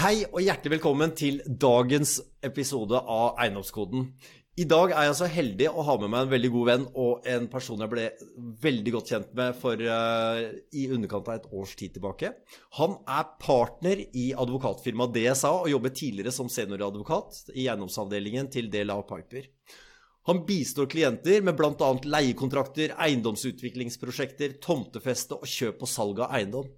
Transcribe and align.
Hei 0.00 0.22
og 0.30 0.38
hjertelig 0.40 0.78
velkommen 0.78 1.10
til 1.12 1.42
dagens 1.44 2.14
episode 2.46 2.96
av 2.96 3.34
Eiendomskoden. 3.42 4.06
I 4.56 4.64
dag 4.64 4.94
er 4.94 5.10
jeg 5.10 5.18
så 5.18 5.28
heldig 5.28 5.66
å 5.68 5.84
ha 5.84 5.96
med 6.00 6.08
meg 6.14 6.22
en 6.24 6.30
veldig 6.30 6.50
god 6.54 6.68
venn 6.70 6.86
og 7.02 7.28
en 7.28 7.48
person 7.52 7.84
jeg 7.84 7.92
ble 7.92 8.06
veldig 8.62 8.94
godt 8.94 9.12
kjent 9.12 9.34
med 9.36 9.58
for 9.60 9.76
uh, 9.84 10.40
i 10.72 10.86
underkant 10.88 11.28
av 11.28 11.36
et 11.36 11.50
års 11.52 11.76
tid 11.76 11.98
tilbake. 11.98 12.32
Han 12.78 12.96
er 13.12 13.28
partner 13.44 14.00
i 14.08 14.30
advokatfirmaet 14.32 15.12
DSA 15.18 15.52
og 15.58 15.68
jobber 15.74 15.92
tidligere 15.92 16.32
som 16.32 16.48
senioradvokat 16.48 17.52
i 17.52 17.68
eiendomsavdelingen 17.68 18.48
til 18.56 18.72
DLA 18.72 19.02
Piper. 19.04 19.52
Han 20.32 20.46
bistår 20.48 20.88
klienter 20.96 21.44
med 21.44 21.60
bl.a. 21.60 21.92
leiekontrakter, 22.16 22.96
eiendomsutviklingsprosjekter, 22.96 24.56
tomtefeste 24.64 25.36
og 25.36 25.56
kjøp 25.58 25.84
og 25.84 25.96
salg 25.98 26.24
av 26.24 26.40
eiendom. 26.40 26.72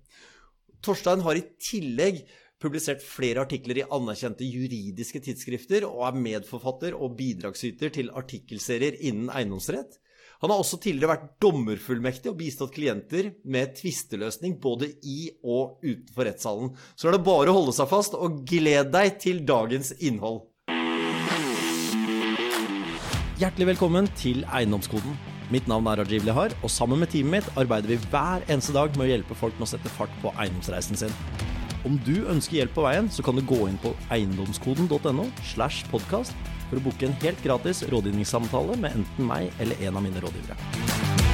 Torstein 0.83 1.23
har 1.23 1.39
i 1.39 1.47
tillegg 1.63 2.25
publisert 2.63 3.03
flere 3.03 3.43
artikler 3.43 3.83
i 3.83 3.89
anerkjente 3.91 4.47
juridiske 4.47 5.21
tidsskrifter 5.27 5.87
og 5.89 6.07
er 6.09 6.23
medforfatter 6.29 6.95
og 6.97 7.17
bidragsyter 7.19 7.93
til 7.95 8.13
artikkelserier 8.15 9.01
innen 9.03 9.33
eiendomsrett. 9.35 9.99
Han 10.43 10.51
har 10.51 10.59
også 10.59 10.81
tidligere 10.83 11.13
vært 11.13 11.27
dommerfullmektig 11.43 12.33
og 12.33 12.39
bistått 12.41 12.73
klienter 12.75 13.29
med 13.47 13.77
tvisteløsning 13.79 14.57
både 14.63 14.89
i 15.07 15.29
og 15.43 15.83
utenfor 15.85 16.27
rettssalen. 16.27 16.73
Så 16.99 17.09
er 17.09 17.15
det 17.15 17.27
bare 17.29 17.53
å 17.53 17.59
holde 17.61 17.75
seg 17.77 17.91
fast 17.91 18.17
og 18.19 18.41
gled 18.49 18.91
deg 18.91 19.21
til 19.23 19.45
dagens 19.47 19.93
innhold. 20.01 20.43
Hjertelig 23.39 23.73
velkommen 23.73 24.11
til 24.19 24.43
Eiendomskoden. 24.51 25.15
Mitt 25.55 25.71
navn 25.71 25.87
er 25.91 26.03
Rajiv 26.03 26.27
Lehar, 26.27 26.55
og 26.63 26.71
sammen 26.71 27.03
med 27.03 27.11
teamet 27.15 27.43
mitt 27.43 27.59
arbeider 27.59 27.95
vi 27.95 28.03
hver 28.11 28.43
eneste 28.49 28.75
dag 28.75 28.95
med 28.97 29.07
å 29.07 29.11
hjelpe 29.11 29.39
folk 29.39 29.59
med 29.59 29.67
å 29.67 29.73
sette 29.75 29.95
fart 29.95 30.15
på 30.23 30.35
eiendomsreisen 30.35 30.99
sin. 31.05 31.19
Om 31.89 31.99
du 32.07 32.15
ønsker 32.31 32.61
hjelp 32.61 32.77
på 32.77 32.85
veien, 32.87 33.11
så 33.11 33.25
kan 33.27 33.39
du 33.39 33.43
gå 33.47 33.65
inn 33.67 33.79
på 33.83 33.95
eiendomskoden.no 34.15 35.27
slash 35.51 35.83
podkast 35.91 36.37
for 36.69 36.79
å 36.79 36.85
booke 36.87 37.09
en 37.09 37.19
helt 37.25 37.43
gratis 37.45 37.83
rådgivningssamtale 37.91 38.79
med 38.79 39.03
enten 39.03 39.29
meg 39.29 39.51
eller 39.59 39.89
en 39.89 39.99
av 39.99 40.07
mine 40.07 40.23
rådgivere. 40.23 41.32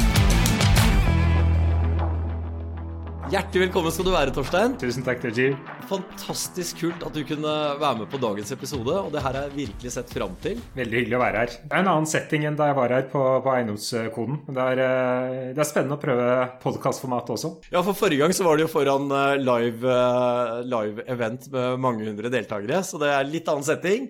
Hjertelig 3.29 3.67
velkommen 3.67 3.93
skal 3.93 4.07
du 4.07 4.13
være, 4.15 4.33
Torstein. 4.33 4.73
Tusen 4.81 5.05
takk, 5.05 5.21
Rajiv. 5.21 5.57
Fantastisk 5.91 6.79
kult 6.81 7.03
at 7.05 7.13
du 7.13 7.21
kunne 7.29 7.51
være 7.77 7.99
med 7.99 8.09
på 8.09 8.17
dagens 8.23 8.55
episode, 8.55 8.89
og 8.89 9.11
det 9.13 9.21
her 9.21 9.35
har 9.37 9.49
jeg 9.51 9.57
virkelig 9.57 9.91
sett 9.93 10.15
fram 10.15 10.33
til. 10.41 10.63
Veldig 10.79 10.97
hyggelig 10.97 11.19
å 11.19 11.21
være 11.21 11.43
her. 11.43 11.51
Det 11.61 11.77
er 11.77 11.83
en 11.83 11.91
annen 11.93 12.09
setting 12.09 12.47
enn 12.49 12.57
da 12.57 12.71
jeg 12.71 12.79
var 12.79 12.95
her 12.97 13.05
på, 13.13 13.21
på 13.45 13.53
Eiendomskoden. 13.53 14.39
Det 14.47 14.65
er, 14.73 14.81
eh, 14.81 15.35
det 15.53 15.61
er, 15.61 15.69
spennende 15.69 15.99
å 15.99 16.01
prøve 16.01 16.29
podkastformatet 16.63 17.33
også. 17.35 17.51
Ja, 17.75 17.83
for 17.85 17.99
forrige 17.99 18.23
gang 18.23 18.33
så 18.39 18.47
var 18.47 18.57
det 18.57 18.65
jo 18.65 18.71
foran 18.73 19.13
eh, 19.13 19.35
live, 19.43 19.93
eh, 19.93 20.53
live 20.73 21.05
event 21.13 21.51
med 21.53 21.83
mange 21.85 22.09
hundre 22.09 22.31
deltakere, 22.33 22.81
så 22.81 23.03
det 23.03 23.11
er 23.13 23.29
litt 23.29 23.51
annen 23.53 23.67
setting. 23.67 24.07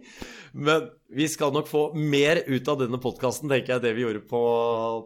Men 0.55 0.92
vi 1.11 1.27
skal 1.27 1.50
nok 1.56 1.66
få 1.66 1.89
mer 1.98 2.44
ut 2.46 2.70
av 2.70 2.78
denne 2.84 3.02
podkasten, 3.02 3.50
tenker 3.50 3.74
jeg, 3.74 3.84
det 3.89 3.96
vi 3.98 4.06
gjorde 4.06 4.22
på, 4.30 4.44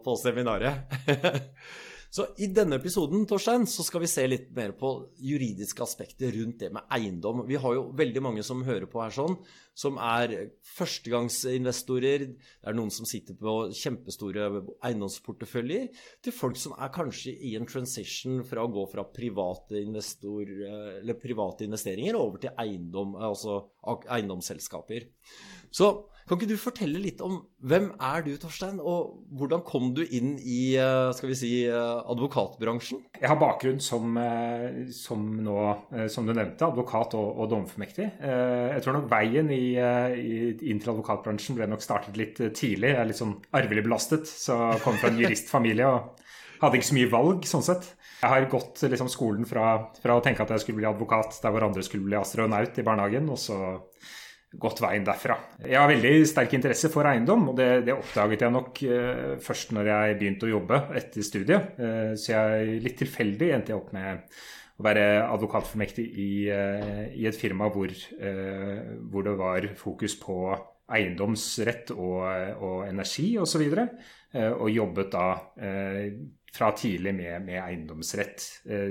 på 0.05 0.15
seminaret. 0.21 0.85
Så 2.13 2.27
i 2.37 2.45
denne 2.53 2.77
episoden 2.77 3.23
Torstein, 3.25 3.63
så 3.65 3.81
skal 3.81 4.03
vi 4.03 4.07
se 4.11 4.27
litt 4.27 4.51
mer 4.53 4.75
på 4.77 4.89
juridiske 5.17 5.81
aspekter 5.81 6.29
rundt 6.35 6.59
det 6.61 6.69
med 6.75 6.85
eiendom. 6.93 7.41
Vi 7.49 7.57
har 7.57 7.73
jo 7.73 7.87
veldig 7.97 8.21
mange 8.21 8.43
som 8.45 8.61
hører 8.67 8.85
på 8.85 9.01
her 9.01 9.15
sånn, 9.15 9.39
som 9.73 9.97
er 9.97 10.35
førstegangsinvestorer. 10.75 12.27
Det 12.27 12.69
er 12.69 12.77
noen 12.77 12.93
som 12.93 13.09
sitter 13.09 13.33
på 13.39 13.55
kjempestore 13.73 14.45
eiendomsporteføljer, 14.85 15.89
til 16.21 16.37
folk 16.37 16.61
som 16.61 16.77
er 16.77 16.93
kanskje 16.93 17.33
i 17.49 17.55
en 17.57 17.65
transition 17.65 18.45
fra 18.45 18.67
å 18.67 18.73
gå 18.77 18.85
fra 18.93 19.09
private, 19.09 19.81
private 21.25 21.65
investeringer 21.65 22.21
over 22.21 22.45
til 22.45 22.53
eiendom, 22.61 23.17
altså 23.17 23.57
eiendomsselskaper. 23.89 25.09
Så 25.73 25.95
kan 26.27 26.39
ikke 26.39 26.53
du 26.53 26.59
fortelle 26.59 27.01
litt 27.03 27.21
om 27.23 27.41
hvem 27.67 27.89
er 28.01 28.23
du, 28.25 28.31
Torstein, 28.39 28.79
og 28.79 29.25
hvordan 29.35 29.63
kom 29.67 29.91
du 29.95 30.03
inn 30.03 30.37
i 30.39 30.75
eh, 30.79 31.09
skal 31.15 31.31
vi 31.31 31.37
si, 31.37 31.51
eh, 31.67 31.99
advokatbransjen? 32.13 33.01
Jeg 33.19 33.31
har 33.31 33.39
bakgrunn 33.41 33.81
som, 33.83 34.15
eh, 34.19 34.85
som 34.95 35.25
nå, 35.43 35.57
som 36.11 36.27
du 36.27 36.33
nevnte, 36.33 36.67
advokat 36.67 37.17
og, 37.19 37.27
og 37.43 37.51
dommerfullmektig. 37.51 38.07
Jeg 38.23 38.83
tror 38.85 38.97
nok 38.97 39.09
veien 39.11 39.51
i, 39.53 39.75
i, 39.75 40.37
inn 40.71 40.79
til 40.81 40.93
advokatbransjen 40.93 41.59
ble 41.59 41.67
nok 41.71 41.83
startet 41.83 42.19
litt 42.19 42.39
tidlig. 42.55 42.93
Jeg 42.93 43.01
er 43.01 43.09
litt 43.09 43.19
sånn 43.19 43.37
arvelig 43.55 43.85
belastet, 43.85 44.29
så 44.29 44.59
jeg 44.73 44.83
kom 44.85 44.99
fra 45.01 45.11
en 45.11 45.19
juristfamilie 45.19 45.91
og 45.91 46.23
hadde 46.63 46.79
ikke 46.79 46.91
så 46.91 46.97
mye 46.97 47.11
valg 47.11 47.47
sånn 47.49 47.65
sett. 47.65 47.91
Jeg 48.23 48.31
har 48.31 48.45
gått 48.51 48.79
liksom, 48.87 49.09
skolen 49.11 49.47
fra, 49.47 49.89
fra, 49.99 50.15
å 50.15 50.23
tenke 50.23 50.45
at 50.45 50.53
jeg 50.55 50.63
skulle 50.63 50.79
bli 50.79 50.87
advokat 50.87 51.41
der 51.43 51.51
hvor 51.51 51.65
andre 51.67 51.83
skulle 51.83 52.07
bli 52.07 52.15
astronaut 52.15 52.77
i 52.79 52.85
barnehagen, 52.87 53.27
og 53.33 53.39
så 53.41 53.57
gått 54.59 54.81
veien 54.83 55.05
derfra. 55.05 55.37
Jeg 55.65 55.79
har 55.79 55.89
veldig 55.89 56.13
sterk 56.29 56.55
interesse 56.57 56.89
for 56.93 57.07
eiendom, 57.09 57.47
og 57.51 57.55
det, 57.57 57.69
det 57.87 57.95
oppdaget 57.95 58.45
jeg 58.45 58.53
nok 58.53 58.81
eh, 58.85 59.37
først 59.43 59.73
når 59.75 59.89
jeg 59.89 60.17
begynte 60.19 60.47
å 60.47 60.51
jobbe 60.53 60.81
etter 60.99 61.25
studiet. 61.25 61.79
Eh, 61.79 62.11
så 62.19 62.35
jeg 62.35 62.81
litt 62.83 62.99
tilfeldig 63.01 63.53
endte 63.55 63.73
jeg 63.73 63.79
opp 63.79 63.93
med 63.95 64.21
å 64.73 64.85
være 64.85 65.07
advokatformektig 65.27 66.05
i, 66.05 66.29
eh, 66.53 67.07
i 67.17 67.27
et 67.29 67.37
firma 67.37 67.69
hvor, 67.73 67.93
hvor, 67.93 69.25
det 69.25 69.35
var 69.39 69.69
fokus 69.79 70.17
på 70.21 70.37
eiendomsrett 70.93 71.93
og, 71.95 72.19
og 72.59 72.83
energi 72.89 73.33
osv. 73.41 73.63
Og, 73.63 73.79
så 73.79 74.11
og 74.33 74.69
jobbet 74.73 75.11
da 75.13 75.27
fra 76.53 76.71
tidlig 76.73 77.11
med, 77.13 77.43
med 77.45 77.59
eiendomsrett. 77.61 78.45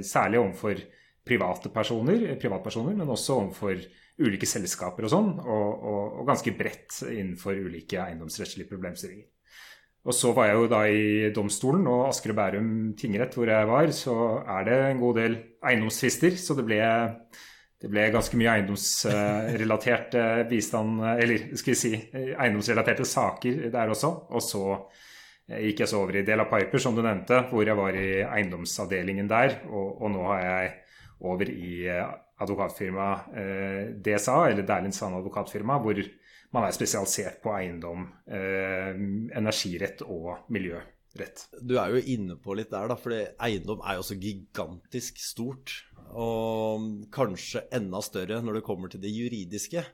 Særlig 0.06 0.38
overfor 0.38 0.78
private 1.26 1.70
personer, 1.70 2.24
privatpersoner, 2.40 2.96
men 2.98 3.10
også 3.10 3.36
overfor 3.38 3.78
ulike 4.22 4.48
selskaper 4.48 5.06
og 5.06 5.12
sånn, 5.12 5.30
og, 5.40 5.68
og, 5.70 6.02
og, 6.18 6.24
ganske 6.28 6.54
bredt 6.56 6.98
innenfor 7.08 7.56
ulike 7.62 8.00
eiendomsrettslige 8.02 8.70
problemstillinger. 8.70 9.28
Og 10.02 10.16
så 10.18 10.32
var 10.34 10.48
jeg 10.48 10.58
jo 10.58 10.66
da 10.70 10.80
i 10.90 11.30
domstolen 11.34 11.86
og 11.86 12.08
Asker 12.08 12.32
og 12.32 12.38
Bærum 12.40 12.70
tingrett, 12.98 13.36
hvor 13.38 13.46
jeg 13.46 13.68
var, 13.70 13.92
så 13.94 14.16
er 14.40 14.66
det 14.66 14.78
en 14.88 15.02
god 15.02 15.20
del 15.20 15.36
eiendomstvister. 15.62 16.34
Så 16.42 16.56
det 16.58 16.64
ble, 16.66 16.80
det 17.78 17.90
ble 17.90 18.08
ganske 18.10 18.40
mye 18.40 18.56
eiendomsrelatert 18.56 20.18
bistand, 20.50 21.04
eller 21.12 21.46
skal 21.54 21.74
vi 21.74 21.78
si 21.78 21.92
eiendomsrelaterte 22.18 23.06
saker 23.06 23.68
der 23.70 23.94
også. 23.94 24.10
Og 24.34 24.42
så 24.42 24.64
gikk 25.46 25.84
jeg 25.84 25.92
så 25.92 26.02
over 26.02 26.18
i 26.18 26.26
Dela 26.26 26.48
Piper, 26.50 26.82
som 26.82 26.98
du 26.98 27.04
nevnte, 27.04 27.44
hvor 27.52 27.62
jeg 27.62 27.78
var 27.78 27.94
i 27.94 28.24
eiendomsavdelingen 28.26 29.30
der. 29.30 29.60
Og, 29.70 30.02
og 30.02 30.16
nå 30.16 30.26
har 30.32 30.42
jeg 30.48 30.72
over 31.22 31.50
i 31.50 31.86
advokatfirma 32.42 33.08
eh, 33.38 33.92
DSA, 34.02 34.38
eller 34.50 34.66
Dæhlin 34.66 34.94
Sand 34.94 35.18
advokatfirma, 35.20 35.78
hvor 35.82 36.00
man 36.52 36.66
er 36.66 36.74
spesialisert 36.76 37.40
på 37.44 37.54
eiendom, 37.56 38.08
eh, 38.28 38.90
energirett 39.38 40.04
og 40.04 40.44
miljørett. 40.52 41.46
Du 41.60 41.78
er 41.80 41.94
jo 41.94 42.04
inne 42.14 42.36
på 42.40 42.56
litt 42.56 42.72
der, 42.72 42.90
da, 42.90 42.98
for 43.00 43.14
eiendom 43.16 43.82
er 43.84 43.98
jo 44.00 44.06
så 44.10 44.18
gigantisk 44.20 45.20
stort. 45.22 45.78
Og 46.12 47.08
kanskje 47.14 47.64
enda 47.72 48.02
større 48.04 48.42
når 48.44 48.58
det 48.58 48.66
kommer 48.66 48.92
til 48.92 49.00
det 49.00 49.12
juridiske. 49.14 49.84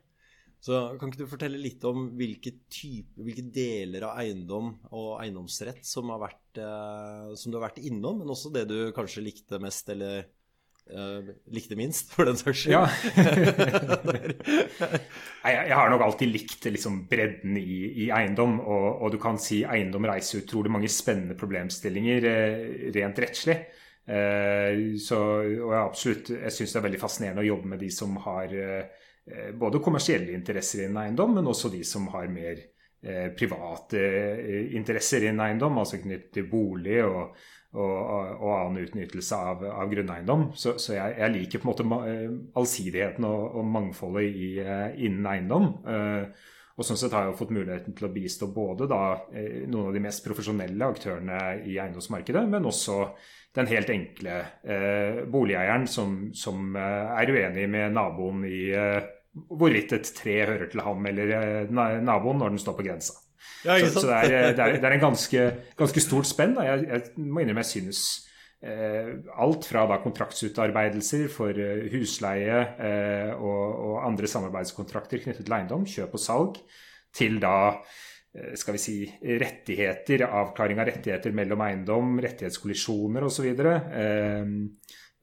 Så 0.59 0.79
Kan 0.99 1.13
ikke 1.13 1.23
du 1.23 1.31
fortelle 1.31 1.61
litt 1.63 1.85
om 1.87 2.09
hvilke, 2.19 2.51
type, 2.67 3.15
hvilke 3.23 3.45
deler 3.55 4.09
av 4.09 4.19
eiendom 4.19 4.73
og 4.91 5.13
eiendomsrett 5.23 5.87
som, 5.87 6.11
vært, 6.19 6.59
eh, 6.59 7.29
som, 7.39 7.53
du 7.53 7.61
har 7.61 7.69
vært 7.69 7.79
innom, 7.87 8.19
men 8.19 8.35
også 8.35 8.51
det 8.55 8.65
du 8.71 8.91
kanskje 8.97 9.23
likte 9.23 9.61
mest, 9.63 9.87
eller 9.95 10.27
Uh, 10.89 11.35
likte 11.53 11.77
minst, 11.77 12.15
for 12.15 12.25
den 12.25 12.39
saks 12.41 12.63
skyld. 12.63 12.73
Ja. 12.73 12.87
jeg, 15.45 15.53
jeg, 15.53 15.75
har 15.77 15.91
nok 15.93 16.05
alltid 16.07 16.33
likt 16.33 16.69
liksom, 16.73 17.03
bredden 17.11 17.59
i, 17.61 18.07
i 18.07 18.11
eiendom. 18.15 18.57
Og, 18.63 18.87
og, 19.03 19.11
du 19.13 19.19
kan 19.21 19.37
si 19.43 19.61
eiendom 19.69 20.09
reiser 20.09 20.41
utrolig 20.41 20.73
mange 20.73 20.89
spennende 20.93 21.37
problemstillinger 21.37 22.29
eh, 22.31 22.65
rent 22.97 23.21
rettslig. 23.21 23.59
Eh, 24.09 24.97
så, 25.05 25.21
og 25.45 25.75
jeg, 25.75 25.83
absolutt, 25.83 26.33
jeg 26.39 26.57
syns 26.57 26.73
det 26.73 26.81
er 26.81 26.87
veldig 26.89 27.03
fascinerende 27.03 27.45
å 27.45 27.51
jobbe 27.51 27.75
med 27.75 27.85
de 27.85 27.91
som 27.93 28.17
har 28.25 28.57
eh, 28.57 29.53
både 29.61 29.85
kommersielle 29.85 30.33
interesser 30.33 30.87
innen 30.87 31.03
eiendom, 31.03 31.37
men 31.37 31.53
også 31.53 31.69
de 31.75 31.83
som 31.85 32.09
har 32.15 32.33
mer 32.33 32.57
eh, 32.57 32.78
private 33.39 34.01
eh, 34.03 34.75
interesser 34.77 35.29
innen 35.29 35.45
eiendom, 35.45 35.79
altså 35.79 36.01
knyttet 36.03 36.33
til 36.35 36.51
bolig 36.51 36.99
og 37.07 37.39
og, 37.77 37.97
og, 38.41 38.53
annen 38.55 38.87
utnyttelse 38.87 39.37
av, 39.37 39.65
av 39.69 39.91
grunneiendom. 39.91 40.47
Så, 40.57 40.79
så 40.81 40.95
jeg, 40.97 41.17
jeg, 41.21 41.35
liker 41.35 41.61
på 41.61 41.69
en 41.69 41.73
måte 41.73 42.07
eh, 42.09 42.31
allsidigheten 42.59 43.27
og, 43.29 43.59
og 43.61 43.67
mangfoldet 43.75 44.29
i, 44.29 44.53
eh, 44.63 44.87
innen 45.05 45.29
eiendom. 45.29 45.75
Eh, 45.85 46.55
og 46.79 46.87
sånn 46.87 47.01
sett 47.01 47.13
har 47.17 47.27
jeg 47.27 47.37
fått 47.41 47.53
muligheten 47.53 47.97
til 47.99 48.07
å 48.07 48.13
bistå 48.15 48.49
både 48.55 48.87
da, 48.87 49.01
noen 49.67 49.89
av 49.89 49.97
de 49.97 50.03
mest 50.05 50.23
profesjonelle 50.23 50.87
aktørene 50.87 51.41
i 51.67 51.75
eiendomsmarkedet, 51.75 52.45
men 52.47 52.69
også 52.71 53.01
den 53.59 53.67
helt 53.67 53.91
enkle 53.91 54.37
eh, 54.63 55.25
boligeieren 55.27 55.89
som, 55.91 56.29
som, 56.39 56.77
er 56.79 57.33
uenig 57.35 57.67
med 57.73 57.97
naboen 57.97 58.45
i 58.47 58.69
eh, 58.79 59.01
hvorvidt 59.49 59.95
et 59.97 60.13
tre 60.17 60.37
hører 60.49 60.71
til 60.71 60.83
ham 60.85 61.07
eller 61.11 61.35
eh, 61.39 61.75
naboen 62.05 62.41
når 62.43 62.55
den 62.55 62.63
står 62.63 62.79
på 62.79 62.87
grensa. 62.87 63.19
Ja, 63.67 63.77
så, 63.81 64.01
så 64.01 64.07
det, 64.07 64.17
er, 64.17 64.53
det, 64.55 64.65
er, 64.65 64.79
det, 64.79 64.87
er, 64.87 64.97
en 64.97 65.07
ganske, 65.09 65.45
ganske 65.79 66.03
stort 66.03 66.29
spenn. 66.31 66.57
Jeg, 66.63 66.87
jeg, 66.87 67.15
må 67.19 67.43
innrømme 67.43 67.65
jeg 67.67 67.73
synes 67.75 68.03
alt 68.59 69.69
fra 69.71 69.85
da 69.87 70.01
kontraktsutarbeidelser 70.03 71.29
for 71.31 71.55
husleie 71.93 72.57
og, 73.37 73.61
og 73.87 73.93
andre 74.03 74.27
samarbeidskontrakter 74.27 75.23
knyttet 75.23 75.47
til 75.47 75.55
eiendom, 75.55 75.85
kjøp 75.87 76.17
og 76.19 76.23
salg, 76.25 76.59
til 77.15 77.39
da 77.39 77.55
skal 78.59 78.77
vi 78.77 78.81
si, 78.81 78.97
rettigheter, 79.41 80.27
avklaring 80.27 80.81
av 80.81 80.89
rettigheter 80.91 81.35
mellom 81.37 81.63
eiendom, 81.65 82.19
rettighetskollisjoner 82.23 83.27
osv. 83.27 83.49
Eh, 83.49 84.51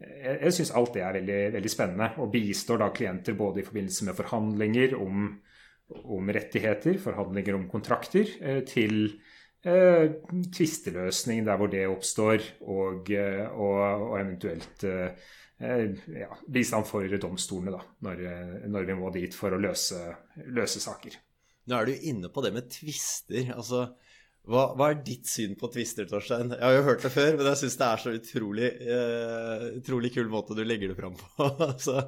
jeg, 0.05 0.37
jeg 0.41 0.55
syns 0.57 0.73
alt 0.77 0.95
det 0.95 1.03
er 1.05 1.17
veldig, 1.19 1.39
veldig, 1.57 1.71
spennende, 1.71 2.09
og 2.21 2.31
bistår 2.33 2.81
da 2.81 2.91
klienter 2.95 3.37
både 3.37 3.61
i 3.61 3.67
forbindelse 3.67 4.07
med 4.07 4.17
forhandlinger 4.17 4.95
om, 4.99 5.29
om 6.17 6.33
rettigheter, 6.37 6.99
forhandlinger 7.01 7.57
om 7.57 7.67
kontrakter, 7.71 8.31
eh, 8.41 8.61
til 8.67 8.99
eh, 9.65 10.17
tvisteløsning 10.55 11.45
der 11.47 11.59
hvor 11.61 11.71
det 11.71 11.85
oppstår, 11.89 12.45
og, 12.65 13.11
eh, 13.13 13.45
og, 13.51 14.07
og 14.09 14.17
eventuelt 14.21 14.87
eh, 14.89 15.29
ja, 15.59 16.31
bistand 16.51 16.87
for 16.89 17.17
domstolene 17.21 17.77
da, 17.77 17.83
når, 18.07 18.25
når, 18.67 18.89
vi 18.89 18.97
må 18.99 19.13
dit 19.15 19.37
for 19.37 19.55
å 19.55 19.61
løse, 19.61 20.01
løse 20.51 20.83
saker. 20.83 21.15
Nå 21.65 21.77
er 21.77 21.87
du 21.87 22.09
inne 22.11 22.29
på 22.29 22.43
det 22.45 22.51
med 22.53 22.67
tvister. 22.69 23.53
Altså, 23.55 23.87
hva, 24.45 24.65
hva, 24.77 24.89
er 24.91 25.03
ditt 25.05 25.29
syn 25.29 25.55
på 25.57 25.69
twister, 25.73 26.05
Torstein? 26.09 26.51
Jeg 26.53 26.61
har 26.61 26.75
jo 26.77 26.85
hørt 26.85 27.05
det 27.05 27.11
før, 27.13 27.31
men 27.37 27.47
jeg 27.49 27.61
syns 27.63 27.77
det 27.79 27.85
er 27.87 28.01
så 28.03 28.13
utrolig, 28.13 28.71
uh, 28.85 29.63
utrolig 29.79 30.11
kul 30.13 30.29
måte 30.31 30.57
du 30.57 30.61
legger 30.65 30.91
det 30.91 30.97
fram 30.99 31.15
på. 31.17 31.47
så... 31.85 32.03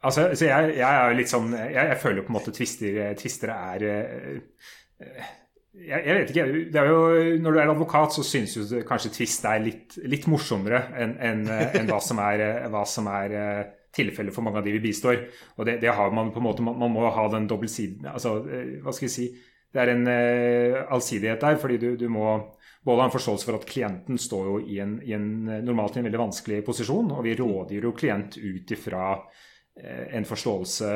altså, 0.00 0.30
så 0.32 0.48
jeg, 0.48 0.72
jeg, 0.78 0.86
er 0.88 1.12
jo 1.12 1.18
litt 1.20 1.30
sånn 1.30 1.52
Jeg, 1.54 1.76
jeg 1.76 1.98
føler 2.02 2.22
jo 2.22 2.26
på 2.26 2.32
en 2.32 2.38
måte 2.38 2.54
twister, 2.56 2.98
twister 3.20 3.52
er 3.54 3.84
uh, 3.90 4.64
jeg, 5.80 5.98
jeg, 5.98 6.14
vet 6.16 6.32
ikke. 6.32 6.46
det 6.72 6.80
er 6.80 6.88
jo, 6.88 7.02
Når 7.44 7.52
du 7.52 7.60
er 7.60 7.74
advokat, 7.74 8.16
så 8.16 8.24
synes 8.26 8.56
du 8.72 8.80
kanskje 8.88 9.12
tvist 9.14 9.44
er 9.48 9.60
litt, 9.64 10.00
litt 10.08 10.26
morsommere 10.28 10.82
enn 10.98 11.14
en, 11.20 11.44
en 11.48 11.92
hva 11.92 12.00
som 12.04 12.18
er, 12.24 12.42
hva 12.72 12.82
som 12.88 13.06
er 13.12 13.36
tilfellet 13.94 14.34
for 14.34 14.46
mange 14.46 14.60
av 14.60 14.66
de 14.66 14.74
vi 14.74 14.82
bistår. 14.82 15.22
Og 15.58 15.68
det, 15.68 15.78
det 15.82 15.94
har 15.94 16.12
man 16.14 16.32
på 16.34 16.42
en 16.42 16.46
måte, 16.46 16.64
man, 16.66 16.76
man 16.80 16.92
må 16.94 17.06
ha 17.10 17.28
den 17.32 17.48
dobbeltsiden 17.50 18.08
altså, 18.10 18.36
Hva 18.82 18.94
skal 18.94 19.08
jeg 19.08 19.14
si 19.14 19.28
det 19.70 19.82
er 19.82 19.92
en 19.92 20.08
uh, 20.08 20.80
allsidighet 20.96 21.44
der, 21.44 21.58
fordi 21.60 21.78
du, 21.82 21.90
du, 21.98 22.08
må 22.12 22.38
både 22.86 23.04
ha 23.04 23.08
en 23.10 23.14
forståelse 23.14 23.46
for 23.46 23.58
at 23.58 23.68
klienten 23.68 24.18
står 24.18 24.48
jo 24.48 24.56
i 24.64 24.80
en, 24.82 24.96
i 25.06 25.14
en, 25.16 25.30
normalt 25.66 25.96
i 25.96 26.02
en 26.02 26.08
veldig 26.08 26.24
vanskelig 26.24 26.62
posisjon, 26.66 27.12
og 27.14 27.22
vi 27.26 27.36
rådgir 27.38 27.86
jo 27.86 27.94
klient 27.96 28.38
ut 28.40 28.74
ifra 28.76 29.04
uh, 29.18 30.06
en 30.16 30.28
forståelse 30.28 30.94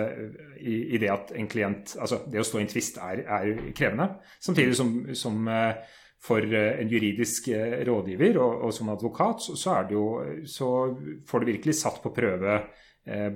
i, 0.60 0.78
i, 0.94 1.02
det 1.02 1.12
at 1.12 1.34
en 1.38 1.50
klient 1.50 1.96
Altså 2.00 2.24
det 2.30 2.42
å 2.42 2.46
stå 2.46 2.60
i 2.60 2.64
en 2.66 2.72
tvist 2.72 3.02
er, 3.02 3.26
er, 3.26 3.68
krevende. 3.76 4.08
Samtidig 4.42 4.78
som, 4.78 4.96
som 5.16 5.44
for 6.24 6.40
en 6.40 6.88
juridisk 6.88 7.50
rådgiver 7.84 8.38
og, 8.40 8.62
og 8.64 8.72
som 8.72 8.88
advokat, 8.88 9.44
så, 9.44 9.58
så, 9.60 9.76
jo, 9.92 10.06
så, 10.48 10.68
får 11.28 11.42
du 11.42 11.50
virkelig 11.52 11.76
satt 11.76 12.00
på 12.00 12.14
prøve 12.16 12.62
Eh, 12.62 12.83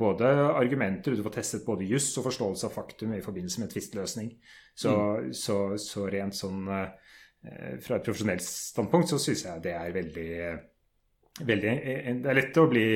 både 0.01 0.29
argumenter, 0.57 1.13
du 1.13 1.23
får 1.27 1.35
testet 1.35 1.67
både 1.67 1.85
juss 1.85 2.09
og 2.17 2.25
forståelse 2.25 2.69
av 2.69 2.73
faktum 2.73 3.13
i 3.13 3.21
forbindelse 3.25 3.61
med 3.61 3.73
tvistløsning. 3.73 4.31
Så, 4.73 4.95
mm. 4.95 5.33
så, 5.37 5.59
så, 5.83 6.07
rent 6.09 6.37
sånn 6.39 6.71
eh, 6.73 7.75
fra 7.83 7.99
et 7.99 8.07
profesjonelt 8.07 8.45
standpunkt 8.45 9.13
så 9.13 9.19
syns 9.21 9.45
jeg 9.45 9.65
det 9.67 9.75
er 9.77 9.93
veldig, 9.97 10.31
veldig 11.43 11.75
Det 12.23 12.31
er 12.31 12.39
lett 12.39 12.63
å 12.63 12.69
bli 12.71 12.87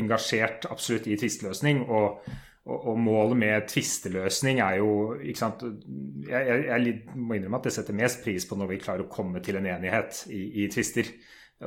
engasjert 0.00 0.70
absolutt 0.72 1.10
i 1.10 1.18
tvistløsning. 1.20 1.84
Og, 1.84 2.24
og, 2.62 2.78
og, 2.78 2.96
målet 3.02 3.40
med 3.42 3.68
tvisteløsning 3.74 4.62
er 4.64 4.80
jo 4.80 4.90
ikke 5.18 5.42
sant, 5.42 5.66
Jeg, 5.66 6.48
jeg, 6.48 6.66
jeg, 6.70 6.98
må 7.18 7.36
innrømme 7.36 7.60
at 7.60 7.68
jeg 7.68 7.80
setter 7.80 7.98
mest 7.98 8.24
pris 8.24 8.48
på 8.48 8.56
når 8.56 8.72
vi 8.72 8.82
klarer 8.86 9.04
å 9.04 9.12
komme 9.12 9.42
til 9.44 9.60
en 9.60 9.68
enighet 9.74 10.24
i, 10.30 10.64
i 10.64 10.68
tvister. 10.72 11.12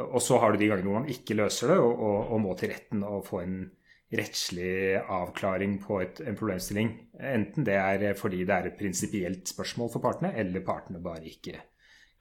Og 0.09 0.21
så 0.23 0.41
har 0.41 0.51
du 0.51 0.59
de 0.59 0.67
gangene 0.71 0.89
hvor 0.89 1.03
man 1.03 1.11
ikke 1.11 1.37
løser 1.37 1.71
det 1.71 1.81
og, 1.83 1.91
og, 1.93 2.31
og 2.33 2.41
må 2.43 2.55
til 2.59 2.73
retten 2.73 3.03
og 3.07 3.27
få 3.27 3.45
en 3.45 3.59
rettslig 4.13 4.99
avklaring 5.01 5.79
på 5.81 5.99
et, 6.03 6.21
en 6.21 6.37
problemstilling. 6.37 6.91
Enten 7.19 7.65
det 7.67 7.77
er 7.79 8.19
fordi 8.19 8.43
det 8.45 8.55
er 8.55 8.69
et 8.69 8.77
prinsipielt 8.79 9.49
spørsmål 9.49 9.91
for 9.95 10.05
partene, 10.05 10.35
eller 10.37 10.65
partene 10.65 11.01
bare 11.03 11.25
ikke 11.29 11.59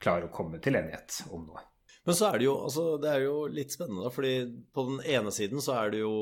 klarer 0.01 0.27
å 0.27 0.33
komme 0.33 0.59
til 0.63 0.77
enighet 0.79 1.21
om 1.31 1.45
noe. 1.45 1.61
Men 2.05 2.15
så 2.15 2.27
er 2.29 2.37
det 2.37 2.45
jo, 2.45 2.53
altså, 2.67 2.83
det 3.01 3.09
er 3.09 3.23
jo 3.23 3.35
litt 3.49 3.73
spennende, 3.73 4.11
fordi 4.13 4.33
på 4.75 4.83
den 4.91 4.99
ene 5.09 5.31
siden 5.33 5.61
så 5.63 5.73
er 5.79 5.93
det 5.95 6.03
jo 6.03 6.13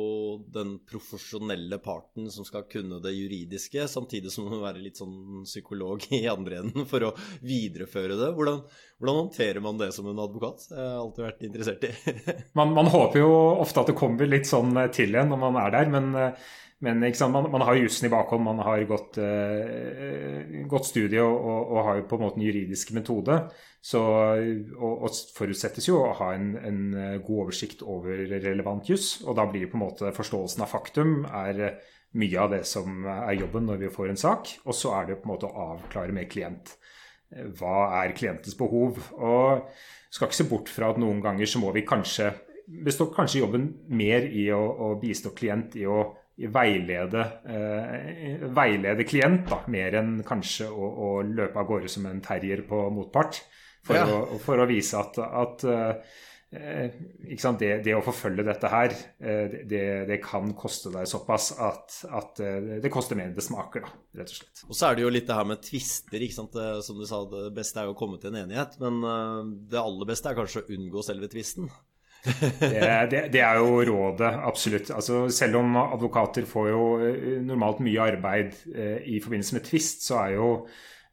den 0.56 0.78
profesjonelle 0.88 1.80
parten 1.84 2.30
som 2.32 2.48
skal 2.48 2.64
kunne 2.72 3.02
det 3.04 3.12
juridiske, 3.12 3.84
samtidig 3.92 4.32
som 4.32 4.48
man 4.48 4.58
må 4.58 4.64
være 4.64 4.84
litt 4.86 5.02
sånn 5.02 5.44
psykolog 5.44 6.08
i 6.16 6.24
andre 6.32 6.62
enden 6.64 6.88
for 6.88 7.10
å 7.10 7.12
videreføre 7.44 8.16
det. 8.16 8.32
Hvordan, 8.38 8.64
hvordan 9.02 9.22
håndterer 9.26 9.64
man 9.66 9.82
det 9.82 9.92
som 9.96 10.08
en 10.08 10.24
advokat? 10.24 10.70
Jeg 10.72 10.80
har 10.80 11.02
alltid 11.02 11.28
vært 11.28 11.48
interessert 11.50 11.88
i. 11.90 11.94
man, 12.60 12.72
man, 12.80 12.92
håper 12.94 13.20
jo 13.20 13.32
ofte 13.66 13.84
at 13.84 13.92
det 13.92 14.00
kommer 14.00 14.30
litt 14.30 14.48
sånn 14.48 14.72
til 14.96 15.12
igjen 15.12 15.36
når 15.36 15.44
man 15.44 15.64
er 15.66 15.76
der, 15.76 15.92
men 16.00 16.14
men 16.84 17.00
man, 17.32 17.46
man, 17.52 17.64
har 17.64 17.78
jussen 17.80 18.10
i 18.10 18.12
bakhånd, 18.12 18.44
man 18.44 18.60
har 18.66 18.82
godt, 18.90 19.20
uh, 19.24 20.66
godt 20.68 20.90
studie 20.90 21.22
og, 21.24 21.38
og, 21.72 21.80
har 21.88 22.02
jo 22.02 22.08
på 22.10 22.20
en 22.20 22.24
måte 22.26 22.42
en 22.42 22.44
juridisk 22.44 22.92
metode. 22.98 23.38
Så, 23.84 24.00
og, 24.00 24.92
og 24.92 25.16
forutsettes 25.38 25.88
jo 25.88 26.02
å 26.02 26.14
ha 26.20 26.30
en, 26.38 26.54
en, 26.56 26.78
eh, 26.96 27.18
god 27.20 27.42
oversikt 27.46 27.82
over 27.84 28.22
relevant 28.32 28.88
juss. 28.88 29.18
Og 29.28 29.36
da 29.36 29.44
blir 29.52 29.68
på 29.68 29.76
en 29.76 29.84
måte 29.84 30.14
forståelsen 30.16 30.64
av 30.64 30.72
faktum 30.72 31.26
er 31.28 31.82
mye 32.20 32.40
av 32.40 32.54
det 32.54 32.62
som 32.70 33.04
er 33.12 33.36
jobben 33.42 33.68
når 33.68 33.82
vi 33.82 33.92
får 33.92 34.14
en 34.14 34.22
sak. 34.24 34.54
Og 34.64 34.78
så 34.78 34.94
er 35.00 35.10
det 35.10 35.20
på 35.20 35.28
en 35.28 35.34
måte 35.34 35.52
å 35.52 35.68
avklare 35.74 36.16
med 36.16 36.32
klient 36.32 36.78
eh, 37.36 37.48
hva 37.60 37.90
er 38.00 38.16
klientens 38.16 38.56
behov. 38.60 39.04
Og 39.20 39.68
skal 40.08 40.32
ikke 40.32 40.40
se 40.40 40.48
bort 40.52 40.72
fra 40.72 40.94
at 40.94 41.04
noen 41.04 41.20
ganger 41.24 41.50
så 41.50 41.64
må 41.64 41.76
vi 41.76 41.88
kanskje 41.88 42.32
består 42.64 43.12
kanskje 43.12 43.42
jobben 43.42 43.68
mer 43.92 44.24
i 44.32 44.46
å, 44.56 44.62
å 44.62 44.94
bistå 45.02 45.34
klient 45.36 45.76
i 45.76 45.84
å 45.90 46.06
veilede, 46.38 47.24
eh, 47.46 48.46
veilede 48.50 49.06
klient, 49.06 49.46
da, 49.50 49.62
mer 49.70 50.00
enn 50.02 50.14
kanskje 50.26 50.70
å, 50.72 50.90
å, 50.90 51.10
løpe 51.22 51.62
av 51.62 51.70
gårde 51.70 51.92
som 51.92 52.08
en 52.10 52.22
terrier 52.26 52.66
på 52.68 52.88
motpart. 52.94 53.44
For, 53.84 54.00
ja. 54.00 54.06
å, 54.08 54.40
for 54.42 54.64
å, 54.64 54.68
vise 54.70 54.96
at, 54.98 55.20
at 55.20 55.66
eh, 55.68 56.22
det, 56.54 57.70
det, 57.84 57.94
å 57.98 58.02
forfølge 58.06 58.46
dette 58.48 58.72
her, 58.72 58.96
eh, 59.20 59.58
det, 59.70 59.84
det, 60.10 60.20
kan 60.24 60.54
koste 60.58 60.90
deg 60.94 61.10
såpass 61.10 61.52
at, 61.60 62.00
at 62.10 62.42
eh, 62.42 62.80
det 62.82 62.94
koster 62.94 63.20
mer 63.20 63.30
enn 63.30 63.38
det 63.38 63.46
smaker, 63.46 63.86
da, 63.86 63.94
rett 64.22 64.34
og 64.34 64.40
slett. 64.40 64.66
Og 64.70 64.78
så 64.80 64.90
er 64.90 64.98
det 64.98 65.06
jo 65.06 65.14
litt 65.14 65.30
det 65.30 65.38
her 65.38 65.50
med 65.52 65.62
tvister. 65.68 66.18
ikke 66.18 66.40
sant? 66.40 66.62
Som 66.88 67.02
du 67.02 67.06
sa, 67.10 67.22
det 67.30 67.50
beste 67.54 67.82
er 67.82 67.92
jo 67.92 67.98
å 67.98 68.00
komme 68.00 68.18
til 68.22 68.34
en 68.34 68.46
enighet. 68.46 68.80
Men 68.82 69.04
eh, 69.06 69.40
det 69.76 69.84
aller 69.84 70.10
beste 70.10 70.32
er 70.32 70.40
kanskje 70.40 70.66
å 70.66 70.72
unngå 70.80 71.06
selve 71.06 71.30
tvisten 71.30 71.70
det, 72.24 73.08
det, 73.12 73.22
det, 73.34 73.42
er 73.44 73.60
jo 73.60 73.84
rådet, 73.90 74.32
absolutt. 74.48 74.92
Altså, 74.96 75.26
selv 75.34 75.60
om 75.60 75.76
advokater 75.82 76.48
får 76.48 76.70
jo 76.72 76.88
eh, 77.04 77.38
normalt 77.44 77.84
mye 77.84 78.08
arbeid 78.14 78.56
eh, 78.72 79.04
i 79.12 79.20
forbindelse 79.24 79.58
med 79.58 79.66
tvist, 79.68 80.06
så 80.08 80.22
er 80.22 80.36
jo 80.38 80.50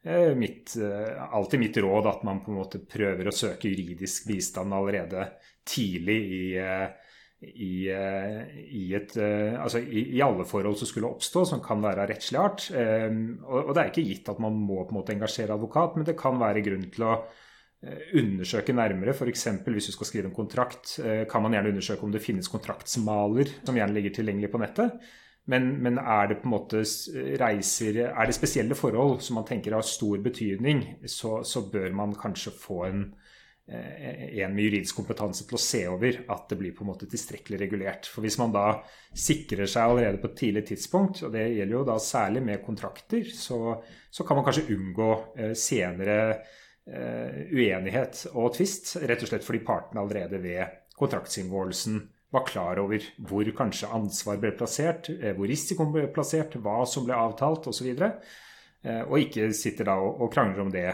eh, 0.07 0.31
mitt, 0.39 0.77
eh, 0.79 1.35
alltid 1.35 1.65
mitt 1.65 1.81
råd 1.83 2.11
at 2.13 2.25
man 2.27 2.43
på 2.45 2.53
en 2.53 2.61
måte 2.61 2.83
prøver 2.87 3.29
å 3.31 3.35
søke 3.35 3.73
juridisk 3.73 4.31
bistand 4.31 4.75
allerede 4.77 5.27
tidlig 5.67 6.21
i, 6.21 6.45
eh, 6.63 6.87
i, 7.51 7.75
eh, 7.91 8.41
i, 8.69 8.87
et, 8.95 9.17
altså 9.19 9.83
i, 9.83 10.07
i, 10.15 10.23
alle 10.23 10.47
forhold 10.47 10.79
som 10.79 10.93
skulle 10.93 11.11
oppstå, 11.11 11.45
som 11.49 11.63
kan 11.65 11.83
være 11.83 12.05
av 12.05 12.11
rettslig 12.13 12.41
art. 12.41 12.71
Og, 12.71 13.61
og, 13.65 13.75
det 13.75 13.83
er 13.83 13.93
ikke 13.93 14.09
gitt 14.13 14.31
at 14.31 14.43
man 14.43 14.59
må 14.63 14.85
på 14.85 14.95
en 14.95 15.01
måte 15.01 15.17
engasjere 15.17 15.59
advokat, 15.59 15.99
men 15.99 16.07
det 16.07 16.19
kan 16.21 16.39
være 16.39 16.63
grunn 16.67 16.87
til 16.93 17.09
å 17.09 17.15
undersøke 17.81 18.75
nærmere. 18.77 19.15
F.eks. 19.15 19.47
hvis 19.65 19.89
du 19.89 19.95
skal 19.95 20.09
skrive 20.09 20.29
en 20.29 20.37
kontrakt, 20.37 20.99
eh, 21.01 21.25
kan 21.31 21.43
man 21.43 21.57
gjerne 21.57 21.73
undersøke 21.73 22.05
om 22.05 22.13
det 22.13 22.23
finnes 22.23 22.51
kontraktsmaler 22.53 23.55
som 23.65 23.79
gjerne 23.79 23.97
ligger 23.97 24.19
tilgjengelig 24.19 24.53
på 24.53 24.61
nettet. 24.61 25.01
Men, 25.49 25.73
men, 25.83 25.97
er 25.99 26.29
det 26.29 26.43
på 26.43 26.47
en 26.47 26.53
måte 26.53 26.83
reiser 27.41 27.97
Er 28.05 28.29
det 28.29 28.37
spesielle 28.37 28.77
forhold 28.77 29.23
som 29.25 29.41
man 29.41 29.47
tenker 29.49 29.73
har 29.73 29.83
stor 29.83 30.21
betydning, 30.23 30.85
så, 31.09 31.41
så 31.43 31.65
bør 31.73 31.89
man 31.97 32.13
kanskje 32.15 32.53
få 32.53 32.85
en, 32.91 33.03
eh, 33.65 34.45
en 34.45 34.55
med 34.55 34.69
juridisk 34.69 35.01
kompetanse 35.01 35.49
til 35.49 35.57
å 35.57 35.65
se 35.65 35.83
over 35.89 36.21
at 36.37 36.47
det 36.53 36.61
blir 36.61 36.77
på 36.77 36.85
en 36.85 36.93
måte 36.93 37.09
tilstrekkelig 37.09 37.65
regulert. 37.65 38.13
For 38.13 38.21
hvis 38.21 38.39
man 38.39 38.53
da 38.53 38.69
sikrer 39.17 39.65
seg 39.65 39.89
allerede 39.89 40.21
på 40.21 40.29
et 40.29 40.41
tidlig 40.45 40.69
tidspunkt, 40.69 41.25
og 41.25 41.33
det 41.33 41.49
gjelder 41.49 41.79
jo 41.81 41.85
da 41.89 41.99
særlig 41.99 42.45
med 42.45 42.65
kontrakter, 42.69 43.25
så, 43.25 43.81
så 44.13 44.29
kan 44.29 44.37
man 44.37 44.51
kanskje 44.51 44.69
unngå 44.77 45.15
senere 45.57 46.21
Eh, 46.31 46.59
uenighet 46.91 48.25
og 48.33 48.55
tvist, 48.57 48.97
rett 49.07 49.21
og 49.23 49.29
slett 49.31 49.45
fordi 49.47 49.61
partene 49.63 50.01
allerede 50.03 50.41
ved 50.43 50.79
kontraktsinngåelsen 50.99 52.01
var 52.31 52.47
klar 52.47 52.79
over 52.79 53.03
hvor 53.27 53.51
kanskje 53.57 53.91
ansvar 53.95 54.39
ble 54.43 54.53
plassert, 54.59 55.11
eh, 55.11 55.35
hvor 55.37 55.51
risikoen 55.51 55.93
ble 55.95 56.07
plassert, 56.15 56.55
hva 56.63 56.83
som 56.87 57.07
ble 57.07 57.17
avtalt 57.17 57.67
osv. 57.71 57.91
Og, 57.91 57.99
så 57.99 58.11
eh, 58.87 59.03
og 59.03 59.17
ikke 59.19 59.51
sitter 59.57 59.91
da 59.91 59.99
og 60.01 60.29
krangler 60.33 60.67
om 60.67 60.75
det 60.75 60.91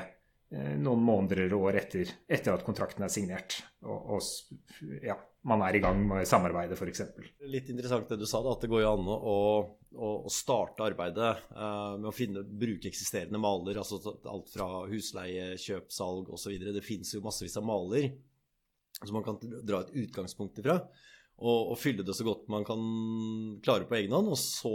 noen 0.57 1.01
måneder 1.03 1.41
eller 1.43 1.59
år 1.59 1.77
etter, 1.81 2.11
etter 2.31 2.53
at 2.55 2.63
kontrakten 2.63 3.03
er 3.03 3.11
signert. 3.11 3.57
Og, 3.83 4.15
og 4.15 4.93
ja, 5.03 5.17
man 5.47 5.63
er 5.63 5.79
i 5.79 5.81
gang 5.83 6.01
med 6.09 6.27
samarbeidet, 6.29 6.77
f.eks. 6.79 7.03
Litt 7.47 7.69
interessant 7.71 8.11
det 8.11 8.19
du 8.21 8.27
sa, 8.29 8.41
da, 8.43 8.55
at 8.57 8.65
det 8.65 8.71
går 8.73 8.83
jo 8.83 8.93
an 8.97 9.11
å, 9.15 9.37
å, 9.95 10.11
å 10.27 10.33
starte 10.33 10.87
arbeidet 10.87 11.33
uh, 11.55 11.95
med 12.01 12.11
å 12.11 12.15
finne, 12.15 12.43
bruke 12.43 12.91
eksisterende 12.91 13.41
maler. 13.43 13.79
altså 13.79 14.01
Alt 14.27 14.51
fra 14.53 14.69
husleie, 14.91 15.53
kjøp, 15.63 15.93
salg 15.95 16.33
osv. 16.35 16.57
Det 16.67 16.85
finnes 16.85 17.15
jo 17.15 17.23
massevis 17.25 17.57
av 17.61 17.67
maler. 17.69 18.11
som 18.99 19.15
man 19.15 19.27
kan 19.27 19.39
dra 19.41 19.85
et 19.85 19.95
utgangspunkt 20.07 20.59
ifra. 20.63 20.81
Og, 21.37 21.73
og, 21.73 21.79
fylle 21.79 22.05
det 22.07 22.17
så 22.17 22.25
godt 22.27 22.49
man 22.51 22.65
kan 22.67 22.81
klare 23.65 23.87
på 23.87 23.99
egen 24.01 24.17
hånd. 24.17 24.33
Og 24.33 24.41
så 24.41 24.75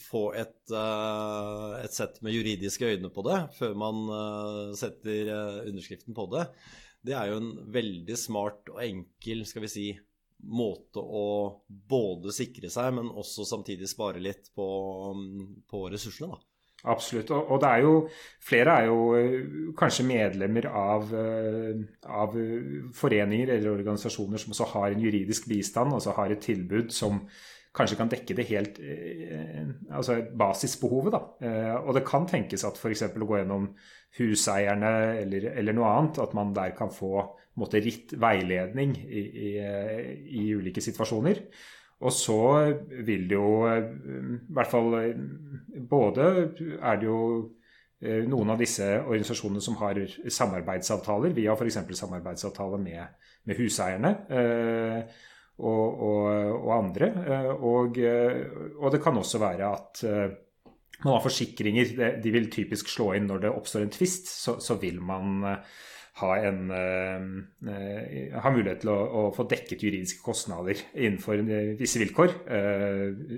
få 0.00 0.28
et, 0.38 0.56
uh, 0.72 1.76
et 1.82 1.92
sett 1.94 2.20
med 2.24 2.34
juridiske 2.34 2.94
øyne 2.94 3.10
på 3.12 3.24
det 3.26 3.42
før 3.58 3.74
man 3.78 4.00
uh, 4.08 4.72
setter 4.78 5.30
uh, 5.30 5.60
underskriften 5.66 6.16
på 6.16 6.30
det. 6.34 6.46
Det 7.04 7.14
er 7.16 7.30
jo 7.30 7.40
en 7.42 7.52
veldig 7.74 8.16
smart 8.16 8.70
og 8.72 8.80
enkel, 8.84 9.44
skal 9.48 9.64
vi 9.66 9.72
si, 9.72 9.86
måte 10.44 11.00
å 11.00 11.26
både 11.68 12.32
sikre 12.34 12.70
seg, 12.72 12.90
men 12.96 13.12
også 13.12 13.46
samtidig 13.48 13.88
spare 13.90 14.22
litt 14.22 14.50
på, 14.56 14.66
på 15.70 15.86
ressursene, 15.92 16.34
da. 16.34 16.50
Absolutt. 16.84 17.30
Og, 17.32 17.56
det 17.62 17.68
er 17.70 17.80
jo 17.80 17.92
Flere 18.44 18.74
er 18.76 18.88
jo 18.90 18.96
uh, 19.16 19.68
kanskje 19.78 20.04
medlemmer 20.04 20.66
av, 20.68 21.08
uh, 21.16 21.78
av, 22.04 22.36
foreninger 22.92 23.54
eller 23.54 23.72
organisasjoner 23.72 24.42
som 24.42 24.52
også 24.52 24.66
har 24.74 24.92
en 24.92 25.00
juridisk 25.00 25.48
bistand, 25.48 25.94
altså 25.96 26.12
har 26.18 26.34
et 26.34 26.44
tilbud 26.44 26.92
som 26.92 27.22
kanskje 27.74 27.98
kan 27.98 28.10
dekke 28.12 28.36
det 28.38 28.46
helt 28.48 28.80
uh, 28.80 29.70
altså 29.98 30.20
basisbehovet. 30.38 31.16
Da. 31.16 31.22
og 31.82 31.94
det 31.96 32.04
kan 32.08 32.28
tenkes 32.30 32.66
at 32.66 32.78
f.eks. 32.78 33.06
å 33.10 33.28
gå 33.28 33.40
gjennom 33.40 33.70
huseierne 34.18 34.92
eller, 35.22 35.48
eller, 35.54 35.76
noe 35.76 35.90
annet, 35.90 36.20
at 36.22 36.34
man 36.38 36.52
der 36.54 36.74
kan 36.78 36.92
få 36.94 37.24
måtte, 37.58 37.82
ritt 37.82 38.14
veiledning 38.18 38.94
i, 39.02 39.24
i, 39.48 39.50
i 40.38 40.44
ulike 40.54 40.82
situasjoner. 40.82 41.42
Og 42.04 42.12
så 42.12 42.38
vil 43.06 43.28
det 43.30 43.36
jo 43.36 43.50
i 43.70 43.76
hvert 44.54 44.70
fall 44.70 44.96
Både 45.90 46.24
er 46.80 46.98
det 47.00 47.06
jo 47.06 47.20
eh, 48.02 48.24
noen 48.28 48.54
av 48.54 48.60
disse 48.60 48.86
organisasjonene 49.00 49.62
som 49.64 49.78
har 49.80 50.00
samarbeidsavtaler. 50.38 51.34
Vi 51.36 51.46
har 51.48 51.58
f.eks. 51.58 51.80
samarbeidsavtale 51.98 52.80
med, 52.82 53.14
med 53.48 53.58
huseierne. 53.58 54.12
Eh, 54.28 55.22
og, 55.58 56.02
og, 56.08 56.26
og, 56.58 56.70
andre. 56.76 57.10
Eh, 57.22 57.50
og, 57.54 57.98
og, 58.80 58.88
det 58.94 59.02
kan 59.04 59.20
også 59.20 59.40
være 59.42 59.70
at 59.70 60.04
man 61.04 61.16
har 61.16 61.24
forsikringer. 61.24 61.96
De 62.22 62.34
vil 62.34 62.50
typisk 62.52 62.90
slå 62.90 63.12
inn 63.14 63.28
når 63.30 63.44
det 63.44 63.54
oppstår 63.54 63.86
en 63.86 63.94
tvist. 63.94 64.30
Så, 64.30 64.58
så 64.62 64.78
vil 64.80 65.00
man 65.04 65.42
ha, 65.44 66.30
en, 66.46 66.70
ha 66.70 68.52
mulighet 68.54 68.84
til 68.84 68.92
å, 68.94 69.00
å, 69.04 69.24
få 69.34 69.46
dekket 69.50 69.82
juridiske 69.82 70.22
kostnader 70.24 70.78
innenfor 70.94 71.42
visse 71.80 72.00
vilkår, 72.02 72.38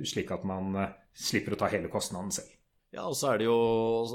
slik 0.07 0.31
at 0.37 0.45
man 0.47 0.77
slipper 1.17 1.57
å 1.57 1.61
ta 1.65 1.73
hele 1.73 1.91
kostnaden 1.93 2.31
selv. 2.37 2.53
Ja, 2.97 3.05
og 3.11 3.17
så 3.19 3.33
er 3.33 3.41
det 3.41 3.49
jo 3.49 3.57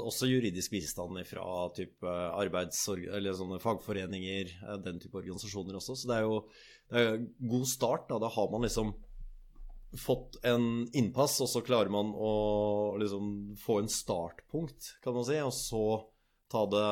også 0.08 0.26
juridisk 0.26 0.72
bistand 0.72 1.18
fra 1.28 1.44
type 1.76 2.12
arbeids- 2.34 2.88
eller 2.90 3.36
sånne 3.36 3.60
fagforeninger, 3.62 4.54
den 4.82 4.98
type 5.02 5.20
organisasjoner 5.20 5.76
også. 5.78 5.94
Så 6.00 6.08
det 6.10 6.16
er 6.16 6.24
jo 6.26 6.40
god 6.92 7.66
start. 7.68 8.08
Da. 8.10 8.20
da 8.22 8.28
har 8.32 8.50
man 8.52 8.66
liksom 8.66 8.92
fått 9.98 10.38
en 10.44 10.86
innpass, 10.92 11.40
og 11.44 11.50
så 11.52 11.62
klarer 11.64 11.92
man 11.92 12.12
å 12.16 12.32
liksom 13.00 13.56
få 13.60 13.82
en 13.82 13.90
startpunkt, 13.92 14.96
kan 15.04 15.16
man 15.16 15.26
si. 15.28 15.38
Og 15.44 15.52
så 15.56 15.84
ta 16.52 16.64
det 16.68 16.86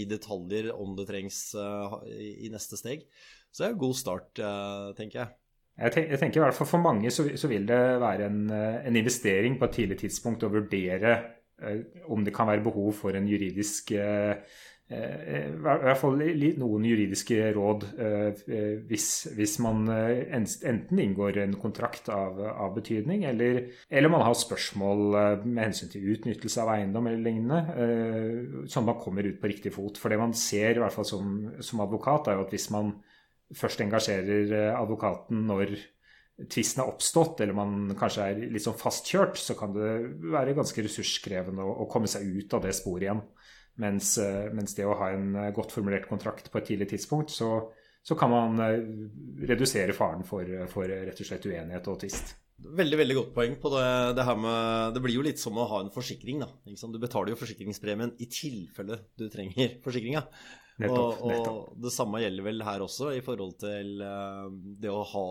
i 0.00 0.06
detaljer 0.08 0.70
om 0.72 0.94
det 0.96 1.08
trengs 1.08 1.38
uh, 1.56 2.00
i, 2.08 2.48
neste 2.52 2.78
steg. 2.80 3.06
Så 3.50 3.62
det 3.62 3.68
er 3.68 3.74
en 3.74 3.82
god 3.84 3.98
start, 3.98 4.40
uh, 4.40 4.92
tenker 4.96 5.22
jeg. 5.22 5.34
Jeg, 5.74 5.90
tenker, 5.90 6.12
jeg 6.14 6.20
tenker 6.22 6.38
i 6.38 6.42
hvert 6.44 6.54
fall 6.54 6.68
For 6.70 6.82
mange 6.82 7.10
så, 7.10 7.24
så 7.34 7.48
vil 7.50 7.64
det 7.66 7.78
være 7.98 8.28
en, 8.28 8.44
eh, 8.54 8.76
en, 8.86 8.94
investering 8.94 9.56
på 9.58 9.66
et 9.66 9.72
tidlig 9.74 9.96
tidspunkt 10.04 10.44
å 10.46 10.50
vurdere 10.52 11.16
eh, 11.58 11.80
om 12.14 12.22
det 12.22 12.34
kan 12.36 12.46
være 12.46 12.62
behov 12.62 12.92
for 12.94 13.18
en 13.18 13.26
juridisk 13.26 13.90
i 14.84 15.38
hvert 15.64 15.96
fall 15.96 16.18
noen 16.60 16.84
juridiske 16.84 17.38
råd 17.56 17.86
hvis, 18.84 19.06
hvis 19.32 19.54
man 19.64 19.86
enten 19.88 21.00
inngår 21.00 21.38
en 21.40 21.54
kontrakt 21.56 22.10
av, 22.12 22.36
av 22.52 22.74
betydning, 22.76 23.24
eller, 23.30 23.62
eller, 23.88 24.12
man 24.12 24.26
har 24.26 24.36
spørsmål 24.36 25.40
med 25.46 25.62
hensyn 25.62 25.88
til 25.94 26.10
utnyttelse 26.12 26.60
av 26.60 26.74
eiendom 26.74 27.08
eller 27.08 27.24
lignende, 27.24 27.88
sånn 28.68 28.84
at 28.84 28.90
man 28.92 29.00
kommer 29.00 29.24
ut 29.24 29.40
på 29.40 29.50
riktig 29.54 29.72
fot. 29.72 29.96
For 29.96 30.12
det 30.12 30.20
man 30.20 30.36
ser, 30.36 30.76
i 30.76 30.84
hvert 30.84 30.94
fall 30.94 31.08
som, 31.08 31.32
som 31.64 31.80
advokat, 31.86 32.28
er 32.28 32.36
jo 32.36 32.44
at 32.44 32.52
hvis 32.52 32.68
man 32.74 32.92
først 33.56 33.80
engasjerer 33.86 34.74
advokaten 34.74 35.46
når 35.48 35.78
tvisten 36.50 36.82
er 36.82 36.90
oppstått, 36.90 37.40
eller 37.44 37.54
man 37.56 37.94
kanskje 37.98 38.26
er 38.26 38.40
litt 38.50 38.64
sånn 38.64 38.78
fastkjørt, 38.78 39.38
så 39.38 39.54
kan 39.58 39.74
det 39.74 39.90
være 40.34 40.56
ganske 40.56 40.82
ressurskrevende 40.82 41.62
å, 41.62 41.76
å 41.84 41.90
komme 41.90 42.10
seg 42.10 42.26
ut 42.26 42.56
av 42.56 42.64
det 42.64 42.74
sporet 42.74 43.06
igjen. 43.06 43.22
Mens, 43.82 44.18
eh, 44.22 44.52
mens, 44.54 44.74
det 44.76 44.86
å 44.86 44.94
ha 45.00 45.10
en 45.14 45.34
eh, 45.34 45.50
godt 45.54 45.74
formulert 45.74 46.06
kontrakt 46.06 46.50
på 46.50 46.60
et 46.60 46.68
tidlig 46.70 46.92
tidspunkt, 46.92 47.32
så, 47.34 47.50
så 48.06 48.16
kan 48.18 48.30
man 48.30 48.60
eh, 48.62 48.76
redusere 49.50 49.96
faren 49.96 50.22
for, 50.26 50.46
for, 50.70 50.86
rett 50.86 51.20
og 51.20 51.28
slett 51.28 51.48
uenighet 51.48 51.88
og 51.90 51.98
tvist. 52.04 52.36
Veldig 52.64 53.00
veldig 53.00 53.16
godt 53.18 53.32
poeng 53.34 53.56
på 53.60 53.72
det, 53.74 53.86
det, 54.14 54.24
her 54.24 54.36
med 54.38 54.94
Det 54.94 55.00
blir 55.02 55.16
jo 55.18 55.24
litt 55.26 55.40
som 55.42 55.58
å 55.58 55.66
ha 55.72 55.80
en 55.82 55.90
forsikring. 55.92 56.44
da, 56.44 56.52
Du 56.86 57.00
betaler 57.02 57.34
jo 57.34 57.40
forsikringspremien 57.40 58.14
i 58.22 58.28
tilfelle 58.30 59.00
du 59.18 59.26
trenger 59.32 59.74
forsikringa. 59.84 60.22
Nettopp, 60.78 61.18
og, 61.22 61.34
og 61.34 61.82
det 61.82 61.92
samme 61.94 62.22
gjelder 62.22 62.46
vel 62.46 62.62
her 62.66 62.82
også, 62.82 63.10
i 63.14 63.22
forhold 63.26 63.58
til 63.62 63.98
det 64.82 64.90
å 64.90 65.02
ha 65.10 65.26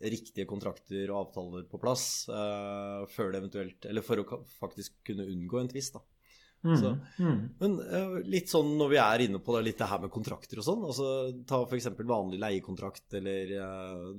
riktige 0.00 0.48
kontrakter 0.48 1.10
og 1.12 1.26
avtaler 1.26 1.66
på 1.68 1.78
plass 1.80 2.04
uh, 2.32 3.04
før 3.12 3.34
det 3.34 3.40
eventuelt 3.42 3.88
Eller 3.90 4.04
for 4.04 4.22
å 4.22 4.38
faktisk 4.56 4.96
kunne 5.06 5.26
unngå 5.28 5.60
en 5.60 5.68
tvist, 5.68 5.98
da. 5.98 6.02
Mm, 6.60 6.74
så, 6.76 6.90
mm. 7.16 7.38
Men 7.62 7.76
uh, 7.80 8.18
litt 8.28 8.50
sånn 8.52 8.74
når 8.76 8.90
vi 8.92 8.98
er 9.00 9.24
inne 9.24 9.40
på 9.40 9.54
det, 9.56 9.62
litt 9.70 9.78
det 9.80 9.88
her 9.88 10.02
med 10.02 10.12
kontrakter 10.12 10.60
og 10.60 10.66
sånn. 10.66 10.82
altså 10.88 11.06
Ta 11.48 11.62
f.eks. 11.64 11.88
vanlig 12.04 12.40
leiekontrakt 12.42 13.16
eller 13.20 13.54
uh, 13.56 14.10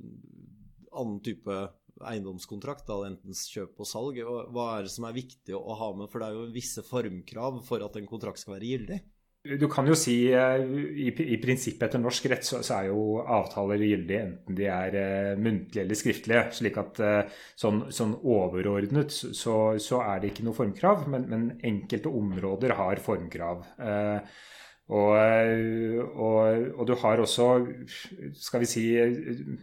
annen 0.92 1.20
type 1.24 1.60
eiendomskontrakt, 2.02 2.86
da, 2.88 2.98
enten 3.06 3.36
kjøp 3.36 3.82
og 3.82 3.88
salg. 3.88 4.18
Hva 4.22 4.68
er 4.74 4.86
det 4.86 4.94
som 4.94 5.06
er 5.06 5.16
viktig 5.16 5.54
å 5.54 5.76
ha 5.78 5.92
med? 5.94 6.10
For 6.10 6.22
det 6.22 6.30
er 6.30 6.38
jo 6.38 6.54
visse 6.54 6.84
formkrav 6.86 7.60
for 7.66 7.84
at 7.84 7.98
en 7.98 8.08
kontrakt 8.10 8.42
skal 8.42 8.56
være 8.56 8.70
gyldig. 8.72 8.98
Du 9.42 9.64
kan 9.66 9.88
jo 9.90 9.94
si 9.98 10.14
eh, 10.30 10.60
i, 11.02 11.08
i 11.34 11.36
prinsippet 11.42 11.88
etter 11.88 11.98
norsk 11.98 12.28
rett 12.30 12.44
så, 12.46 12.60
så, 12.62 12.76
er 12.76 12.92
jo 12.92 13.18
avtaler 13.26 13.80
gyldige 13.82 14.20
enten 14.22 14.54
de 14.54 14.68
er 14.70 14.94
uh, 14.94 15.30
muntlige 15.34 15.82
eller 15.82 15.98
skriftlige. 15.98 16.44
slik 16.54 16.76
at 16.78 17.00
uh, 17.02 17.40
sånn, 17.58 17.80
sånn, 17.90 18.12
overordnet 18.22 19.10
så, 19.10 19.56
så, 19.82 19.98
er 20.06 20.22
det 20.22 20.30
ikke 20.30 20.44
noe 20.46 20.54
formkrav, 20.54 21.08
men, 21.10 21.26
men 21.32 21.48
enkelte 21.58 22.12
områder 22.20 22.76
har 22.78 23.02
formkrav. 23.02 23.64
Uh, 23.82 24.22
og, 24.92 25.10
og, 25.16 26.68
og, 26.76 26.84
du 26.86 26.92
har 27.00 27.22
også, 27.22 27.46
skal 28.36 28.60
vi 28.60 28.68
si 28.68 28.82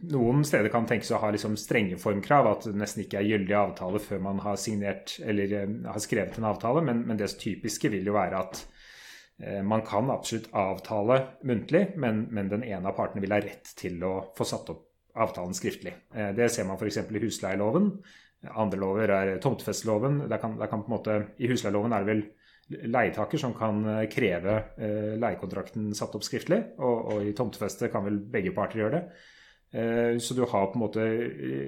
Noen 0.10 0.42
steder 0.48 0.72
kan 0.74 0.88
tenkes 0.90 1.12
å 1.14 1.20
ha 1.22 1.30
liksom 1.36 1.56
strenge 1.60 2.00
formkrav, 2.02 2.50
at 2.50 2.68
det 2.68 2.80
nesten 2.82 3.06
ikke 3.06 3.20
er 3.22 3.30
gyldig 3.30 3.56
avtale 3.60 4.02
før 4.04 4.24
man 4.26 4.42
har 4.44 4.60
signert 4.60 5.16
eller 5.22 5.56
har 5.86 6.04
skrevet 6.04 6.40
en 6.40 6.50
avtale, 6.50 6.84
men, 6.88 7.06
men 7.08 7.20
det 7.20 7.30
typiske 7.40 7.94
vil 7.94 8.10
jo 8.10 8.18
være 8.18 8.42
at 8.42 8.64
man 9.64 9.86
kan 9.88 10.10
absolutt 10.12 10.50
avtale 10.52 11.16
muntlig, 11.48 11.94
men, 11.96 12.26
men, 12.36 12.50
den 12.52 12.66
ene 12.68 12.92
av 12.92 12.98
partene 12.98 13.24
vil 13.24 13.32
ha 13.32 13.40
rett 13.40 13.70
til 13.80 14.02
å 14.04 14.14
få 14.36 14.48
satt 14.48 14.72
opp 14.74 14.90
avtalen 15.20 15.54
skriftlig. 15.54 15.94
Eh, 16.16 16.32
det 16.36 16.50
ser 16.54 16.68
man 16.68 16.78
f.eks. 16.80 16.98
i 16.98 17.24
husleieloven. 17.24 17.92
Andre 18.56 18.80
lover 18.80 19.14
er 19.14 19.34
tomtefesteloven. 19.44 20.22
I 20.30 21.50
husleieloven 21.52 21.96
er 21.96 22.06
det 22.06 22.14
vel 22.14 22.24
leietaker 22.94 23.42
som 23.42 23.56
kan 23.58 23.82
eh, 23.88 24.06
kreve 24.12 24.62
leiekontrakten 25.20 25.92
satt 25.98 26.16
opp 26.16 26.28
skriftlig, 26.28 26.62
og, 26.78 27.14
og 27.14 27.28
i 27.28 27.36
tomtefeste 27.38 27.92
kan 27.92 28.08
vel 28.08 28.22
begge 28.32 28.56
parter 28.56 28.86
gjøre 28.86 28.98
det. 29.00 29.04
Så 29.70 30.34
du 30.34 30.40
har 30.50 30.72
på 30.72 30.80
en 30.80 30.82
måte 30.82 31.04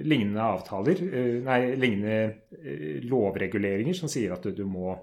lignende 0.02 0.42
avtaler, 0.42 0.98
nei, 1.46 1.58
lignende 1.78 3.04
lovreguleringer 3.06 3.94
som 3.94 4.10
sier 4.10 4.34
at 4.34 4.42
du, 4.42 4.50
du 4.56 4.64
må 4.66 4.96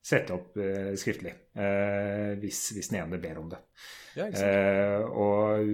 sette 0.00 0.32
opp 0.32 0.56
uh, 0.56 0.92
skriftlig 0.98 1.32
uh, 1.58 2.32
hvis, 2.40 2.70
hvis, 2.76 2.90
den 2.90 3.02
ene 3.02 3.20
ber 3.20 3.40
om 3.40 3.48
det. 3.52 3.60
Ja, 4.16 4.26
uh, 4.26 5.06
og, 5.12 5.66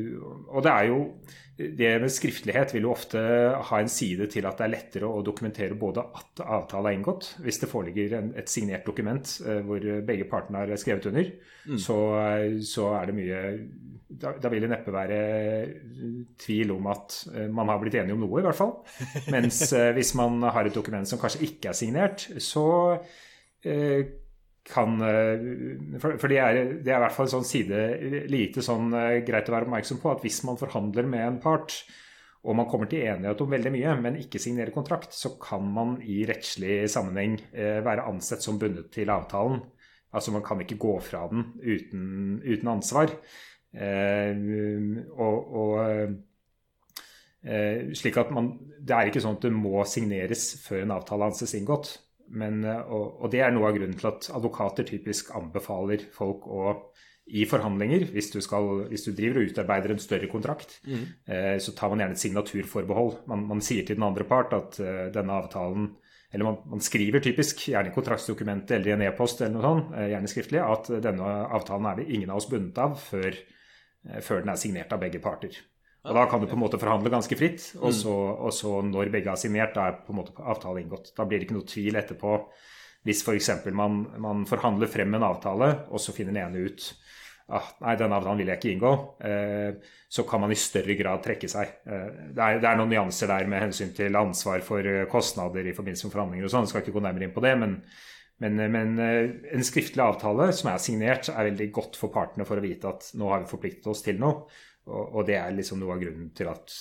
og, 0.50 0.59
det 0.66 0.73
er 0.73 0.88
jo 0.90 0.99
Det 1.56 1.92
med 2.02 2.12
skriftlighet 2.12 2.75
vil 2.75 2.85
jo 2.85 2.90
ofte 2.92 3.21
ha 3.71 3.78
en 3.80 3.88
side 3.88 4.26
til 4.28 4.45
at 4.45 4.59
det 4.59 4.66
er 4.66 4.75
lettere 4.75 5.09
å 5.09 5.23
dokumentere 5.25 5.78
både 5.78 6.04
at 6.18 6.42
avtale 6.45 6.90
er 6.90 6.99
inngått, 6.99 7.30
hvis 7.40 7.62
det 7.62 7.71
foreligger 7.71 8.18
en, 8.18 8.35
et 8.37 8.50
signert 8.52 8.85
dokument 8.85 9.25
hvor 9.64 9.87
begge 10.04 10.26
partene 10.28 10.66
har 10.66 10.76
skrevet 10.76 11.09
under, 11.09 11.30
mm. 11.64 11.78
så, 11.80 11.97
så, 12.61 12.90
er 12.99 13.09
det 13.09 13.16
mye 13.16 13.40
da, 14.06 14.35
da, 14.37 14.50
vil 14.52 14.66
det 14.66 14.71
neppe 14.75 14.92
være 14.92 15.21
tvil 16.45 16.75
om 16.76 16.90
at 16.92 17.23
man 17.49 17.73
har 17.73 17.80
blitt 17.80 17.97
enige 18.02 18.18
om 18.18 18.26
noe, 18.26 18.42
i 18.42 18.45
hvert 18.45 18.61
fall. 18.61 18.76
Mens 19.33 19.71
hvis 19.97 20.12
man 20.21 20.45
har 20.45 20.68
et 20.68 20.76
dokument 20.76 21.09
som 21.09 21.23
kanskje 21.23 21.49
ikke 21.49 21.73
er 21.73 21.80
signert, 21.80 22.28
så 22.37 22.66
Eh, 23.00 23.25
kan 24.67 24.99
For, 26.03 26.17
For, 26.19 26.27
det, 26.29 26.39
er, 26.43 26.57
det 26.83 26.91
er 26.91 26.99
i 26.99 27.03
hvert 27.05 27.15
fall 27.15 27.29
en 27.29 27.37
sånn 27.37 27.47
side 27.47 27.79
lite 28.31 28.65
sånn 28.65 28.91
eh, 28.99 29.21
greit 29.27 29.49
å 29.49 29.55
være 29.55 29.69
oppmerksom 29.69 30.01
på 30.03 30.11
at 30.11 30.25
hvis 30.27 30.41
man 30.49 30.59
forhandler 30.61 31.07
med 31.09 31.23
en 31.23 31.39
part, 31.43 31.77
og 32.47 32.59
man 32.59 32.69
kommer 32.71 32.91
til 32.91 33.07
enighet 33.07 33.41
om 33.43 33.51
veldig 33.51 33.73
mye, 33.75 33.95
men 34.03 34.19
ikke 34.21 34.43
signerer 34.43 34.75
kontrakt, 34.75 35.15
så 35.15 35.33
kan 35.43 35.67
man 35.67 35.97
i 36.03 36.21
rettslig 36.29 36.85
sammenheng 36.91 37.41
være 37.53 38.05
ansett 38.07 38.45
som 38.45 38.59
bundet 38.61 38.93
til 38.95 39.11
avtalen. 39.11 39.65
Altså 40.15 40.31
man 40.35 40.45
kan 40.47 40.61
ikke 40.63 40.79
gå 40.79 40.93
fra 41.03 41.25
den 41.33 41.43
uten, 41.59 42.05
uten 42.47 42.71
ansvar. 42.71 43.11
og, 45.19 45.37
og 45.59 45.73
slik 47.99 48.17
at 48.23 48.31
man, 48.31 48.53
Det 48.79 48.95
er 48.95 49.11
ikke 49.11 49.23
sånn 49.23 49.39
at 49.41 49.47
det 49.49 49.53
må 49.55 49.83
signeres 49.89 50.49
før 50.63 50.85
en 50.85 50.95
avtale 50.97 51.27
anses 51.27 51.55
inngått. 51.59 51.97
Men, 52.28 52.64
og, 52.64 53.21
og, 53.23 53.30
det 53.30 53.42
er 53.45 53.52
noe 53.54 53.68
av 53.68 53.76
grunnen 53.76 53.99
til 53.99 54.09
at 54.11 54.30
advokater 54.35 54.87
typisk 54.88 55.30
anbefaler 55.38 56.02
folk 56.14 56.49
å 56.50 56.71
i 57.26 57.42
forhandlinger, 57.49 58.06
hvis 58.14 58.28
du, 58.30 58.38
skal, 58.45 58.85
hvis 58.90 59.09
du 59.09 59.11
driver 59.16 59.40
og 59.40 59.50
utarbeider 59.50 59.92
en 59.92 60.02
større 60.02 60.28
kontrakt, 60.30 60.76
mm. 60.87 61.06
eh, 61.26 61.54
så 61.62 61.75
tar 61.75 61.90
man 61.90 62.04
gjerne 62.04 62.14
et 62.14 62.23
signaturforbehold. 62.23 63.16
Man, 63.30 63.47
man, 63.50 63.62
sier 63.64 63.87
til 63.87 63.99
den 63.99 64.06
andre 64.06 64.26
part 64.28 64.54
at 64.54 64.78
uh, 64.78 65.09
denne 65.14 65.35
avtalen 65.35 65.95
Eller 66.30 66.45
man, 66.45 66.56
man, 66.71 66.83
skriver 66.83 67.23
typisk, 67.23 67.62
gjerne 67.71 67.90
i 67.90 67.95
kontraktsdokumentet 67.95 68.76
eller 68.76 68.90
i 68.90 68.95
en 68.97 69.04
e-post 69.06 69.40
eller 69.40 69.54
noe 69.54 69.62
sånt, 69.64 69.92
eh, 69.95 70.09
gjerne 70.11 70.30
skriftlig, 70.30 70.59
at 70.61 70.90
denne 71.02 71.28
avtalen 71.54 71.87
er 71.87 72.00
det 72.00 72.09
ingen 72.11 72.33
av 72.35 72.40
oss 72.40 72.49
bundet 72.50 72.80
av 72.83 72.97
før, 72.99 73.38
eh, 74.11 74.18
før 74.26 74.42
den 74.42 74.50
er 74.52 74.59
signert 74.61 74.92
av 74.92 75.00
begge 75.00 75.23
parter. 75.23 75.54
Og 76.07 76.15
Da 76.15 76.27
kan 76.31 76.43
du 76.43 76.47
på 76.47 76.55
en 76.55 76.63
måte 76.63 76.79
forhandle 76.81 77.11
ganske 77.13 77.39
fritt, 77.39 77.73
og 77.81 77.91
mm. 77.91 77.97
så, 77.99 78.15
og 78.47 78.55
så 78.55 78.79
når 78.87 79.11
begge 79.15 79.33
har 79.33 79.41
signert, 79.41 79.75
da 79.75 79.89
er 79.91 80.01
på 80.07 80.15
en 80.15 80.21
måte 80.21 80.37
avtalen 80.39 80.85
inngått. 80.85 81.13
Da 81.17 81.27
blir 81.27 81.41
det 81.41 81.49
ikke 81.49 81.59
noe 81.59 81.69
tvil 81.69 81.99
etterpå 81.99 82.39
hvis 83.07 83.23
f.eks. 83.23 83.51
For 83.63 83.75
man, 83.77 84.01
man 84.23 84.47
forhandler 84.51 84.91
frem 84.91 85.15
en 85.15 85.27
avtale, 85.27 85.73
og 85.91 86.03
så 86.03 86.15
finner 86.15 86.35
den 86.35 86.43
ene 86.47 86.67
ut 86.67 86.89
ah, 87.55 87.69
nei, 87.85 87.95
denne 87.99 88.19
avtalen 88.19 88.41
vil 88.43 88.51
jeg 88.51 88.59
ikke 88.59 88.73
inngå, 88.73 88.93
eh, 89.29 89.93
så 90.11 90.25
kan 90.27 90.43
man 90.43 90.55
i 90.55 90.59
større 90.59 90.97
grad 90.99 91.23
trekke 91.23 91.51
seg. 91.51 91.77
Eh, 91.87 92.09
det, 92.33 92.43
er, 92.43 92.59
det, 92.59 92.67
er, 92.67 92.81
noen 92.81 92.91
nyanser 92.91 93.31
der 93.31 93.47
med 93.51 93.63
hensyn 93.67 93.95
til 93.97 94.19
ansvar 94.19 94.65
for 94.67 94.83
eh, 94.83 95.05
kostnader 95.11 95.67
i 95.67 95.75
forbindelse 95.77 96.09
med 96.09 96.17
forhandlinger 96.17 96.49
og 96.49 96.55
sånn, 96.57 96.69
skal 96.71 96.83
ikke 96.83 96.97
gå 96.97 97.05
nærmere 97.07 97.29
inn 97.29 97.37
på 97.37 97.45
det. 97.47 97.55
men, 97.63 97.79
men, 98.43 98.61
eh, 98.61 98.73
men 98.73 98.97
eh, 99.03 99.35
en 99.57 99.67
skriftlig 99.67 100.03
avtale 100.05 100.51
som 100.57 100.73
er 100.73 100.83
signert, 100.83 101.31
er 101.33 101.51
veldig 101.51 101.71
godt 101.75 102.01
for 102.01 102.15
partene 102.15 102.49
for 102.49 102.61
å 102.61 102.65
vite 102.65 102.91
at 102.91 103.13
nå 103.17 103.31
har 103.33 103.45
vi 103.45 103.53
forpliktet 103.53 103.89
oss 103.93 104.05
til 104.07 104.21
noe. 104.23 104.47
Og, 104.87 105.19
og 105.19 105.26
det 105.28 105.38
er 105.40 105.55
liksom 105.57 105.81
noe 105.83 105.97
av 105.97 106.02
grunnen 106.02 106.31
til 106.37 106.50
at 106.50 106.75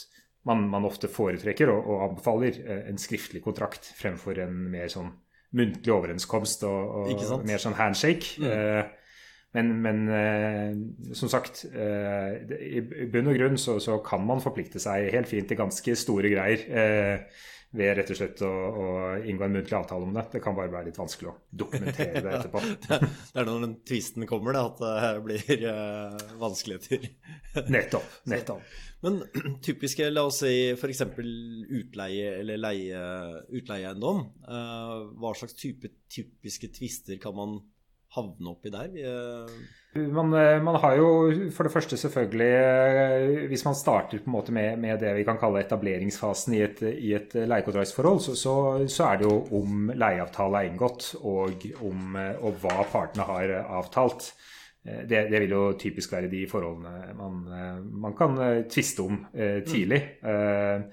man, 0.46 0.68
man 0.70 0.86
ofte 0.86 1.10
foretrekker 1.10 1.72
og, 1.74 1.88
og, 1.90 2.04
anbefaler 2.10 2.60
en 2.92 3.00
skriftlig 3.02 3.42
kontrakt 3.42 3.90
fremfor 3.98 4.44
en 4.44 4.60
mer 4.74 4.92
sånn 4.94 5.10
muntlig 5.56 5.94
overenskomst 5.94 6.66
og, 6.68 7.10
og 7.10 7.48
mer 7.48 7.62
sånn 7.62 7.78
handshake. 7.80 8.36
Mm. 8.44 8.52
Eh, 8.52 8.94
men, 9.56 9.72
men 9.80 10.00
eh, 10.12 11.14
som 11.16 11.32
sagt, 11.32 11.64
eh, 11.72 12.34
i, 12.60 12.82
bunn 13.12 13.32
og 13.32 13.38
grunn 13.40 13.60
så, 13.62 13.78
så, 13.80 13.98
kan 14.04 14.26
man 14.28 14.44
forplikte 14.44 14.82
seg 14.84 15.08
helt 15.14 15.30
fint 15.32 15.48
til 15.48 15.60
ganske 15.60 15.96
store 15.96 16.32
greier 16.34 16.66
eh, 16.68 17.46
ved 17.76 17.92
rett 17.98 18.12
og 18.14 18.18
slett 18.20 18.42
å, 18.46 18.50
å, 18.52 18.86
inngå 19.28 19.46
en 19.46 19.56
muntlig 19.58 19.78
avtale 19.78 20.08
om 20.08 20.16
det. 20.16 20.26
Det 20.34 20.42
kan 20.44 20.56
bare 20.58 20.72
være 20.74 20.90
litt 20.90 21.00
vanskelig 21.00 21.32
å 21.32 21.36
dokumentere 21.64 22.24
det 22.24 22.34
etterpå. 22.40 22.64
det, 22.88 23.00
er 23.36 23.50
når 23.50 23.62
den 23.66 23.78
tvisten 23.88 24.28
kommer, 24.30 24.56
det, 24.56 24.64
at 24.72 24.82
det 24.84 25.24
blir 25.26 25.68
uh, 25.68 26.26
vanskeligheter. 26.42 27.08
nettopp. 27.76 28.18
nettopp. 28.34 28.74
Men 29.06 29.22
typiske, 29.66 30.10
la 30.14 30.26
oss 30.30 30.42
si 30.44 30.56
f.eks. 30.74 31.06
utleie 31.20 32.34
eller 32.40 32.62
leie, 32.62 33.06
utleieeiendom. 33.54 34.26
Uh, 34.48 35.14
hva 35.20 35.36
slags 35.38 35.58
type 35.60 35.92
typiske 36.12 36.72
tvister 36.74 37.20
kan 37.22 37.36
man 37.38 37.60
havne 38.16 38.54
oppi 38.54 38.72
der? 38.74 38.92
Vi, 38.94 39.04
eh, 39.04 39.58
man, 39.96 40.76
har 40.82 40.98
jo 41.00 41.10
for 41.56 41.68
det 41.68 41.72
første 41.72 41.98
selvfølgelig 41.98 42.50
eh, 42.52 43.46
Hvis 43.48 43.66
man 43.66 43.76
starter 43.76 44.20
på 44.20 44.28
en 44.30 44.36
måte 44.36 44.52
med, 44.56 44.80
med 44.80 45.00
det 45.00 45.14
vi 45.16 45.24
kan 45.28 45.40
kalle 45.40 45.62
etableringsfasen 45.64 46.56
i 46.58 46.62
et, 46.66 46.82
i 46.82 47.14
et 47.16 47.36
leiekontraktsforhold, 47.36 48.20
så, 48.26 48.36
så, 48.36 48.56
så, 48.88 49.08
er 49.08 49.22
det 49.22 49.30
jo 49.30 49.38
om 49.56 49.92
leieavtale 49.96 50.62
er 50.62 50.72
inngått 50.72 51.14
og, 51.22 51.64
om, 51.88 52.20
eh, 52.20 52.36
og 52.44 52.60
hva 52.64 52.86
partene 52.92 53.30
har 53.30 53.56
avtalt. 53.64 54.34
Det, 54.86 55.24
det, 55.32 55.40
vil 55.42 55.50
jo 55.50 55.64
typisk 55.82 56.12
være 56.14 56.28
de 56.30 56.44
forholdene 56.46 57.16
man, 57.18 57.40
man 57.90 58.14
kan 58.14 58.36
tviste 58.70 59.02
om 59.02 59.16
tidlig. 59.66 59.98
Mm. 60.22 60.84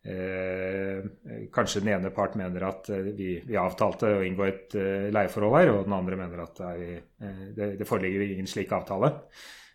Eh, 0.00 1.04
kanskje 1.52 1.82
den 1.84 1.92
ene 1.92 2.10
part 2.16 2.36
mener 2.40 2.64
at 2.70 2.88
eh, 2.88 3.10
vi, 3.12 3.34
vi 3.44 3.56
avtalte 3.60 4.14
å 4.16 4.22
inngå 4.24 4.46
et 4.46 4.76
eh, 4.80 5.08
leieforhold 5.12 5.56
her, 5.58 5.72
og 5.74 5.88
den 5.88 5.96
andre 5.96 6.20
mener 6.22 6.44
at 6.46 6.60
det, 6.60 6.70
er, 6.70 7.48
det, 7.56 7.72
det 7.82 7.88
foreligger 7.88 8.24
ingen 8.24 8.48
slik 8.48 8.72
avtale. 8.72 9.12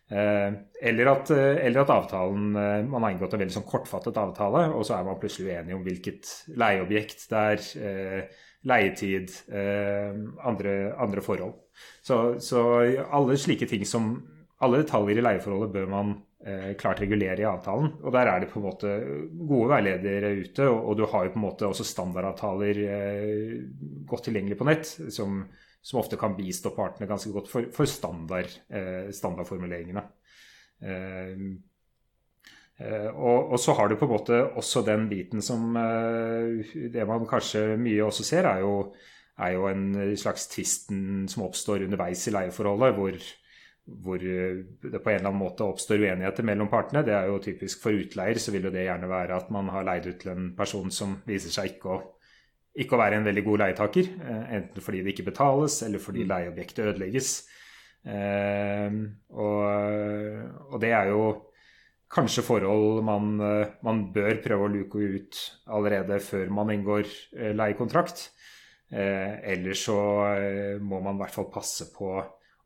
Eh, 0.08 0.52
eller, 0.82 1.08
at, 1.10 1.30
eh, 1.34 1.56
eller, 1.66 1.80
at, 1.80 1.90
avtalen 1.90 2.52
Man 2.86 3.02
har 3.02 3.10
inngått 3.10 3.32
en 3.34 3.40
veldig 3.42 3.56
sånn 3.56 3.66
kortfattet 3.66 4.18
avtale, 4.22 4.68
og 4.70 4.84
så 4.86 5.00
er 5.00 5.06
man 5.06 5.18
plutselig 5.18 5.50
uenig 5.50 5.74
om 5.74 5.82
hvilket 5.86 6.30
leieobjekt 6.54 7.26
det 7.32 7.40
er, 7.52 7.64
eh, 7.88 8.44
leietid, 8.66 9.30
andre, 10.42 10.70
andre, 10.98 11.22
forhold. 11.22 11.52
Så, 12.02 12.16
så 12.42 12.62
alle 13.14 13.36
slike 13.38 13.68
ting 13.70 13.84
som 13.86 14.16
Alle 14.64 14.78
detaljer 14.80 15.18
i 15.20 15.22
leieforholdet 15.22 15.68
bør 15.74 15.88
man 15.92 16.12
eh, 16.16 16.22
klart 16.78 17.00
regulere 17.02 17.42
i 17.42 17.46
avtalen. 17.48 17.92
Og 18.04 18.12
der 18.14 18.30
er 18.30 18.42
det 18.42 18.50
på 18.52 18.60
en 18.60 18.66
måte 18.68 18.90
gode 19.34 19.70
veiledere 19.72 20.32
ute, 20.38 20.68
og, 20.70 20.92
du 20.98 21.06
har 21.10 21.26
jo 21.26 21.32
på 21.34 21.40
en 21.40 21.46
måte 21.46 21.68
også 21.68 21.86
standardavtaler 21.86 22.82
eh, 22.86 23.54
godt 24.06 24.28
tilgjengelig 24.28 24.58
på 24.60 24.68
nett, 24.68 24.90
som, 25.14 25.40
som, 25.80 26.00
ofte 26.00 26.18
kan 26.20 26.36
bistå 26.38 26.70
partene 26.76 27.08
ganske 27.10 27.32
godt 27.34 27.50
for, 27.50 27.70
for 27.74 27.90
standard, 27.90 28.52
eh, 28.70 29.08
standardformuleringene. 29.14 30.04
Eh, 30.86 31.34
eh, 32.78 33.10
og, 33.10 33.52
og, 33.52 33.58
så 33.62 33.74
har 33.78 33.90
du 33.90 33.96
på 33.98 34.06
en 34.06 34.14
måte 34.14 34.40
også 34.60 34.84
den 34.86 35.08
biten 35.08 35.40
som 35.42 35.70
eh, 35.80 36.74
Det 36.92 37.06
man 37.08 37.24
kanskje 37.26 37.72
mye 37.80 38.04
også 38.04 38.26
ser, 38.28 38.46
er 38.52 38.62
jo, 38.62 38.92
er 39.40 39.56
jo 39.56 39.66
en 39.72 40.14
slags 40.14 40.46
tvisten 40.52 41.26
som 41.32 41.48
oppstår 41.48 41.88
underveis 41.88 42.22
i 42.28 42.36
leieforholdet, 42.36 42.94
hvor 43.00 43.18
hvor 43.86 44.18
eh, 44.18 44.64
det 44.82 45.00
på 45.02 45.10
en 45.10 45.20
eller 45.20 45.30
annen 45.30 45.40
måte 45.40 45.66
oppstår 45.66 46.02
uenigheter 46.02 46.46
mellom 46.46 46.70
partene. 46.70 47.04
Det 47.06 47.14
er 47.14 47.30
jo 47.30 47.38
typisk 47.42 47.84
for 47.84 47.94
utleier, 47.94 48.38
så 48.42 48.54
vil 48.54 48.66
jo 48.66 48.74
det 48.74 48.86
gjerne 48.88 49.10
være 49.10 49.38
at 49.38 49.50
man 49.54 49.70
har 49.74 49.86
leid 49.86 50.08
ut 50.10 50.20
til 50.22 50.32
en 50.34 50.52
person 50.58 50.90
som 50.94 51.16
viser 51.28 51.54
seg 51.54 51.74
ikke 51.74 51.92
å, 51.94 51.98
ikke 52.82 52.96
å 52.96 53.02
være 53.04 53.20
en 53.20 53.28
veldig 53.28 53.44
god 53.46 53.62
leietaker. 53.62 54.10
Eh, 54.18 54.46
enten 54.58 54.84
fordi 54.84 55.04
det 55.04 55.14
ikke 55.14 55.28
betales, 55.30 55.80
eller 55.86 56.02
fordi 56.02 56.24
mm. 56.24 56.30
leieobjektet 56.32 56.88
ødelegges. 56.90 57.34
Eh, 58.06 58.96
og, 59.34 59.60
og, 60.72 60.78
det 60.82 60.92
er 60.94 61.12
jo 61.12 61.26
kanskje 62.10 62.44
forhold 62.46 63.00
man, 63.06 63.32
man, 63.82 64.04
bør 64.14 64.38
prøve 64.44 64.66
å 64.66 64.70
luke 64.70 64.98
ut 64.98 65.38
allerede 65.74 66.20
før 66.22 66.52
man 66.54 66.70
inngår 66.74 67.10
leiekontrakt. 67.58 68.28
Eller 68.86 69.74
så 69.74 69.96
må 70.78 71.00
man 71.02 71.18
i 71.18 71.22
hvert 71.24 71.34
fall 71.34 71.48
passe 71.50 71.88
på 71.90 72.12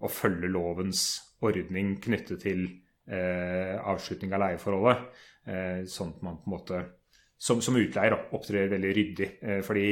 å 0.00 0.10
følge 0.12 0.50
lovens 0.50 1.04
ordning 1.44 1.96
knyttet 2.02 2.42
til 2.44 2.64
eh, 3.10 3.76
avslutning 3.78 4.32
av 4.36 4.44
leieforholdet. 4.44 5.04
Eh, 5.50 5.82
sånn 5.88 6.14
at 6.16 6.24
man 6.24 6.40
på 6.40 6.50
en 6.50 6.56
måte 6.56 6.80
som, 7.40 7.62
som 7.64 7.78
utleier 7.80 8.16
opptrer 8.36 8.68
veldig 8.68 8.92
ryddig. 8.96 9.30
Eh, 9.40 9.62
fordi 9.64 9.86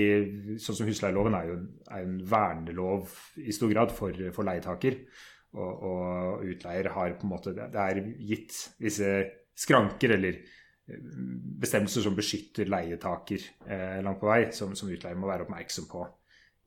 sånn 0.61 0.81
som 0.83 0.89
husleieloven 0.89 1.37
er 1.39 1.49
jo 1.49 1.59
er 1.89 2.05
en 2.05 2.21
vernelov 2.29 3.15
i 3.41 3.55
stor 3.57 3.73
grad 3.73 3.95
for, 3.97 4.29
for 4.37 4.49
leietaker. 4.49 5.01
Og, 5.57 5.85
og, 5.89 6.43
utleier 6.45 6.91
har 6.93 7.15
på 7.17 7.25
en 7.25 7.31
måte 7.31 7.55
Det 7.57 7.81
er 7.81 8.03
gitt 8.21 8.53
visse 8.85 9.13
skranker 9.57 10.13
eller 10.19 10.37
eh, 10.37 11.07
bestemmelser 11.65 12.05
som 12.05 12.19
beskytter 12.19 12.69
leietaker 12.69 13.47
eh, 13.65 13.97
langt 14.05 14.21
på 14.21 14.29
vei, 14.29 14.43
som, 14.53 14.77
som 14.77 14.93
utleier 14.93 15.17
må 15.17 15.31
være 15.31 15.49
oppmerksom 15.49 15.89
på 15.89 16.05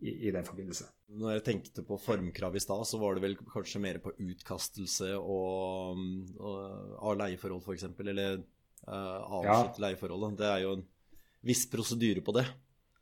i, 0.02 0.14
i 0.28 0.32
den 0.34 0.46
forbindelse. 0.46 0.88
Når 1.22 1.36
jeg 1.36 1.44
tenkte 1.46 1.84
på 1.86 2.00
formkrav 2.02 2.56
i 2.58 2.64
stad, 2.64 2.84
så 2.90 3.00
var 3.02 3.16
det 3.16 3.26
vel 3.26 3.38
kanskje 3.40 3.82
mer 3.84 4.00
på 4.04 4.14
utkastelse 4.18 5.14
og, 5.20 6.02
og 6.40 6.58
av 6.98 7.20
leieforhold, 7.22 7.62
f.eks. 7.66 7.88
Eller 8.02 8.42
uh, 8.42 9.20
avslutte 9.42 9.82
ja. 9.82 9.86
leieforholdet. 9.86 10.38
Det 10.42 10.50
er 10.50 10.66
jo 10.66 10.76
en 10.80 10.86
viss 11.46 11.66
prosedyre 11.72 12.24
på 12.26 12.36
det. 12.38 12.46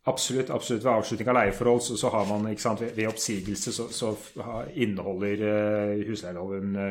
Absolutt. 0.09 0.49
absolutt. 0.49 0.83
Ved 0.83 0.91
avslutning 0.93 1.29
av 1.31 1.39
leieforhold 1.41 1.83
så, 1.85 1.99
så 1.99 2.11
har 2.13 2.25
man 2.29 2.49
sant, 2.59 2.81
ved, 2.81 3.05
oppsigelse 3.07 3.75
så, 3.75 3.87
så 3.93 4.13
inneholder 4.73 5.45
uh, 5.45 6.07
husleieloven 6.09 6.75
uh, 6.79 6.89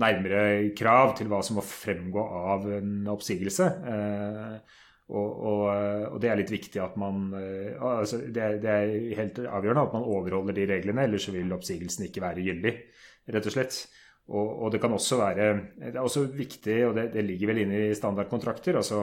nærmere 0.00 0.70
krav 0.78 1.16
til 1.18 1.30
hva 1.30 1.40
som 1.46 1.58
må 1.58 1.64
fremgå 1.66 2.22
av 2.54 2.68
en 2.78 2.94
oppsigelse. 3.10 3.66
Uh, 3.86 4.86
og, 5.10 5.30
og, 5.50 5.62
og, 6.12 6.18
det 6.22 6.30
er 6.30 6.38
litt 6.38 6.52
viktig 6.52 6.80
at 6.82 6.94
man 7.00 7.32
eh, 7.34 7.74
altså 7.82 8.20
det, 8.22 8.46
det, 8.62 8.70
er 8.70 9.16
helt 9.18 9.40
avgjørende 9.42 9.86
at 9.88 9.96
man 9.96 10.06
overholder 10.06 10.56
de 10.56 10.68
reglene, 10.70 11.06
ellers 11.08 11.26
vil 11.34 11.56
oppsigelsen 11.56 12.06
ikke 12.06 12.22
være 12.22 12.44
gyldig, 12.46 12.76
rett 13.34 13.50
og 13.50 13.56
slett. 13.56 13.80
Og, 14.30 14.46
og 14.62 14.70
det 14.70 14.78
kan 14.82 14.92
også 14.94 15.18
være 15.18 15.46
Det 15.74 15.94
er 15.94 16.00
også 16.04 16.28
viktig, 16.36 16.78
og 16.86 16.94
det, 16.94 17.08
det 17.16 17.26
ligger 17.26 17.50
vel 17.50 17.64
inne 17.64 17.82
i 17.88 17.96
standardkontrakter, 17.98 18.78
altså 18.78 19.02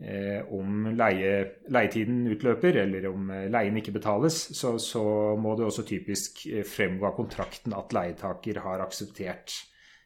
eh, 0.00 0.40
om 0.56 0.88
leie, 0.96 1.34
leietiden 1.74 2.24
utløper 2.32 2.80
eller 2.86 3.10
om 3.10 3.28
eh, 3.34 3.50
leien 3.52 3.76
ikke 3.80 3.96
betales, 3.98 4.38
så, 4.56 4.76
så 4.80 5.04
må 5.36 5.56
det 5.58 5.68
også 5.68 5.84
typisk 5.88 6.46
eh, 6.48 6.64
fremgå 6.64 7.10
av 7.10 7.16
kontrakten 7.18 7.76
at 7.76 7.92
leietaker 7.92 8.62
har 8.64 8.86
akseptert 8.86 9.60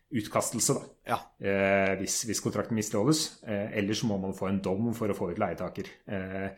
utkastelse, 0.09 0.75
da. 0.75 1.13
Ja. 1.13 1.19
Eh, 1.41 1.95
hvis, 2.01 2.23
hvis, 2.29 2.41
kontrakten 2.45 2.77
misligholdes. 2.79 3.43
Eh, 3.47 3.79
ellers 3.81 4.03
må 4.09 4.19
man 4.21 4.37
få 4.37 4.49
en 4.49 4.61
dom 4.65 4.93
for 4.97 5.11
å 5.11 5.17
få 5.17 5.33
ut 5.33 5.41
leietaker. 5.41 5.91
Eh, 6.09 6.51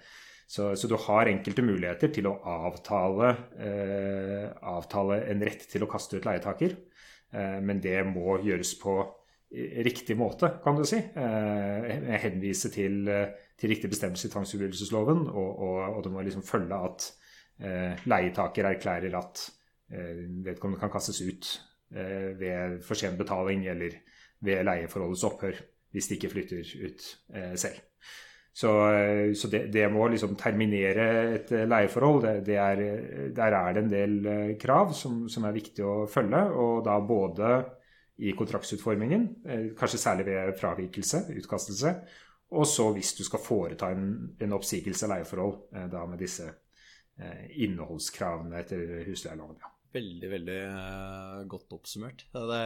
så, 0.50 0.72
så, 0.74 0.88
du 0.90 0.96
har 0.98 1.30
enkelte 1.30 1.62
muligheter 1.62 2.10
til 2.14 2.26
å 2.30 2.36
avtale, 2.66 3.30
eh, 3.62 4.46
avtale 4.66 5.22
en 5.30 5.44
rett 5.46 5.66
til 5.70 5.86
å 5.86 5.90
kaste 5.90 6.18
ut 6.18 6.26
leietaker. 6.26 6.76
Eh, 7.30 7.58
men 7.62 7.82
det 7.82 7.98
må 8.08 8.38
gjøres 8.42 8.74
på 8.80 8.98
riktig 9.50 10.14
måte, 10.18 10.52
kan 10.62 10.76
du 10.78 10.84
si. 10.86 10.98
Eh, 10.98 12.18
henvise 12.22 12.70
til, 12.70 13.02
til 13.58 13.72
riktig 13.72 13.90
bestemmelse 13.90 14.28
i 14.28 14.34
tvangsfullbyrdelsesloven, 14.34 15.24
og, 15.26 15.48
og, 15.50 15.80
og, 15.96 16.04
det 16.06 16.12
må 16.14 16.22
liksom 16.26 16.46
følge 16.46 16.78
at 16.86 17.08
eh, 17.58 18.06
leietaker 18.10 18.70
erklærer 18.70 19.18
at 19.18 19.42
eh, 19.90 20.22
vedkommende 20.46 20.82
kan 20.82 20.94
kastes 20.94 21.18
ut 21.26 21.50
eh, 21.50 21.69
ved 21.90 22.80
for 22.86 22.94
sen 22.94 23.16
betaling 23.18 23.64
eller 23.66 23.96
ved 24.46 24.64
leieforholdets 24.64 25.24
opphør 25.26 25.56
hvis 25.90 26.06
de 26.06 26.14
ikke 26.14 26.30
flytter 26.30 26.68
ut 26.86 27.06
eh, 27.34 27.54
selv. 27.58 27.80
Så, 28.54 28.70
eh, 28.94 29.32
så 29.34 29.50
det, 29.50 29.64
det, 29.74 29.88
må 29.92 30.06
liksom 30.08 30.36
terminere 30.38 31.08
et 31.34 31.50
leieforhold. 31.50 32.22
Det, 32.22 32.46
det 32.46 32.56
er, 32.62 32.84
der 33.34 33.56
er 33.58 33.74
det 33.74 33.82
en 33.82 33.90
del 33.90 34.56
krav 34.62 34.94
som, 34.94 35.24
som 35.28 35.48
er 35.48 35.56
viktig 35.56 35.84
å 35.86 36.06
følge, 36.10 36.44
og 36.54 36.84
da 36.86 36.98
både 37.02 37.50
i 38.20 38.32
kontraktsutformingen, 38.36 39.28
eh, 39.44 39.66
kanskje 39.78 39.98
særlig 39.98 40.26
ved 40.26 40.58
fravikelse, 40.60 41.24
utkastelse. 41.36 41.94
Og 42.50 42.66
så 42.66 42.92
hvis 42.92 43.14
du 43.14 43.24
skal 43.24 43.40
foreta 43.44 43.90
en, 43.90 44.36
en 44.40 44.52
oppsigelse 44.52 45.06
av 45.06 45.14
leieforhold, 45.14 45.56
eh, 45.74 45.86
da 45.90 46.04
med 46.06 46.20
disse 46.20 46.48
eh, 47.18 47.46
innholdskravene 47.64 48.60
etter 48.60 49.04
husleieloven. 49.08 49.56
Ja. 49.62 49.72
Veldig, 49.90 50.28
veldig 50.30 50.58
godt 51.50 51.74
oppsummert. 51.74 52.26
Det, 52.30 52.60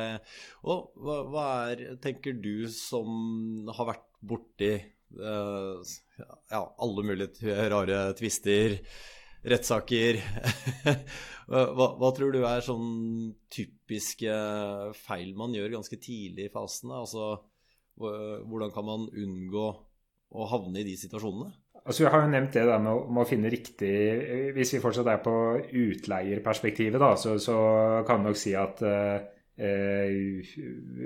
og 0.68 0.90
hva, 1.00 1.20
hva, 1.32 1.46
er, 1.72 1.94
tenker 2.04 2.36
du 2.36 2.66
som 2.72 3.70
har 3.72 3.88
vært 3.94 4.10
borti 4.24 4.74
ja, 5.14 6.60
alle 6.60 7.04
mulige 7.06 7.56
rare 7.72 8.02
tvister, 8.18 8.76
rettssaker. 9.44 10.20
hva, 11.48 11.88
hva, 11.96 12.12
tror 12.16 12.34
du 12.34 12.42
er 12.44 12.64
sånn 12.64 13.32
typiske 13.52 14.36
feil 15.04 15.34
man 15.38 15.56
gjør 15.56 15.78
ganske 15.78 16.00
tidlig 16.02 16.48
i 16.48 16.54
fasen? 16.54 16.92
Altså, 16.92 17.34
hvordan 17.96 18.72
kan 18.74 18.88
man 18.88 19.08
unngå 19.08 19.68
å 20.34 20.48
havne 20.50 20.82
i 20.82 20.88
de 20.88 20.96
situasjonene? 20.98 21.54
Altså, 21.84 22.04
Vi 22.04 22.10
har 22.10 22.24
jo 22.24 22.32
nevnt 22.32 22.56
det 22.56 22.64
der 22.64 22.80
med 22.80 22.92
å, 22.92 23.04
med 23.12 23.22
å 23.22 23.28
finne 23.28 23.52
riktig 23.52 23.92
Hvis 24.56 24.72
vi 24.72 24.80
fortsatt 24.80 25.10
er 25.12 25.22
på 25.24 25.34
utleierperspektivet, 25.68 27.00
da, 27.00 27.12
så, 27.20 27.36
så 27.42 27.56
kan 28.08 28.22
vi 28.22 28.30
nok 28.30 28.40
si 28.40 28.54
at 28.56 28.80
eh, 28.88 29.18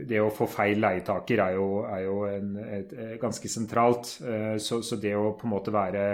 det 0.09 0.21
å 0.23 0.31
få 0.33 0.47
feil 0.49 0.79
leietaker 0.81 1.43
er 1.45 1.57
jo, 1.59 1.67
er 1.85 2.05
jo 2.07 2.23
en, 2.31 2.55
et, 2.63 2.95
et, 2.95 3.17
ganske 3.21 3.51
sentralt. 3.53 4.15
Eh, 4.25 4.55
så, 4.63 4.79
så, 4.81 4.97
det 5.03 5.13
å 5.19 5.35
på 5.37 5.45
en 5.45 5.53
måte 5.53 5.75
være 5.75 6.07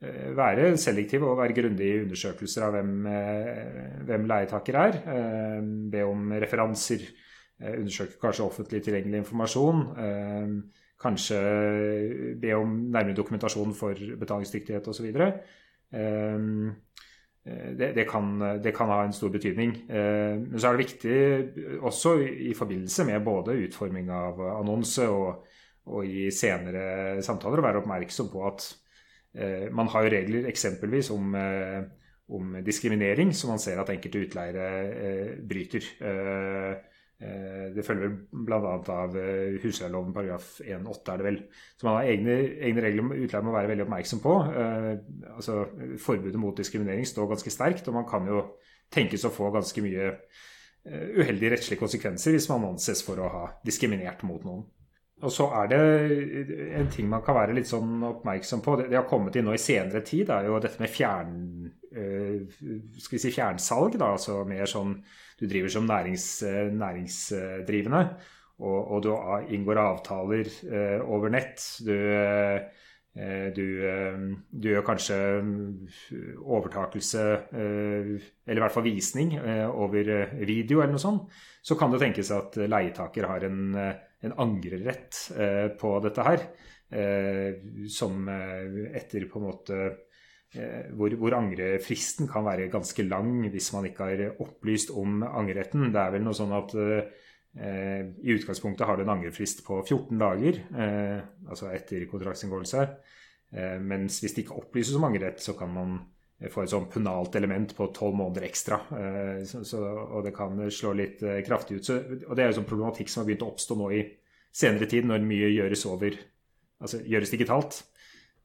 Eh, 0.00 0.30
være 0.32 0.78
selektiv 0.80 1.26
og 1.28 1.36
være 1.42 1.52
grundig 1.52 1.84
i 1.84 1.98
undersøkelser 2.00 2.64
av 2.64 2.72
hvem, 2.72 2.92
eh, 3.06 3.98
hvem 4.08 4.22
leietaker 4.30 4.78
er. 4.80 4.94
Eh, 5.14 5.60
be 5.92 6.04
om 6.04 6.32
referanser. 6.32 7.04
Undersøke 7.60 8.16
kanskje 8.16 8.44
offentlig 8.46 8.82
tilgjengelig 8.82 9.18
informasjon. 9.20 9.82
Kanskje 11.00 11.38
be 12.40 12.54
om 12.56 12.74
nærmere 12.92 13.16
dokumentasjon 13.16 13.72
for 13.76 13.96
betalingsdyktighet 14.20 14.88
osv. 14.92 15.06
Det, 17.40 17.88
det, 17.96 18.04
kan, 18.04 18.34
det 18.60 18.74
kan 18.76 18.90
ha 18.92 18.98
en 19.06 19.14
stor 19.16 19.32
betydning. 19.32 19.72
Men 19.88 20.58
så 20.60 20.68
er 20.68 20.76
det 20.76 20.84
viktig 20.84 21.78
også 21.80 22.12
i 22.20 22.52
forbindelse 22.54 23.06
med 23.08 23.24
både 23.24 23.56
utforming 23.64 24.12
av 24.12 24.44
annonse 24.58 25.08
og, 25.08 25.46
og 25.88 26.04
i 26.04 26.28
senere 26.36 27.16
samtaler 27.24 27.62
å 27.62 27.64
være 27.64 27.80
oppmerksom 27.80 28.28
på 28.34 28.44
at 28.50 28.68
Eh, 29.34 29.70
man 29.70 29.88
har 29.92 30.04
jo 30.04 30.12
regler 30.14 30.48
eksempelvis 30.50 31.10
om, 31.14 31.34
eh, 31.34 31.82
om, 32.28 32.56
diskriminering, 32.64 33.32
som 33.34 33.50
man 33.50 33.62
ser 33.62 33.78
at 33.78 33.90
enkelte 33.90 34.24
utleiere 34.26 34.66
eh, 34.90 35.36
bryter. 35.38 35.86
Det 37.20 37.84
følger 37.84 38.14
bl.a. 38.32 38.58
av 38.94 39.16
husleieloven 39.60 40.14
paragraf 40.16 40.54
1-8, 40.64 41.12
er 41.12 41.20
det 41.20 41.26
vel. 41.26 41.36
Så 41.76 41.84
man 41.84 41.98
har 41.98 42.08
egne, 42.08 42.36
egne 42.64 42.84
regler 42.86 43.10
utleier 43.26 43.44
må 43.44 43.52
være 43.52 43.68
veldig 43.74 43.84
oppmerksom 43.84 44.22
på. 44.24 44.36
Altså, 45.34 45.58
forbudet 46.00 46.40
mot 46.40 46.56
diskriminering 46.56 47.04
står 47.04 47.28
ganske 47.34 47.52
sterkt, 47.52 47.90
og 47.92 47.98
man 47.98 48.08
kan 48.08 48.24
jo 48.30 48.40
tenkes 48.88 49.28
å 49.28 49.34
få 49.34 49.52
ganske 49.52 49.84
mye 49.84 50.14
uheldige 50.88 51.52
rettslige 51.52 51.82
konsekvenser 51.82 52.32
hvis 52.32 52.48
man 52.48 52.64
anses 52.70 53.04
for 53.04 53.20
å 53.20 53.28
ha 53.28 53.46
diskriminert 53.66 54.24
mot 54.24 54.46
noen. 54.48 54.64
Og 55.20 55.32
så 55.32 55.50
er 55.60 55.66
det 55.68 55.80
en 56.78 56.88
ting 56.92 57.08
man 57.10 57.20
kan 57.24 57.36
være 57.36 57.52
litt 57.56 57.68
sånn 57.68 58.00
oppmerksom 58.08 58.62
på. 58.64 58.76
Det, 58.80 58.86
det 58.88 58.96
har 58.96 59.08
kommet 59.08 59.36
inn 59.36 59.44
nå 59.50 59.52
i 59.52 59.60
senere 59.60 60.00
tid, 60.06 60.30
er 60.32 60.48
jo 60.48 60.60
dette 60.62 60.80
med 60.80 60.92
fjern, 60.92 61.34
skal 61.90 63.16
vi 63.16 63.20
si 63.20 63.32
fjernsalg. 63.34 63.98
Da, 64.00 64.14
altså 64.16 64.40
mer 64.48 64.70
sånn 64.70 64.94
du 65.40 65.46
driver 65.48 65.72
som 65.72 65.88
nærings, 65.88 66.42
øh, 66.46 66.68
næringsdrivende, 66.76 68.02
og, 68.60 68.90
og, 68.92 69.02
du 69.02 69.14
inngår 69.54 69.80
avtaler 69.80 70.50
øh, 70.68 71.08
over 71.08 71.32
nett. 71.32 71.64
Du, 71.80 71.96
du, 73.56 73.64
du, 74.52 74.66
gjør 74.68 74.84
kanskje 74.86 75.16
overtakelse, 76.38 77.24
eller 77.50 78.60
i 78.60 78.62
hvert 78.62 78.74
fall 78.76 78.86
visning, 78.86 79.32
over 79.66 79.96
video 80.38 80.78
eller 80.78 80.94
noe 80.94 81.02
sånt. 81.02 81.40
Så 81.62 81.74
kan 81.74 81.90
det 81.90 81.98
tenkes 82.04 82.30
at 82.30 82.60
leietaker 82.70 83.26
har 83.26 83.48
en 83.48 83.74
en 84.20 84.32
angrerett 84.36 85.30
eh, 85.36 85.68
på 85.80 85.94
dette 86.04 86.26
her. 86.26 86.44
Eh, 86.90 87.60
som 87.88 88.28
eh, 88.28 88.96
etter 88.98 89.28
på 89.30 89.38
en 89.38 89.46
måte 89.46 89.76
hvor, 90.50 91.12
hvor, 91.14 91.34
angrefristen 91.36 92.26
kan 92.26 92.42
være 92.42 92.70
ganske 92.72 93.04
lang 93.06 93.44
hvis 93.52 93.68
man 93.70 93.84
ikke 93.86 94.08
har 94.08 94.40
opplyst 94.42 94.90
om 94.90 95.20
angreretten. 95.22 95.92
Det 95.94 96.00
er 96.02 96.14
vel 96.16 96.24
noe 96.26 96.34
sånn 96.34 96.54
at 96.56 96.74
eh, 96.74 98.08
i 98.18 98.34
utgangspunktet 98.34 98.86
har 98.86 98.98
du 98.98 99.04
en 99.04 99.14
angrefrist 99.14 99.62
på 99.66 99.78
14 99.84 100.18
dager, 100.18 100.58
eh, 100.74 101.20
altså 101.46 101.70
etter 101.70 102.02
kontraktsinngåelse. 102.10 102.86
Eh, 103.50 103.76
mens 103.82 104.20
hvis 104.22 104.34
det 104.34 104.44
ikke 104.44 104.58
opplyses 104.58 104.98
om 104.98 105.06
angrerett, 105.06 105.42
så 105.42 105.54
kan 105.58 105.70
man 105.74 106.00
få 106.48 106.62
et 106.64 106.72
sånn 106.72 106.88
punalt 106.88 107.34
element 107.36 107.74
på 107.76 107.90
tolv 107.92 108.16
måneder 108.16 108.46
ekstra. 108.48 108.80
Eh, 108.96 109.42
så, 109.48 109.60
så, 109.66 109.82
og 110.06 110.24
det 110.24 110.32
kan 110.36 110.56
slå 110.72 110.94
litt 110.96 111.24
eh, 111.26 111.42
kraftig 111.44 111.80
ut. 111.80 111.86
Så, 111.86 111.98
og 112.24 112.32
det 112.36 112.44
er 112.44 112.52
jo 112.52 112.60
sånn 112.60 112.68
problematikk 112.70 113.12
som 113.12 113.22
har 113.22 113.28
begynt 113.28 113.44
å 113.44 113.50
oppstå 113.52 113.76
nå 113.76 113.90
i 113.98 114.02
senere 114.50 114.88
tid, 114.90 115.08
når 115.08 115.26
mye 115.26 115.54
gjøres 115.54 115.86
over 115.90 116.20
Altså 116.80 116.96
gjøres 117.04 117.28
digitalt. 117.28 117.74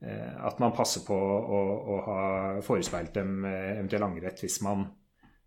Eh, 0.03 0.34
at 0.47 0.60
man 0.60 0.75
passer 0.75 1.05
på 1.05 1.15
å, 1.15 1.62
å 1.95 1.99
ha 2.08 2.19
forespeilt 2.65 3.15
dem 3.15 3.45
eventuell 3.47 4.08
angrerett 4.08 4.43
hvis 4.43 4.60
man, 4.65 4.84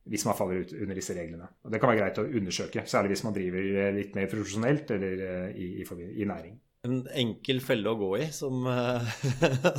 hvis 0.08 0.24
man 0.28 0.38
faller 0.38 0.64
ut 0.64 0.72
under 0.78 0.96
disse 0.98 1.16
reglene. 1.16 1.50
Og 1.64 1.74
Det 1.74 1.82
kan 1.82 1.92
være 1.92 2.02
greit 2.04 2.22
å 2.22 2.28
undersøke, 2.40 2.86
særlig 2.88 3.14
hvis 3.14 3.26
man 3.26 3.36
driver 3.36 3.92
litt 3.98 4.16
mer 4.16 4.30
profesjonelt 4.32 4.96
eller 4.96 5.52
i, 5.52 5.74
i, 5.82 5.86
i 6.22 6.28
næring 6.28 6.56
en 6.86 6.98
enkel 7.18 7.58
felle 7.64 7.90
å 7.90 7.98
gå 7.98 8.10
i 8.22 8.26
som, 8.34 8.66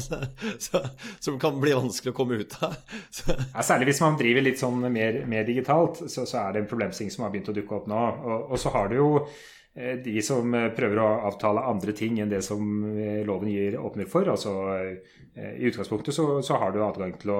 som 1.25 1.37
kan 1.41 1.59
bli 1.61 1.75
vanskelig 1.77 2.11
å 2.11 2.17
komme 2.17 2.39
ut 2.41 2.57
av. 2.65 2.75
ja, 3.55 3.63
særlig 3.63 3.91
hvis 3.91 4.01
man 4.03 4.17
driver 4.19 4.45
litt 4.45 4.59
sånn 4.61 4.83
mer, 4.91 5.21
mer 5.29 5.47
digitalt, 5.47 6.03
så, 6.05 6.25
så, 6.25 6.41
er 6.41 6.55
det 6.55 6.63
en 6.63 6.69
problemstilling 6.71 7.13
som 7.13 7.25
har 7.25 7.33
begynt 7.33 7.51
å 7.53 7.55
dukke 7.55 7.79
opp 7.79 7.87
nå. 7.91 8.01
Og, 8.19 8.51
og, 8.51 8.57
så 8.61 8.73
har 8.75 8.91
du 8.91 8.97
jo 8.99 9.09
eh, 9.21 9.31
de 9.79 10.21
som 10.25 10.51
prøver 10.75 10.99
å 10.99 11.07
avtale 11.29 11.63
andre 11.69 11.93
ting 11.95 12.17
enn 12.19 12.31
det 12.31 12.41
som 12.43 12.63
eh, 12.89 13.21
loven 13.27 13.51
gir 13.51 13.77
åpner 13.79 14.09
for. 14.11 14.27
Altså, 14.27 14.53
eh, 14.75 15.53
I 15.55 15.69
utgangspunktet 15.69 16.15
så, 16.15 16.25
så, 16.43 16.57
har 16.59 16.73
du 16.75 16.81
adgang 16.83 17.13
til 17.19 17.31
å 17.31 17.39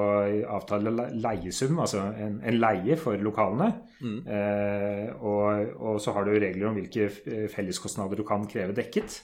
avtale 0.56 0.94
leiesum, 1.20 1.82
altså 1.84 2.06
en, 2.14 2.40
en 2.40 2.60
leie 2.60 2.96
for 3.00 3.20
lokalene. 3.20 3.74
Mm. 4.00 4.20
Eh, 4.24 5.10
og, 5.20 5.74
og, 5.76 6.00
så 6.00 6.16
har 6.16 6.28
du 6.28 6.38
regler 6.38 6.70
om 6.70 6.80
hvilke 6.80 7.10
felleskostnader 7.52 8.22
du 8.22 8.28
kan 8.28 8.48
kreve 8.48 8.78
dekket. 8.78 9.20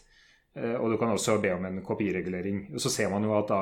Eh, 0.56 0.76
og 0.80 0.94
du 0.94 0.98
kan 1.02 1.12
også 1.12 1.38
be 1.44 1.52
om 1.56 1.68
en 1.68 1.84
kopiregulering. 1.84 2.70
Og 2.74 2.82
Så 2.82 2.90
ser 2.94 3.12
man 3.12 3.24
jo 3.24 3.36
at 3.38 3.52
da 3.52 3.62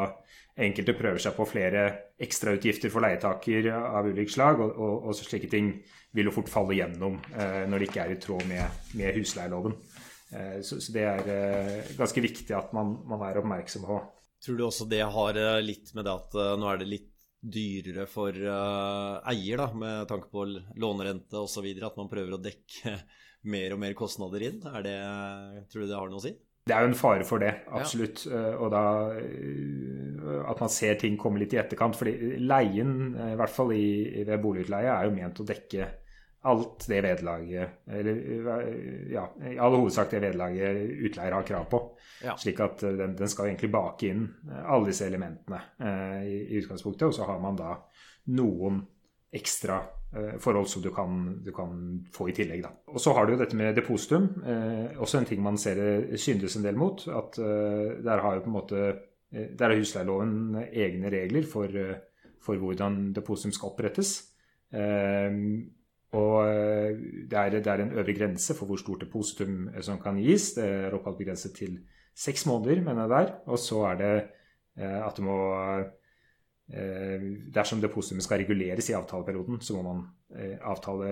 enkelte 0.63 0.93
prøver 0.93 1.21
seg 1.21 1.33
på 1.37 1.47
flere 1.49 1.83
ekstrautgifter 2.21 2.91
for 2.93 3.01
leietaker 3.05 3.69
av 3.73 4.05
ulik 4.05 4.29
slag, 4.29 4.61
og, 4.61 4.75
og, 4.77 5.07
og, 5.09 5.15
slike 5.17 5.49
ting 5.49 5.71
vil 6.13 6.29
jo 6.29 6.35
fort 6.35 6.51
falle 6.51 6.77
gjennom 6.77 7.17
eh, 7.33 7.63
når 7.69 7.81
det 7.81 7.89
ikke 7.89 8.03
er 8.03 8.13
i 8.13 8.19
tråd 8.21 8.45
med, 8.49 8.83
med 8.99 9.17
husleieloven. 9.17 9.77
Eh, 10.33 10.59
så, 10.61 10.77
så, 10.77 10.93
det 10.93 11.07
er 11.09 11.31
eh, 11.33 11.95
ganske 11.97 12.21
viktig 12.23 12.53
at 12.57 12.75
man, 12.77 12.99
man, 13.09 13.25
er 13.25 13.41
oppmerksom 13.41 13.87
på. 13.89 13.97
Tror 14.43 14.59
du 14.59 14.67
også 14.67 14.87
det 14.89 15.01
har 15.15 15.41
eh, 15.41 15.63
litt 15.65 15.89
med 15.97 16.05
det 16.05 16.13
at 16.13 16.37
eh, 16.37 16.53
nå 16.61 16.69
er 16.69 16.83
det 16.83 16.91
litt 16.91 17.09
dyrere 17.43 18.05
for 18.07 18.31
eier, 18.31 19.59
da, 19.59 19.65
med 19.75 20.05
tanke 20.07 20.29
på 20.31 20.45
lånerente 20.79 21.41
osv., 21.41 21.65
at 21.75 21.97
man 21.99 22.07
prøver 22.07 22.37
å 22.37 22.39
dekke 22.39 22.93
mer 23.51 23.75
og 23.75 23.81
mer 23.83 23.97
kostnader 23.99 24.45
inn? 24.47 24.61
Det, 24.63 24.93
tror 25.67 25.83
du 25.83 25.89
det 25.89 25.97
har 25.97 26.13
noe 26.13 26.21
å 26.21 26.23
si? 26.23 26.31
Det 26.63 26.71
er 26.71 26.85
jo 26.85 26.91
en 26.93 26.95
fare 26.95 27.25
for 27.27 27.43
det, 27.43 27.51
absolutt. 27.75 28.21
Ja. 28.29 28.37
Eh, 28.39 28.61
og 28.63 28.69
da 28.71 28.83
eh, 29.19 30.37
at 30.47 30.61
man 30.63 30.71
ser 30.71 30.95
ting 30.99 31.17
komme 31.19 31.41
litt 31.41 31.55
i 31.55 31.59
etterkant. 31.59 31.97
fordi 31.99 32.37
leien, 32.39 32.93
eh, 33.17 33.33
i 33.33 33.39
hvert 33.39 33.51
fall 33.51 33.73
i, 33.75 34.23
ved 34.23 34.39
boligutleie, 34.39 34.93
er 34.93 35.09
jo 35.09 35.15
ment 35.15 35.41
å 35.43 35.47
dekke 35.49 35.89
alt 36.43 36.89
det 36.91 36.97
vederlaget 37.05 37.85
Eller 37.95 38.17
ja, 39.07 39.21
i 39.47 39.53
all 39.55 39.77
hovedsak 39.77 40.09
det 40.11 40.19
vederlaget 40.25 41.05
utleier 41.07 41.35
har 41.35 41.45
krav 41.47 41.67
på. 41.71 41.81
Ja. 42.23 42.35
Slik 42.39 42.59
at 42.63 42.83
den, 42.83 43.15
den, 43.19 43.31
skal 43.31 43.47
egentlig 43.47 43.71
bake 43.71 44.09
inn 44.11 44.25
alle 44.63 44.89
disse 44.89 45.07
elementene 45.07 45.61
i, 46.23 46.41
i, 46.47 46.59
utgangspunktet. 46.59 47.07
Og 47.07 47.15
så 47.15 47.27
har 47.27 47.39
man 47.43 47.59
da 47.59 47.77
noen 48.35 48.81
ekstra 49.35 49.81
forhold 50.13 50.67
som 50.69 50.81
du 50.81 50.91
kan, 50.93 51.39
du 51.43 51.51
kan, 51.51 51.73
få 52.13 52.27
i 52.29 52.35
tillegg. 52.37 52.61
Da. 52.65 52.69
Og 52.93 53.01
så 53.01 53.13
har 53.17 53.25
du 53.25 53.33
jo 53.33 53.39
dette 53.39 53.57
med 53.57 53.75
depositum, 53.75 54.27
eh, 54.45 54.99
også 55.01 55.19
en 55.19 55.29
ting 55.29 55.41
man 55.41 55.57
ser 55.57 55.79
syndes 56.21 56.57
en 56.57 56.65
del 56.65 56.77
mot. 56.77 57.07
at 57.07 57.39
eh, 57.39 58.03
Der 58.03 58.21
har 58.21 58.35
jo 58.35 58.45
på 58.45 58.51
en 58.51 58.59
måte 58.59 58.93
der 59.33 59.71
har 59.71 59.79
husleieloven 59.79 60.59
egne 60.69 61.09
regler 61.09 61.41
for, 61.49 61.65
for 62.37 62.53
hvordan 62.61 63.15
depositum 63.15 63.51
skal 63.51 63.71
opprettes. 63.71 64.11
Og 66.13 66.35
det 66.45 67.33
er, 67.39 67.49
det 67.49 67.65
er, 67.65 67.81
en 67.81 67.95
øvre 67.97 68.13
grense 68.13 68.53
for 68.53 68.69
hvor 68.69 68.77
stort 68.77 69.01
depositum 69.01 69.71
som 69.81 69.97
kan 69.97 70.21
gis. 70.21 70.51
Det 70.53 70.67
er 70.67 70.93
opphatt 70.93 71.17
begrenset 71.17 71.55
til 71.57 71.79
seks 72.13 72.45
måneder, 72.45 72.83
mener 72.85 73.07
jeg 73.07 73.09
der. 73.09 73.33
Og 73.49 73.57
så 73.57 73.81
er 73.89 73.97
det 73.97 74.13
at 74.77 75.17
du 75.17 75.25
må 75.25 75.39
Eh, 75.73 75.85
dersom 76.67 77.81
depositumet 77.83 78.23
skal 78.25 78.39
reguleres 78.41 78.89
i 78.89 78.95
avtaleperioden, 78.97 79.59
så 79.61 79.75
må 79.77 79.83
man 79.83 80.03
eh, 80.35 80.55
avtale 80.63 81.09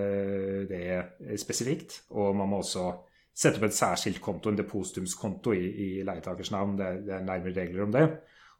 det 0.70 1.38
spesifikt. 1.40 2.02
Og 2.16 2.36
man 2.36 2.48
må 2.50 2.62
også 2.62 2.88
sette 3.32 3.60
opp 3.60 3.66
en 3.68 3.74
særskilt 3.76 4.20
konto, 4.24 4.50
en 4.50 4.58
depositumskonto, 4.58 5.54
i, 5.54 5.68
i 5.68 5.88
leietakers 6.06 6.52
navn. 6.54 6.76
Det, 6.80 6.92
det, 7.06 7.16
er 7.16 7.26
nærmere 7.26 7.56
regler 7.60 7.86
om 7.86 7.92
det. 7.94 8.06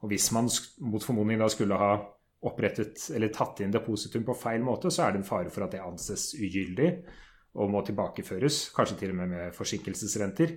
Og 0.02 0.12
hvis 0.12 0.31
man 0.35 0.50
mot 0.83 1.05
formodning 1.05 1.40
da 1.40 1.48
skulle 1.52 1.78
ha 1.78 1.94
opprettet 2.42 3.05
eller 3.14 3.31
tatt 3.31 3.61
inn 3.62 3.74
depositum 3.74 4.24
på 4.26 4.35
feil 4.35 4.64
måte, 4.66 4.90
så 4.90 5.07
er 5.07 5.14
det 5.14 5.22
en 5.22 5.28
fare 5.28 5.50
for 5.52 5.64
at 5.64 5.76
det 5.76 5.83
anses 5.85 6.33
ugyldig 6.35 6.88
og 7.52 7.68
må 7.70 7.83
tilbakeføres, 7.85 8.70
kanskje 8.74 8.96
til 9.02 9.12
og 9.12 9.18
med 9.20 9.31
med 9.31 9.55
forsinkelsesrenter. 9.55 10.57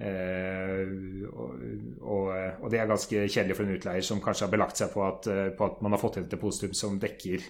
Eh, 0.00 0.88
og, 1.28 1.50
og, 2.00 2.28
og, 2.32 2.68
det 2.72 2.80
er 2.80 2.88
ganske 2.90 3.26
kjedelig 3.28 3.54
for 3.58 3.68
en 3.68 3.76
utleier 3.76 4.06
som 4.06 4.22
kanskje 4.24 4.48
har 4.48 4.54
belagt 4.54 4.80
seg 4.80 4.90
på 4.94 5.04
at, 5.04 5.28
eh, 5.30 5.50
på 5.54 5.68
at 5.68 5.82
man 5.84 5.94
har 5.94 6.00
fått 6.00 6.18
et 6.22 6.32
depositum 6.32 6.72
som 6.74 6.96
dekker 7.02 7.44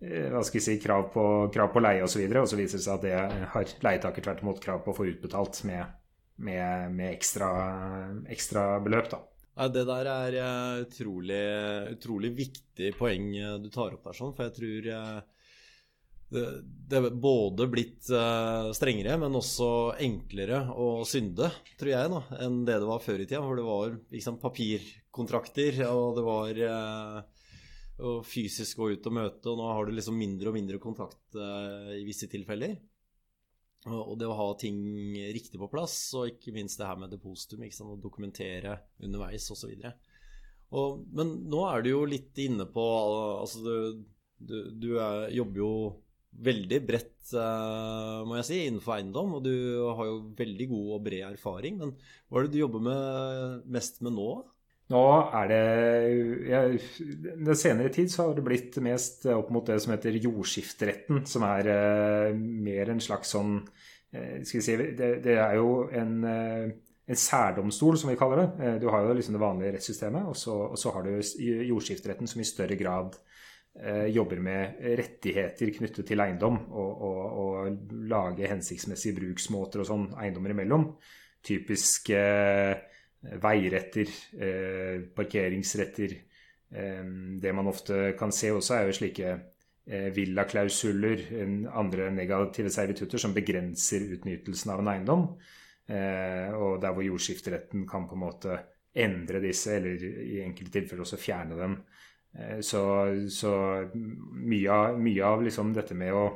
eh, 0.00 0.26
hva 0.32 0.42
skal 0.46 0.58
jeg 0.58 0.66
si, 0.66 0.78
krav 0.82 1.10
på, 1.14 1.26
krav 1.54 1.70
på 1.74 1.84
leie 1.84 2.02
osv., 2.06 2.24
og, 2.24 2.32
så 2.32 2.42
og 2.42 2.50
så 2.50 2.58
viser 2.62 2.80
det 2.80 2.86
seg 2.88 2.96
at 2.96 3.06
det 3.06 3.46
har 3.52 3.76
leietaker 3.86 4.26
tvert 4.26 4.42
imot 4.42 4.60
krav 4.64 4.82
på 4.82 4.94
å 4.94 4.98
få 4.98 5.08
utbetalt 5.12 5.62
med, 5.68 5.94
med, 6.48 6.96
med 6.96 7.12
ekstra, 7.12 7.52
ekstra, 8.34 8.66
beløp. 8.82 9.12
da. 9.12 9.22
Ja, 9.56 9.70
det 9.72 9.86
der 9.88 10.10
er 10.12 10.82
utrolig, 10.82 11.44
utrolig 11.94 12.34
viktig 12.36 12.92
poeng 12.98 13.30
du 13.62 13.70
tar 13.72 13.94
opp 13.94 14.10
der, 14.10 14.16
sånn, 14.16 14.34
for 14.36 14.48
jeg 14.48 14.56
tror 14.58 15.22
det, 16.32 16.98
er 16.98 17.06
både 17.22 17.68
blitt 17.70 18.08
uh, 18.10 18.72
strengere, 18.74 19.14
men 19.22 19.38
også 19.38 19.68
enklere 20.02 20.64
å 20.74 21.04
synde, 21.06 21.52
tror 21.78 21.92
jeg, 21.92 22.12
da, 22.12 22.22
enn 22.46 22.64
det 22.66 22.80
det 22.82 22.90
var 22.90 23.04
før 23.04 23.22
i 23.22 23.28
tida. 23.28 23.44
Hvor 23.44 23.58
det 23.58 23.66
var 23.66 23.96
liksom, 24.14 24.40
papirkontrakter, 24.42 25.84
og 25.90 26.18
det 26.18 26.26
var 26.26 26.62
å 27.96 28.18
fysisk 28.26 28.82
gå 28.82 28.90
ut 28.92 29.06
og 29.08 29.16
møte, 29.16 29.48
og 29.48 29.60
nå 29.60 29.70
har 29.70 29.86
du 29.86 29.94
liksom 29.96 30.18
mindre 30.18 30.50
og 30.50 30.58
mindre 30.58 30.82
kontakt 30.82 31.38
uh, 31.38 31.94
i 31.96 32.04
visse 32.08 32.28
tilfeller. 32.32 32.76
Og, 33.86 34.16
det 34.18 34.26
å 34.26 34.34
ha 34.34 34.48
ting 34.58 34.78
riktig 35.30 35.60
på 35.62 35.68
plass, 35.70 35.94
og 36.18 36.32
ikke 36.32 36.54
minst 36.56 36.80
det 36.80 36.88
her 36.88 36.98
med 36.98 37.12
depositum, 37.14 37.62
ikke 37.62 37.86
å 37.86 37.98
dokumentere 38.02 38.80
underveis 38.98 39.46
osv. 39.54 39.76
Men 41.14 41.30
nå 41.46 41.60
er 41.68 41.84
du 41.84 41.92
jo 41.92 42.00
litt 42.10 42.34
inne 42.42 42.66
på 42.66 42.82
Altså, 42.82 43.62
du, 43.62 44.00
du, 44.42 44.56
du 44.74 44.88
er, 44.98 45.28
jobber 45.36 45.62
jo 45.62 45.70
veldig 46.44 46.80
bredt, 46.86 47.14
uh, 47.34 48.24
må 48.26 48.38
jeg 48.40 48.48
si, 48.48 48.58
innenfor 48.66 48.96
eiendom. 48.98 49.38
Og 49.38 49.46
du 49.46 49.54
har 49.86 50.08
jo 50.08 50.18
veldig 50.38 50.68
god 50.72 50.92
og 50.98 51.06
bred 51.06 51.24
erfaring. 51.30 51.80
Men 51.80 51.94
hva 52.28 52.40
er 52.40 52.46
det 52.46 52.56
du 52.56 52.62
jobber 52.62 52.84
med 52.86 53.66
mest 53.76 54.02
med 54.04 54.16
nå? 54.16 54.30
Nå 54.94 55.02
er 55.34 55.48
det 55.50 55.62
jeg, 56.46 56.76
Den 57.42 57.56
senere 57.58 57.90
tid 57.90 58.12
så 58.12 58.28
har 58.28 58.36
det 58.36 58.44
blitt 58.46 58.76
mest 58.84 59.24
opp 59.32 59.48
mot 59.50 59.66
det 59.66 59.80
som 59.82 59.96
heter 59.96 60.14
jordskifteretten, 60.20 61.24
som 61.26 61.46
er 61.48 61.70
uh, 61.72 62.34
mer 62.36 62.94
en 62.94 63.02
slags 63.02 63.34
sånn 63.34 63.58
uh, 63.64 64.36
Skal 64.46 64.60
vi 64.60 64.66
si 64.68 64.76
det, 64.78 65.12
det 65.24 65.38
er 65.42 65.56
jo 65.58 65.88
en, 65.90 66.20
en, 66.28 67.18
særdomstol, 67.18 67.98
som 67.98 68.12
vi 68.12 68.18
kaller 68.18 68.44
det. 68.44 68.76
Du 68.84 68.88
har 68.92 69.02
jo 69.02 69.16
liksom 69.18 69.34
det 69.34 69.42
vanlige 69.42 69.74
rettssystemet, 69.74 70.30
og 70.30 70.38
så, 70.38 70.54
og 70.70 70.78
så 70.78 70.94
har 70.94 71.06
du 71.06 71.18
jordskifteretten 71.66 72.30
som 72.30 72.42
i 72.42 72.46
større 72.46 72.78
grad 72.78 73.14
Eh, 73.14 73.35
jobber 74.08 74.38
med 74.40 74.78
rettigheter 74.98 75.68
knyttet 75.74 76.06
til 76.08 76.22
eiendom 76.24 76.54
og, 76.70 77.02
og, 77.06 77.18
og 77.42 77.96
lage 78.08 78.48
hensiktsmessige 78.48 79.18
bruksmåter 79.18 79.82
og 79.82 79.88
sånn 79.90 80.06
eiendommer 80.16 80.54
imellom. 80.54 80.86
Typisk 81.46 82.08
eh, 82.16 82.72
veiretter, 83.42 84.14
eh, 84.38 85.02
parkeringsretter. 85.14 86.16
Eh, 86.70 87.04
det 87.42 87.52
man 87.54 87.70
ofte 87.70 88.14
kan 88.18 88.32
se 88.34 88.52
også, 88.54 88.74
er 88.76 88.88
jo 88.88 88.96
slike 88.96 89.34
eh, 89.86 90.08
villaklausuler, 90.14 91.26
andre 91.72 92.10
negative 92.14 92.72
servitutter 92.74 93.22
som 93.22 93.34
begrenser 93.36 94.08
utnyttelsen 94.16 94.74
av 94.74 94.82
en 94.82 94.92
eiendom. 94.94 95.28
Eh, 95.86 96.50
og 96.56 96.80
der 96.82 96.94
hvor 96.94 97.06
jordskifteretten 97.06 97.86
kan 97.88 98.08
på 98.08 98.18
en 98.18 98.24
måte 98.24 98.58
endre 98.96 99.42
disse, 99.44 99.76
eller 99.76 100.02
i 100.24 100.40
enkelte 100.42 100.78
tilfeller 100.78 101.04
også 101.04 101.20
fjerne 101.20 101.58
dem. 101.60 101.78
Eh, 102.38 102.60
så, 102.60 102.82
så 103.32 103.52
mye 103.92 104.72
av, 104.72 105.00
mye 105.00 105.24
av 105.24 105.44
liksom 105.46 105.72
dette 105.76 105.96
med 105.98 106.14
å 106.14 106.26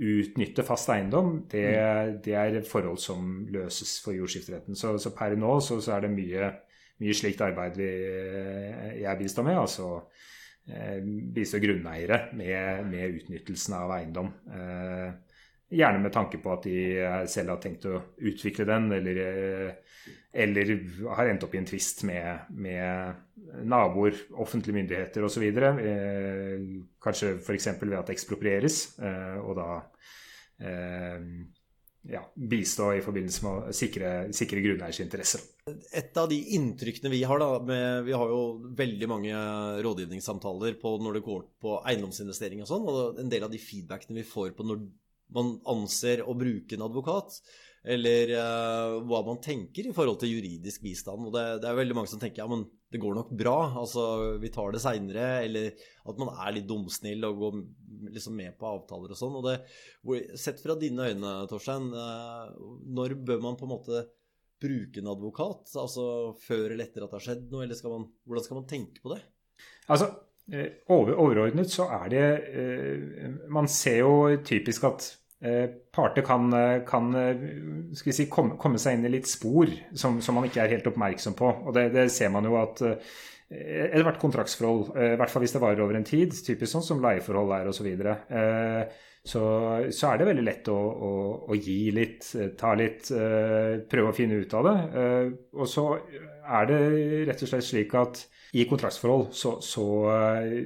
utnytte 0.00 0.64
fast 0.64 0.88
eiendom, 0.94 1.42
det, 1.50 1.66
mm. 1.76 2.18
det 2.24 2.36
er 2.38 2.58
forhold 2.64 3.00
som 3.02 3.42
løses 3.52 3.98
for 4.00 4.16
jordskifteretten. 4.16 4.78
Så, 4.78 4.94
så 5.02 5.12
per 5.16 5.36
nå 5.36 5.58
så, 5.60 5.76
så, 5.82 5.96
er 5.96 6.06
det 6.06 6.14
mye, 6.14 6.52
mye 7.02 7.16
slikt 7.16 7.42
arbeid 7.44 7.76
vi, 7.76 7.90
jeg 9.02 9.20
bistår 9.20 9.48
med. 9.50 9.58
altså 9.60 9.90
eh, 10.70 11.02
bistå 11.36 11.60
grunneiere 11.60 12.22
med, 12.38 12.86
med, 12.88 13.20
utnyttelsen 13.20 13.76
av 13.76 13.92
eiendom. 13.98 14.32
Eh, 14.56 15.29
Gjerne 15.70 16.02
med 16.02 16.12
tanke 16.14 16.40
på 16.42 16.50
at 16.54 16.64
de 16.66 16.78
selv 17.30 17.54
har 17.54 17.60
tenkt 17.62 17.86
å 17.86 18.00
utvikle 18.26 18.66
den, 18.66 18.88
eller, 18.96 19.20
eller 20.34 20.72
har 21.14 21.30
endt 21.30 21.46
opp 21.46 21.54
i 21.54 21.60
en 21.60 21.68
tvist 21.68 22.02
med, 22.08 22.48
med 22.50 23.62
naboer, 23.70 24.16
offentlige 24.42 24.76
myndigheter 24.76 25.24
osv. 25.26 25.46
Eh, 25.46 26.66
kanskje 27.02 27.36
f.eks. 27.38 27.70
ved 27.80 27.96
at 27.98 28.10
det 28.10 28.18
eksproprieres, 28.18 28.82
eh, 28.98 29.38
og 29.40 29.56
da 29.58 29.70
eh, 30.66 31.24
ja, 32.08 32.22
bistå 32.34 32.90
i 32.96 33.02
forbindelse 33.04 33.44
med 33.44 33.52
å 33.70 33.74
sikre, 33.76 34.12
sikre 34.36 34.62
grunneiers 34.64 35.02
interesser. 35.04 35.42
Et 35.68 36.16
av 36.16 36.30
de 36.30 36.38
inntrykkene 36.56 37.12
vi 37.12 37.20
har, 37.28 37.42
da 37.42 37.60
med, 37.62 38.06
Vi 38.06 38.16
har 38.16 38.32
jo 38.32 38.72
veldig 38.78 39.08
mange 39.10 39.42
rådgivningssamtaler 39.84 40.78
når 40.80 41.18
det 41.18 41.26
går 41.26 41.44
på 41.60 41.76
eiendomsinvestering 41.84 42.64
og 42.64 42.70
sånn, 42.70 42.88
og 42.88 43.20
en 43.20 43.30
del 43.32 43.44
av 43.44 43.52
de 43.52 43.60
feedbackene 43.60 44.22
vi 44.22 44.26
får 44.26 44.56
på 44.56 44.66
når 44.66 44.82
man 45.34 45.56
anser 45.70 46.24
å 46.26 46.36
bruke 46.38 46.76
en 46.76 46.86
advokat, 46.86 47.40
eller 47.80 48.32
uh, 48.36 48.98
hva 49.08 49.22
man 49.24 49.40
tenker 49.40 49.88
i 49.88 49.94
forhold 49.96 50.20
til 50.20 50.34
juridisk 50.34 50.82
bistand. 50.84 51.24
Og 51.28 51.32
det, 51.32 51.44
det, 51.62 51.70
er 51.70 51.78
veldig 51.78 51.96
mange 51.96 52.12
som 52.12 52.20
tenker 52.20 52.42
ja, 52.42 52.48
men 52.50 52.66
det 52.92 53.00
går 53.00 53.16
nok 53.16 53.32
bra, 53.38 53.56
altså 53.80 54.04
vi 54.42 54.50
tar 54.52 54.74
det 54.74 54.82
seinere, 54.82 55.28
eller 55.46 55.70
at 56.10 56.20
man 56.20 56.32
er 56.34 56.56
litt 56.56 56.68
dumsnill 56.68 57.24
og 57.28 57.40
går 57.40 57.60
liksom 58.16 58.36
med 58.36 58.56
på 58.60 58.68
avtaler 58.68 59.14
og 59.14 59.20
sånn. 59.20 59.36
Og 59.38 59.46
det, 59.48 59.58
sett 60.40 60.60
fra 60.62 60.76
dine 60.80 61.12
øyne, 61.12 61.34
Torstein, 61.50 61.92
uh, 61.94 62.50
når 62.90 63.16
bør 63.24 63.44
man 63.46 63.60
på 63.60 63.68
en 63.68 63.74
måte 63.76 64.06
bruke 64.60 65.00
en 65.00 65.12
advokat? 65.14 65.70
Altså 65.80 66.34
før 66.42 66.74
eller 66.74 66.84
etter 66.84 67.06
at 67.06 67.14
det 67.14 67.20
har 67.20 67.28
skjedd 67.30 67.46
noe, 67.48 67.64
eller 67.64 67.78
skal 67.78 67.96
man, 67.96 68.10
hvordan 68.28 68.48
skal 68.48 68.60
man 68.60 68.68
tenke 68.68 69.00
på 69.00 69.14
det? 69.14 69.22
Altså, 69.90 70.10
eh, 70.52 70.82
over, 70.92 71.16
overordnet 71.16 71.72
så 71.72 71.84
er 71.92 72.12
det 72.12 72.26
Man 73.52 73.66
ser 73.68 73.98
jo 74.02 74.12
typisk 74.46 74.84
at 74.88 75.08
Eh, 75.10 75.19
parter 75.92 76.22
kan, 76.22 76.52
eh, 76.52 76.82
kan 76.84 77.14
eh, 77.16 77.36
si, 77.96 78.26
komme, 78.28 78.58
komme, 78.60 78.78
seg 78.78 78.98
inn 78.98 79.08
i 79.08 79.14
litt 79.16 79.28
spor 79.30 79.72
som, 79.96 80.20
som, 80.20 80.36
man 80.36 80.48
ikke 80.48 80.64
er 80.64 80.74
helt 80.76 80.88
oppmerksom 80.90 81.36
på. 81.38 81.52
Og 81.64 81.76
det, 81.76 81.90
det 81.96 82.10
ser 82.12 82.32
man 82.34 82.48
jo 82.48 82.58
at 82.60 82.82
ethvert 83.50 84.20
kontraktsforhold, 84.22 84.92
i 84.94 85.14
hvert 85.18 85.30
fall 85.32 85.42
hvis 85.42 85.56
det 85.56 85.62
varer 85.64 85.80
over 85.82 85.96
en 85.98 86.06
tid, 86.06 86.36
typisk 86.46 86.70
sånn 86.70 86.84
som 86.86 87.00
leieforhold 87.02 87.50
er 87.56 87.70
osv., 87.70 87.88
så, 87.90 88.12
så, 89.26 89.40
så 89.90 90.06
er 90.06 90.20
det 90.20 90.28
veldig 90.28 90.44
lett 90.46 90.70
å, 90.70 90.76
å, 90.78 91.10
å 91.50 91.58
gi 91.58 91.80
litt, 91.96 92.28
ta 92.60 92.76
litt, 92.78 93.10
prøve 93.10 94.12
å 94.12 94.14
finne 94.14 94.38
ut 94.38 94.54
av 94.54 94.68
det. 94.68 94.76
Og 95.58 95.66
så 95.66 95.88
er 96.58 96.68
det 96.70 96.80
rett 97.28 97.42
og 97.46 97.50
slett 97.52 97.66
slik 97.66 97.96
at 97.98 98.22
i 98.58 98.64
kontraktsforhold 98.66 99.28
så, 99.36 99.56
så, 99.62 99.84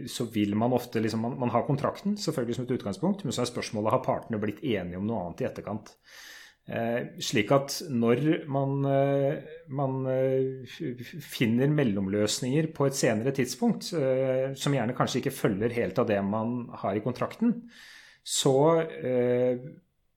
så, 0.08 0.24
vil 0.32 0.54
man 0.56 0.72
ofte 0.72 1.02
liksom, 1.04 1.20
man, 1.20 1.34
man, 1.42 1.52
har 1.52 1.66
kontrakten 1.66 2.16
selvfølgelig 2.20 2.56
som 2.56 2.64
et 2.64 2.76
utgangspunkt, 2.78 3.24
men 3.24 3.36
så 3.36 3.44
er 3.44 3.50
spørsmålet 3.50 3.92
har 3.92 4.06
partene 4.06 4.40
blitt 4.40 4.62
enige 4.64 5.00
om 5.00 5.04
noe 5.08 5.26
annet 5.26 5.44
i 5.44 5.48
etterkant. 5.50 5.92
Eh, 6.64 7.10
slik 7.20 7.50
at 7.52 7.74
når 7.92 8.22
man, 8.48 8.78
eh, 8.88 9.42
man 9.68 9.98
eh, 10.08 10.64
finner 11.20 11.68
mellomløsninger 11.68 12.70
på 12.72 12.88
et 12.88 12.96
senere 12.96 13.34
tidspunkt, 13.36 13.90
eh, 13.92 14.54
som 14.56 14.72
gjerne 14.72 14.96
kanskje 14.96 15.20
ikke 15.20 15.36
følger 15.42 15.76
helt 15.76 16.00
av 16.00 16.08
det 16.08 16.22
man 16.24 16.62
har 16.80 16.96
i 16.96 17.04
kontrakten, 17.04 17.58
så 18.24 18.56
eh, 18.80 19.60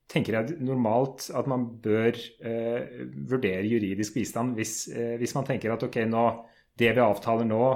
tenker 0.08 0.38
jeg 0.38 0.58
normalt 0.64 1.28
at 1.36 1.48
man 1.50 1.66
bør 1.84 2.16
eh, 2.16 3.04
vurdere 3.28 3.66
juridisk 3.68 4.16
bistand 4.16 4.56
hvis, 4.56 4.88
hvis 5.20 5.34
man 5.36 5.46
tenker 5.48 5.74
at 5.74 5.84
ok, 5.84 6.00
nå 6.08 6.24
det 6.78 6.94
vi 6.94 7.02
avtaler 7.02 7.48
nå, 7.48 7.68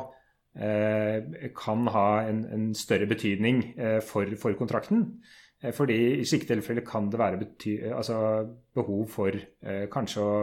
kan 0.53 1.87
ha 1.89 2.09
en, 2.29 2.43
en 2.53 2.65
større 2.77 3.07
betydning 3.09 3.63
for, 4.05 4.29
for 4.37 4.53
kontrakten. 4.53 5.07
Fordi 5.73 5.97
i 6.21 6.27
slike 6.29 6.45
tilfeller 6.51 6.85
kan 6.85 7.07
det 7.09 7.19
være 7.19 7.39
bety 7.41 7.73
altså 7.89 8.19
behov 8.77 9.07
for 9.15 9.39
kanskje 9.91 10.21
å 10.21 10.35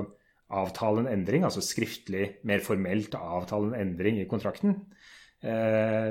avtale 0.49 1.04
en 1.04 1.12
endring, 1.12 1.45
altså 1.45 1.62
skriftlig, 1.63 2.39
mer 2.47 2.63
formelt 2.65 3.15
avtale 3.15 3.69
en 3.69 3.80
endring 3.88 4.19
i 4.19 4.28
kontrakten. 4.30 4.80
Eh, 5.45 6.10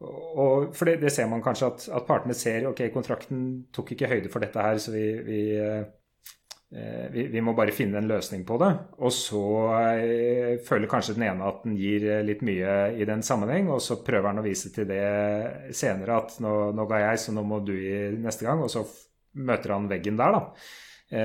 og 0.00 0.70
for 0.76 0.88
det, 0.88 1.00
det, 1.02 1.12
ser 1.12 1.28
man 1.28 1.42
kanskje 1.44 1.68
at, 1.68 1.86
at, 1.92 2.04
partene 2.08 2.36
ser 2.36 2.68
ok, 2.70 2.86
kontrakten 2.94 3.40
tok 3.74 3.92
ikke 3.94 4.08
høyde 4.08 4.30
for 4.32 4.40
dette 4.40 4.62
her, 4.64 4.78
så 4.80 4.94
vi, 4.94 5.02
vi, 5.26 5.40
eh, 5.60 7.04
vi, 7.12 7.26
vi 7.34 7.42
må 7.44 7.52
bare 7.56 7.74
finne 7.76 8.00
en 8.00 8.08
løsning 8.08 8.46
på 8.48 8.56
det. 8.62 8.70
Og 9.04 9.12
så 9.12 9.42
eh, 9.82 10.54
føler 10.64 10.88
kanskje 10.90 11.18
den 11.18 11.26
ene 11.28 11.50
at 11.50 11.66
den 11.66 11.76
gir 11.76 12.06
litt 12.24 12.40
mye 12.46 12.78
i 12.96 13.08
den 13.08 13.24
sammenheng, 13.26 13.68
og 13.74 13.82
så 13.84 13.98
prøver 14.06 14.30
han 14.30 14.40
å 14.40 14.46
vise 14.46 14.72
til 14.72 14.88
det 14.88 15.04
senere 15.76 16.16
at 16.22 16.38
nå, 16.40 16.54
nå 16.76 16.88
ga 16.88 17.04
jeg, 17.04 17.20
så 17.26 17.36
nå 17.36 17.44
må 17.44 17.60
du 17.66 17.74
gi 17.76 18.00
neste 18.16 18.48
gang. 18.48 18.64
Og 18.64 18.72
så 18.72 18.86
møter 19.36 19.76
han 19.76 19.90
veggen 19.90 20.16
der, 20.20 20.38
da. 20.38 21.20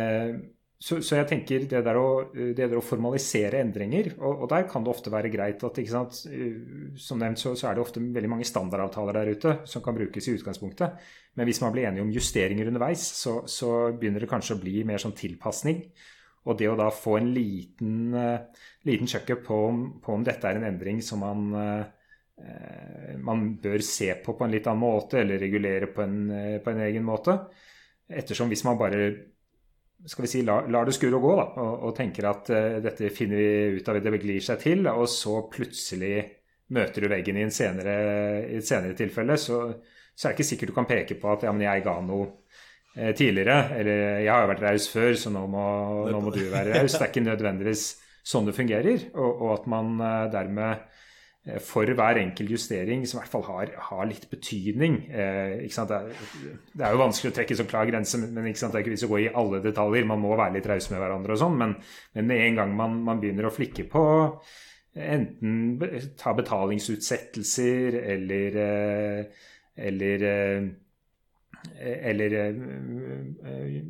Eh, 0.86 0.88
så, 0.88 1.02
så, 1.02 1.18
jeg 1.18 1.28
tenker 1.30 1.66
det 1.70 1.82
der, 1.86 1.98
å, 1.98 2.30
det 2.34 2.56
der 2.70 2.78
å 2.78 2.84
formalisere 2.84 3.62
endringer, 3.64 4.14
og, 4.20 4.44
og, 4.44 4.50
der 4.52 4.68
kan 4.70 4.86
det 4.86 4.92
ofte 4.92 5.14
være 5.14 5.32
greit 5.34 5.64
at 5.64 5.80
ikke 5.82 5.94
sant, 5.94 6.20
Som 7.02 7.20
nevnt 7.20 7.42
så, 7.42 7.56
så, 7.56 7.70
er 7.70 7.76
det 7.76 7.82
ofte 7.86 8.00
veldig 8.02 8.30
mange 8.30 8.46
standardavtaler 8.46 9.18
der 9.18 9.32
ute 9.34 9.56
som 9.66 9.84
kan 9.84 9.96
brukes 9.98 10.28
i 10.28 10.36
utgangspunktet. 10.38 11.00
Men 11.36 11.50
hvis 11.50 11.62
man 11.62 11.74
blir 11.74 11.90
enige 11.90 12.06
om 12.06 12.14
justeringer 12.14 12.70
underveis, 12.70 13.02
så, 13.02 13.42
så 13.48 13.92
begynner 13.98 14.24
det 14.24 14.32
kanskje 14.32 14.56
å 14.56 14.62
bli 14.62 14.84
mer 14.88 15.02
sånn 15.02 15.18
tilpasning. 15.18 15.84
Og 16.46 16.58
det 16.60 16.70
å 16.70 16.78
da 16.78 16.92
få 16.94 17.18
en 17.18 17.32
liten, 17.34 18.14
uh, 18.14 18.68
liten 18.86 19.10
checkup 19.10 19.42
på, 19.48 19.60
på, 20.04 20.14
om 20.14 20.24
dette 20.24 20.46
er 20.46 20.60
en 20.60 20.68
endring 20.68 21.02
som 21.02 21.24
man, 21.26 21.48
uh, 21.58 23.18
man 23.26 23.48
bør 23.64 23.82
se 23.84 24.12
på 24.22 24.38
på 24.38 24.46
en 24.46 24.54
litt 24.54 24.70
annen 24.70 24.86
måte, 24.86 25.24
eller 25.24 25.42
regulere 25.42 25.90
på 25.90 26.06
en, 26.06 26.20
på 26.62 26.72
en 26.72 26.84
egen 26.86 27.08
måte. 27.08 27.40
Ettersom 28.06 28.54
hvis 28.54 28.64
man 28.68 28.78
bare 28.78 29.10
skal 30.06 30.26
vi 30.26 30.30
si, 30.30 30.42
lar, 30.46 30.68
lar 30.72 30.86
det 30.86 30.96
skure 30.96 31.18
og 31.18 31.26
gå, 31.26 31.34
da, 31.40 31.46
og, 31.64 31.76
og 31.88 31.94
tenker 31.98 32.28
at 32.30 32.50
uh, 32.54 32.78
dette 32.84 33.12
finner 33.14 33.42
vi 33.42 33.80
ut 33.80 33.90
av, 33.90 34.00
det 34.04 34.22
glir 34.22 34.44
seg 34.44 34.62
til, 34.62 34.88
og 34.92 35.08
så 35.12 35.40
plutselig 35.52 36.16
møter 36.76 37.06
du 37.06 37.10
veggen 37.12 37.38
i, 37.38 37.46
en 37.46 37.54
senere, 37.54 37.96
i 38.50 38.58
et 38.60 38.68
senere 38.68 38.98
tilfelle, 38.98 39.38
så, 39.42 39.60
så, 40.14 40.28
er 40.28 40.32
det 40.32 40.38
ikke 40.38 40.50
sikkert 40.52 40.74
du 40.74 40.78
kan 40.78 40.90
peke 40.90 41.20
på 41.22 41.30
at 41.34 41.46
ja, 41.46 41.54
men 41.54 41.66
jeg 41.68 41.86
ga 41.86 41.96
noe 42.06 42.28
uh, 42.30 43.12
tidligere, 43.18 43.60
eller 43.80 44.04
jeg 44.26 44.34
har 44.34 44.46
jo 44.46 44.52
vært 44.54 44.66
raus 44.68 44.90
før, 44.94 45.14
så 45.22 45.34
nå 45.34 45.46
må, 45.52 45.68
nå 46.14 46.22
må, 46.22 46.34
du 46.36 46.44
være 46.54 46.80
raus. 46.80 46.98
Det 46.98 47.02
er 47.02 47.14
ikke 47.14 47.26
nødvendigvis 47.26 47.88
sånn 48.26 48.50
det 48.50 48.58
fungerer, 48.58 49.10
og, 49.14 49.32
og 49.32 49.56
at 49.60 49.70
man 49.74 49.98
uh, 50.02 50.26
dermed 50.34 50.86
for 51.62 51.86
hver 51.86 52.18
enkelt 52.18 52.50
justering 52.50 53.04
som 53.06 53.20
i 53.20 53.22
hvert 53.22 53.34
fall 53.36 53.44
har, 53.46 53.72
har 53.90 54.08
litt 54.10 54.24
betydning. 54.32 54.96
Eh, 55.14 55.66
det, 55.70 55.98
er, 55.98 56.08
det, 56.74 56.80
er, 56.80 56.94
jo 56.96 57.02
vanskelig 57.04 57.32
å 57.32 57.36
trekke 57.38 57.58
så 57.60 57.68
klar 57.70 57.86
grense, 57.86 58.18
men 58.18 58.34
det 58.34 58.56
er 58.66 58.80
ikke 58.80 58.94
vits 58.96 59.06
å 59.06 59.12
gå 59.12 59.20
i 59.22 59.34
alle 59.42 59.60
detaljer. 59.62 60.08
Man 60.10 60.24
må 60.24 60.34
være 60.34 60.58
litt 60.58 60.70
rause 60.72 60.90
med 60.94 61.04
hverandre 61.04 61.36
og 61.36 61.42
sånn, 61.44 61.60
men, 61.60 61.76
med 62.18 62.48
en 62.48 62.58
gang 62.62 62.74
man, 62.80 62.96
man, 63.06 63.22
begynner 63.22 63.50
å 63.50 63.54
flikke 63.54 63.86
på 63.92 64.06
enten 64.96 66.16
ta 66.18 66.34
betalingsutsettelser 66.34 68.00
eller, 68.16 68.60
eh, 68.66 69.46
eller 69.86 70.28
eh, 70.32 70.74
eller 71.76 72.34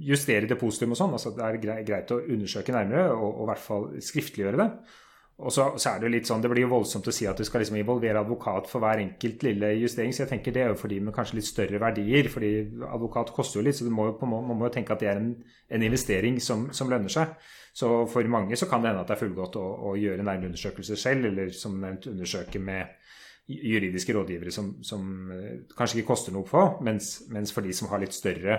justere 0.07 0.47
depositum 0.47 0.93
og 0.95 0.99
sånn. 0.99 1.15
altså 1.17 1.31
Det 1.35 1.43
er 1.43 1.87
greit 1.87 2.11
å 2.15 2.21
undersøke 2.23 2.75
nærmere 2.75 3.09
og 3.15 3.41
i 3.43 3.49
hvert 3.49 3.63
fall 3.63 3.89
skriftliggjøre 4.03 4.61
det. 4.61 4.69
Og 5.35 5.51
så, 5.51 5.65
så, 5.75 5.89
er 5.89 5.99
Det 5.99 6.07
jo 6.07 6.13
litt 6.13 6.29
sånn, 6.29 6.39
det 6.43 6.49
blir 6.51 6.63
jo 6.63 6.71
voldsomt 6.71 7.09
å 7.11 7.13
si 7.13 7.25
at 7.27 7.35
du 7.35 7.43
skal 7.43 7.59
liksom 7.59 7.75
involvere 7.75 8.21
advokat 8.23 8.69
for 8.71 8.79
hver 8.79 9.01
enkelt 9.03 9.43
lille 9.43 9.73
justering. 9.81 10.13
så 10.15 10.23
jeg 10.23 10.29
tenker 10.29 10.55
Det 10.55 10.61
er 10.63 10.71
jo 10.71 10.79
for 10.79 10.87
de 10.87 11.01
med 11.03 11.15
kanskje 11.15 11.41
litt 11.41 11.49
større 11.49 11.81
verdier. 11.81 12.29
fordi 12.31 12.51
Advokat 12.87 13.33
koster 13.35 13.59
jo 13.59 13.65
litt, 13.65 13.75
så 13.75 13.89
må 13.91 14.07
jo, 14.07 14.15
man 14.31 14.55
må 14.55 14.69
jo 14.69 14.73
tenke 14.77 14.95
at 14.95 15.03
det 15.03 15.09
er 15.11 15.19
en, 15.19 15.33
en 15.69 15.83
investering 15.83 16.39
som, 16.39 16.69
som, 16.71 16.89
lønner 16.89 17.11
seg. 17.11 17.35
Så 17.75 18.05
For 18.07 18.23
mange 18.31 18.55
så 18.55 18.69
kan 18.71 18.81
det 18.81 18.93
hende 18.93 19.01
at 19.03 19.11
det 19.11 19.17
er 19.17 19.23
fullgodt 19.25 19.59
å, 19.59 19.65
å 19.91 19.95
gjøre 19.99 20.23
nærmere 20.23 20.53
undersøkelser 20.53 20.95
selv, 20.95 21.25
eller 21.25 21.51
som 21.51 21.75
nevnt 21.81 22.07
undersøke 22.07 22.59
med 22.59 22.95
juridiske 23.47 24.13
rådgivere 24.15 24.51
som, 24.51 24.71
som 24.83 25.31
eh, 25.31 25.57
kanskje 25.77 25.99
ikke 25.99 26.07
koster 26.13 26.33
noe 26.33 26.47
på, 26.47 26.63
mens, 26.81 27.25
mens, 27.29 27.51
for 27.53 27.61
de 27.61 27.75
som 27.75 27.91
har 27.91 28.01
litt 28.01 28.15
større 28.15 28.55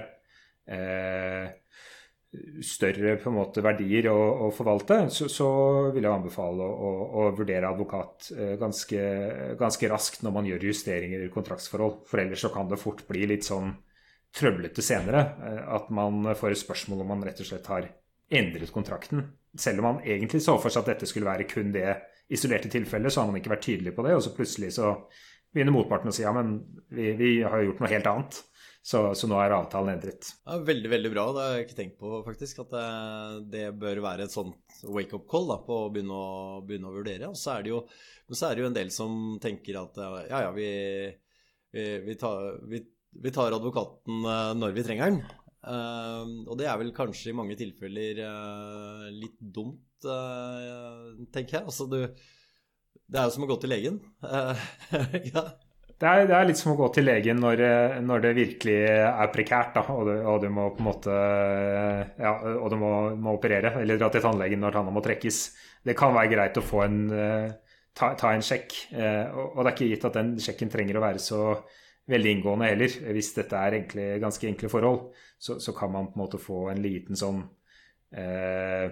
eh, 0.68 1.48
større 2.64 3.16
på 3.20 3.30
en 3.30 3.36
måte 3.36 3.62
verdier 3.64 4.08
å, 4.10 4.16
å 4.46 4.50
forvalte, 4.54 4.98
så, 5.12 5.28
så, 5.32 5.48
vil 5.94 6.04
jeg 6.06 6.12
anbefale 6.12 6.64
å, 6.64 6.76
å, 6.88 6.90
å 7.20 7.26
vurdere 7.36 7.70
advokat 7.70 8.30
eh, 8.36 8.54
ganske, 8.60 9.02
ganske, 9.60 9.90
raskt 9.90 10.24
når 10.26 10.34
man 10.34 10.48
gjør 10.50 10.68
justeringer 10.70 11.26
i 11.26 11.32
kontraktsforhold. 11.32 12.02
For 12.08 12.22
ellers 12.22 12.44
så 12.44 12.52
kan 12.54 12.70
det 12.70 12.80
fort 12.80 13.04
bli 13.08 13.26
litt 13.30 13.46
sånn 13.46 13.72
trøblete 14.36 14.84
senere. 14.84 15.22
Eh, 15.46 15.62
at 15.78 15.92
man 15.94 16.34
får 16.36 16.54
et 16.54 16.64
spørsmål 16.64 17.04
om 17.04 17.14
man 17.14 17.24
rett 17.26 17.40
og 17.44 17.50
slett 17.50 17.70
har 17.72 17.88
endret 18.32 18.74
kontrakten. 18.74 19.24
Selv 19.56 19.80
om 19.82 19.90
man 19.90 20.02
egentlig 20.04 20.42
så 20.44 20.58
for 20.60 20.72
seg 20.72 20.84
at 20.84 20.94
dette 20.94 21.08
skulle 21.08 21.30
være 21.30 21.48
kun 21.48 21.72
det 21.74 21.88
isolerte 22.32 22.70
tilfellet, 22.72 23.12
så 23.12 23.22
har 23.22 23.30
man 23.30 23.38
ikke 23.40 23.54
vært 23.54 23.68
tydelig 23.68 23.94
på 23.94 24.04
det, 24.06 24.16
og 24.18 24.24
så 24.24 24.34
plutselig 24.34 24.72
så 24.76 24.96
begynner 25.54 25.74
motparten 25.76 26.10
å 26.10 26.14
si 26.14 26.24
ja, 26.24 26.32
men 26.34 26.58
vi, 26.92 27.12
vi 27.16 27.30
har 27.46 27.62
gjort 27.64 27.80
noe 27.80 27.92
helt 27.92 28.08
annet. 28.10 28.40
Så, 28.86 29.00
så, 29.18 29.26
nå 29.26 29.38
er 29.42 29.50
avtalen 29.50 29.96
endret. 29.96 30.28
Ja, 30.46 30.60
veldig 30.62 30.90
veldig 30.92 31.10
bra. 31.10 31.22
Det 31.34 31.42
har 31.42 31.56
jeg 31.56 31.64
ikke 31.66 31.78
tenkt 31.80 31.96
på, 31.98 32.10
faktisk. 32.22 32.60
At 32.62 32.70
det, 32.70 32.84
det 33.50 33.64
bør 33.82 33.98
være 34.04 34.28
et 34.28 34.34
sånt 34.34 34.76
wake-up 34.86 35.24
call 35.30 35.50
på 35.66 35.78
å 35.80 35.88
begynne 35.90 36.14
å, 36.14 36.60
begynne 36.62 36.92
å 36.92 36.94
vurdere. 36.94 37.32
Og 37.32 37.40
så 37.40 37.56
er, 37.56 37.64
det 37.66 37.72
jo, 37.72 37.80
men 38.28 38.38
så 38.38 38.46
er 38.46 38.54
det 38.54 38.62
jo 38.62 38.68
en 38.70 38.76
del 38.76 38.92
som 38.94 39.16
tenker 39.42 39.80
at 39.80 39.98
ja, 40.30 40.44
ja, 40.46 40.52
vi, 40.54 40.68
vi, 41.74 41.88
vi, 42.06 42.16
tar, 42.20 42.62
vi 42.70 43.34
tar, 43.34 43.58
advokaten 43.58 44.22
eh, 44.22 44.54
når 44.60 44.78
vi 44.78 44.86
trenger 44.86 45.10
den. 45.10 45.20
Uh, 45.66 46.46
og 46.46 46.54
det 46.60 46.68
er 46.70 46.78
vel 46.78 46.94
kanskje 46.94 47.32
i 47.32 47.34
mange 47.34 47.56
tilfeller 47.58 48.20
uh, 48.22 49.06
litt 49.10 49.40
dumt, 49.40 49.82
uh, 50.06 51.10
tenker 51.34 51.58
jeg. 51.58 51.66
Altså 51.66 51.88
du 51.90 51.98
Det 52.06 53.18
er 53.18 53.26
jo 53.26 53.34
som 53.34 53.48
å 53.48 53.50
gå 53.50 53.58
til 53.64 53.74
legen. 53.74 53.98
ja. 55.32 55.48
Det 55.96 56.08
er, 56.08 56.26
det 56.28 56.34
er, 56.36 56.44
litt 56.44 56.60
som 56.60 56.74
å 56.74 56.76
gå 56.76 56.90
til 56.92 57.06
legen 57.08 57.38
når, 57.40 57.62
når 58.04 58.24
det 58.26 58.32
virkelig 58.36 58.74
er 58.84 59.30
prekært, 59.32 59.78
da, 59.78 59.84
og, 59.94 60.02
du, 60.04 60.12
og, 60.18 60.42
du, 60.42 60.50
må 60.52 60.66
på 60.76 60.82
en 60.82 60.88
måte 60.90 61.14
Ja, 62.20 62.34
og 62.52 62.68
du 62.68 62.76
må, 62.80 62.90
må, 63.16 63.38
operere, 63.38 63.72
eller 63.80 63.96
dra 64.00 64.10
til 64.12 64.24
tannlegen 64.26 64.60
når 64.60 64.76
tanna 64.76 64.92
må 64.92 65.00
trekkes. 65.04 65.40
Det 65.86 65.96
kan 65.96 66.12
være 66.12 66.34
greit 66.34 66.60
å 66.60 66.66
få 66.66 66.84
en 66.84 67.00
ta, 67.96 68.12
ta 68.12 68.34
en 68.34 68.44
sjekk, 68.44 68.76
og, 68.92 69.56
og 69.56 69.62
det 69.62 69.70
er 69.70 69.72
ikke 69.72 69.90
gitt 69.94 70.06
at 70.10 70.20
den 70.20 70.36
sjekken 70.42 70.72
trenger 70.74 71.00
å 71.00 71.06
være 71.06 71.22
så 71.22 71.40
veldig 72.10 72.32
inngående 72.36 72.70
heller. 72.70 72.98
Hvis 73.14 73.32
dette 73.36 73.58
er 73.58 73.78
enkle, 73.80 74.06
ganske 74.22 74.48
enkle 74.48 74.70
forhold, 74.72 75.00
så, 75.38 75.58
så, 75.62 75.74
kan 75.76 75.92
man 75.92 76.10
på 76.10 76.18
en 76.18 76.24
måte 76.24 76.40
få 76.42 76.66
en 76.72 76.82
liten 76.82 77.18
sånn 77.18 77.42
eh, 78.16 78.86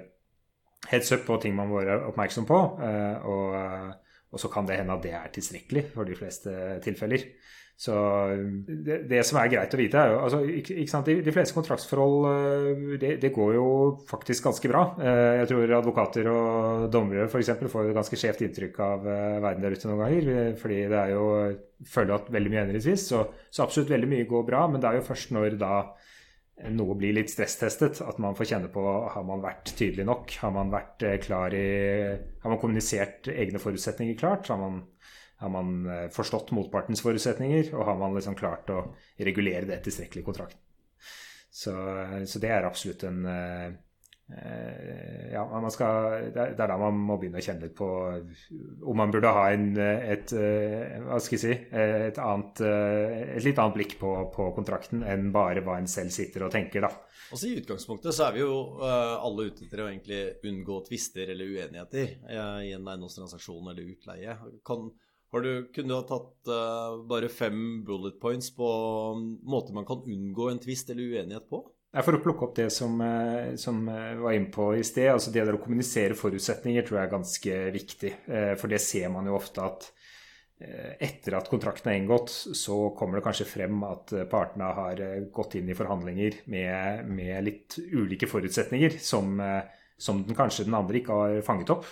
heads 0.91 1.13
up 1.15 1.25
på 1.29 1.39
ting 1.43 1.55
man 1.57 1.71
må 1.71 1.81
være 1.81 2.01
oppmerksom 2.11 2.49
på. 2.49 2.61
Eh, 2.85 3.29
og 3.31 4.04
og 4.35 4.43
så 4.43 4.51
kan 4.53 4.67
det 4.69 4.81
hende 4.81 4.97
at 4.97 5.05
det 5.07 5.15
er 5.17 5.33
tilstrekkelig 5.35 5.89
for 5.95 6.09
de 6.09 6.19
fleste 6.19 6.55
tilfeller. 6.85 7.29
Så 7.77 7.95
det, 8.87 9.01
det 9.11 9.21
som 9.27 9.41
er 9.41 9.49
greit 9.51 9.73
å 9.75 9.79
vite, 9.81 9.99
er 9.99 10.13
jo 10.13 10.19
altså, 10.23 10.41
ikke, 10.61 10.77
ikke 10.85 11.01
de, 11.09 11.17
de, 11.27 11.33
fleste 11.35 11.57
kontraktsforhold 11.57 12.29
eh, 12.31 12.93
det, 13.03 13.11
det, 13.25 13.31
går 13.35 13.57
jo 13.57 13.65
faktisk 14.07 14.47
ganske 14.47 14.71
bra. 14.71 14.85
Eh, 15.03 15.31
jeg 15.41 15.49
tror 15.51 15.75
advokater 15.81 16.29
og 16.31 16.87
dommere 16.95 17.27
f.eks. 17.27 17.51
får 17.73 17.91
et 17.91 17.99
ganske 17.99 18.21
skjevt 18.21 18.45
inntrykk 18.47 18.79
av 18.87 19.09
eh, 19.11 19.41
verden 19.43 19.67
der 19.67 19.75
ute 19.75 19.91
noen 19.91 20.05
ganger. 20.05 20.55
Fordi 20.61 20.81
det 20.93 21.01
er 21.01 21.15
jo 21.17 21.27
føler 21.91 22.15
at 22.21 22.31
veldig 22.37 22.55
mye 22.55 22.65
endres. 22.69 23.09
Så, 23.09 23.25
så 23.51 23.67
absolutt 23.67 23.91
veldig 23.91 24.13
mye 24.13 24.31
går 24.31 24.47
bra. 24.53 24.65
Men 24.71 24.85
det 24.85 24.93
er 24.93 25.01
jo 25.01 25.09
først 25.11 25.35
når 25.35 25.59
da 25.59 25.75
noe 26.75 26.95
blir 26.99 27.15
litt 27.17 27.33
stresstestet. 27.33 28.01
At 28.05 28.21
man 28.23 28.37
får 28.39 28.51
kjenne 28.53 28.71
på 28.73 28.83
har 29.15 29.27
man 29.27 29.43
vært 29.45 29.75
tydelig 29.79 30.07
nok. 30.09 30.35
Har 30.43 30.55
man 30.55 30.73
vært 30.73 31.07
eh, 31.07 31.19
klar 31.23 31.55
i 31.57 31.67
Har 32.43 32.53
man 32.53 32.61
kommunisert 32.63 33.31
egne 33.33 33.63
forutsetninger 33.63 34.19
klart? 34.21 34.51
Har 34.53 34.61
man, 34.61 34.83
har 35.43 35.55
man 35.55 35.75
eh, 35.87 36.05
forstått 36.15 36.55
motpartens 36.57 37.05
forutsetninger? 37.05 37.73
Og 37.75 37.89
har 37.91 37.99
man 38.01 38.15
liksom 38.17 38.39
klart 38.39 38.71
å 38.71 38.85
regulere 39.19 39.69
det 39.71 39.83
tilstrekkelig 39.87 40.23
i 40.25 40.29
kontrakten? 40.29 40.61
Så, 41.55 41.73
så, 42.27 42.41
det 42.43 42.49
er 42.51 42.67
absolutt 42.67 43.05
en, 43.07 43.21
Eh, 43.31 43.75
ja, 44.25 45.71
skal, 45.71 46.31
det 46.33 46.45
er 46.57 46.71
da 46.71 46.77
man 46.81 46.97
må 46.97 47.19
begynne 47.21 47.43
å 47.43 47.45
kjenne 47.45 47.67
litt 47.67 47.75
på 47.77 47.89
om 48.89 48.97
man 48.97 49.13
burde 49.13 49.33
ha 49.37 49.43
en, 49.53 49.67
et, 49.77 50.33
eh, 50.33 50.95
hva 51.05 51.19
skal 51.21 51.37
jeg 51.37 51.43
si, 51.43 51.57
et, 51.77 52.21
annet, 52.23 52.63
eh, 52.65 53.19
et 53.37 53.45
litt 53.45 53.61
annet 53.61 53.77
blikk 53.77 53.99
på, 54.01 54.15
på, 54.33 54.49
kontrakten 54.57 55.05
enn 55.05 55.29
bare 55.35 55.61
hva 55.67 55.77
en 55.77 55.91
selv 55.91 56.15
sitter 56.15 56.47
og 56.47 56.55
tenker. 56.55 56.87
da. 56.87 56.93
Altså 57.35 57.51
I 57.51 57.59
utgangspunktet 57.61 58.17
så 58.17 58.29
er 58.29 58.37
vi 58.39 58.45
jo 58.45 58.57
alle 58.81 59.49
ute 59.51 59.67
etter 59.67 59.85
å 59.85 59.91
egentlig 59.91 60.23
unngå 60.49 60.81
tvister 60.89 61.35
eller 61.35 61.51
uenigheter 61.51 62.17
i 62.65 62.73
en 62.73 62.89
eiendomstransaksjon 62.89 63.73
eller 63.73 63.93
utleie. 63.93 64.39
Kan, 64.65 64.89
du, 65.45 65.53
kunne 65.75 65.91
du 65.91 65.97
ha 65.99 66.05
tatt 66.09 66.53
bare 67.11 67.33
fem 67.33 67.83
bullet 67.85 68.21
points 68.23 68.53
på 68.57 68.69
måter 69.43 69.77
man 69.77 69.89
kan 69.89 70.05
unngå 70.05 70.49
en 70.53 70.65
tvist 70.65 70.93
eller 70.95 71.17
uenighet 71.17 71.49
på? 71.51 71.65
For 72.03 72.17
å 72.17 72.23
plukke 72.23 72.49
opp 72.49 72.57
det 72.59 72.71
som, 72.75 72.97
eh, 73.01 73.55
som 73.61 73.85
eh, 73.87 74.15
var 74.19 74.35
inne 74.35 74.51
på 74.51 74.73
i 74.75 74.83
sted, 74.87 75.13
altså 75.13 75.31
det 75.31 75.45
der 75.47 75.55
å 75.55 75.63
kommunisere 75.63 76.17
forutsetninger 76.19 76.83
tror 76.83 76.99
jeg 76.99 77.07
er 77.07 77.13
ganske 77.13 77.59
viktig. 77.75 78.11
Eh, 78.27 78.55
for 78.59 78.73
det 78.73 78.81
ser 78.83 79.13
man 79.15 79.31
jo 79.31 79.37
ofte 79.39 79.63
at 79.63 79.93
etter 80.65 81.35
at 81.35 81.49
kontrakten 81.51 81.91
er 81.91 81.97
inngått, 81.99 82.31
så 82.57 82.77
kommer 82.97 83.19
det 83.19 83.25
kanskje 83.27 83.45
frem 83.45 83.81
at 83.85 84.13
partene 84.31 84.69
har 84.73 85.01
gått 85.35 85.57
inn 85.59 85.67
i 85.69 85.75
forhandlinger 85.77 86.39
med, 86.49 87.09
med 87.11 87.43
litt 87.45 87.77
ulike 87.83 88.29
forutsetninger 88.31 88.95
som, 89.03 89.35
som 89.99 90.23
den, 90.25 90.39
kanskje 90.39 90.69
den 90.69 90.79
andre 90.79 91.01
ikke 91.03 91.19
har 91.19 91.43
fanget 91.45 91.75
opp. 91.75 91.91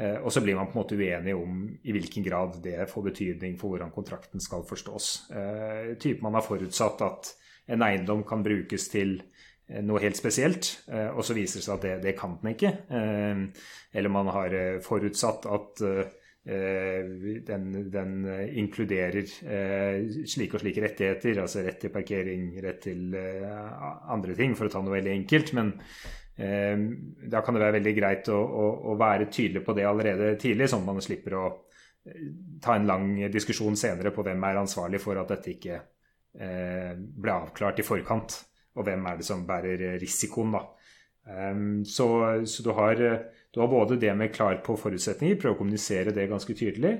Og 0.00 0.32
så 0.32 0.42
blir 0.42 0.56
man 0.58 0.72
på 0.72 0.74
en 0.74 0.80
måte 0.80 0.98
uenig 0.98 1.36
om 1.36 1.60
i 1.68 1.94
hvilken 1.94 2.24
grad 2.26 2.56
det 2.64 2.88
får 2.90 3.06
betydning 3.12 3.60
for 3.60 3.76
hvordan 3.76 3.92
kontrakten 3.94 4.42
skal 4.42 4.64
forstås. 4.66 5.12
Typen 6.00 6.24
man 6.24 6.40
har 6.40 6.48
forutsatt 6.48 7.04
at 7.04 7.34
en 7.68 7.82
eiendom 7.84 8.24
kan 8.28 8.42
brukes 8.46 8.88
til 8.92 9.18
Eh, 9.70 9.82
noe 9.86 10.02
helt 10.02 10.18
spesielt, 10.18 10.70
eh, 10.90 11.08
og 11.14 11.22
så 11.26 11.36
viser 11.36 11.60
det 11.60 11.66
seg 11.66 11.76
at 11.76 11.84
det, 11.84 11.94
det 12.08 12.16
kan 12.18 12.36
den 12.40 12.54
ikke. 12.54 12.72
Eh, 12.90 13.68
eller 13.94 14.12
man 14.12 14.30
har 14.34 14.56
forutsatt 14.84 15.46
at 15.50 15.84
den, 16.40 17.64
den, 17.92 18.12
inkluderer 18.56 19.26
slike 19.28 20.56
og 20.56 20.62
slike 20.62 20.82
rettigheter, 20.82 21.36
altså 21.42 21.60
rett 21.66 21.82
til 21.82 21.92
parkering, 21.92 22.46
rett 22.64 22.80
til 22.86 23.12
andre 23.12 24.36
ting, 24.38 24.54
for 24.56 24.66
å 24.66 24.72
ta 24.72 24.80
noe 24.80 24.94
veldig 24.94 25.12
enkelt. 25.18 25.52
Men 25.58 25.74
da 26.40 27.42
kan 27.44 27.54
det 27.58 27.62
være 27.64 27.76
veldig 27.76 27.94
greit 27.98 28.30
å, 28.32 28.38
å, 28.40 28.70
å 28.88 28.96
være 28.98 29.28
tydelig 29.28 29.62
på 29.66 29.76
det 29.76 29.84
allerede 29.90 30.32
tidlig, 30.40 30.70
sånn 30.72 30.86
at 30.86 30.88
man 30.88 31.04
slipper 31.04 31.36
å 31.36 31.44
ta 32.64 32.78
en 32.78 32.88
lang 32.88 33.12
diskusjon 33.30 33.76
senere 33.76 34.14
på 34.14 34.24
hvem 34.24 34.48
er 34.48 34.62
ansvarlig 34.62 35.02
for 35.04 35.20
at 35.20 35.34
dette 35.34 35.52
ikke 35.58 35.82
ble 36.34 37.32
avklart 37.34 37.80
i 37.82 37.84
forkant 37.84 38.36
og 38.78 38.86
hvem 38.86 39.06
er 39.08 39.18
det 39.18 39.26
som 39.26 39.46
bærer 39.48 39.98
risikoen, 40.00 40.54
da. 40.54 40.64
Um, 41.30 41.82
så, 41.84 42.06
så 42.48 42.64
du, 42.64 42.70
har, 42.74 42.96
du, 42.96 43.60
har, 43.60 43.70
både 43.70 43.98
det 44.00 44.12
med 44.16 44.32
klar 44.34 44.60
på 44.64 44.76
forutsetninger, 44.80 45.38
prøve 45.40 45.58
å 45.58 45.60
kommunisere 45.60 46.14
det 46.16 46.30
ganske 46.30 46.56
tydelig. 46.56 46.94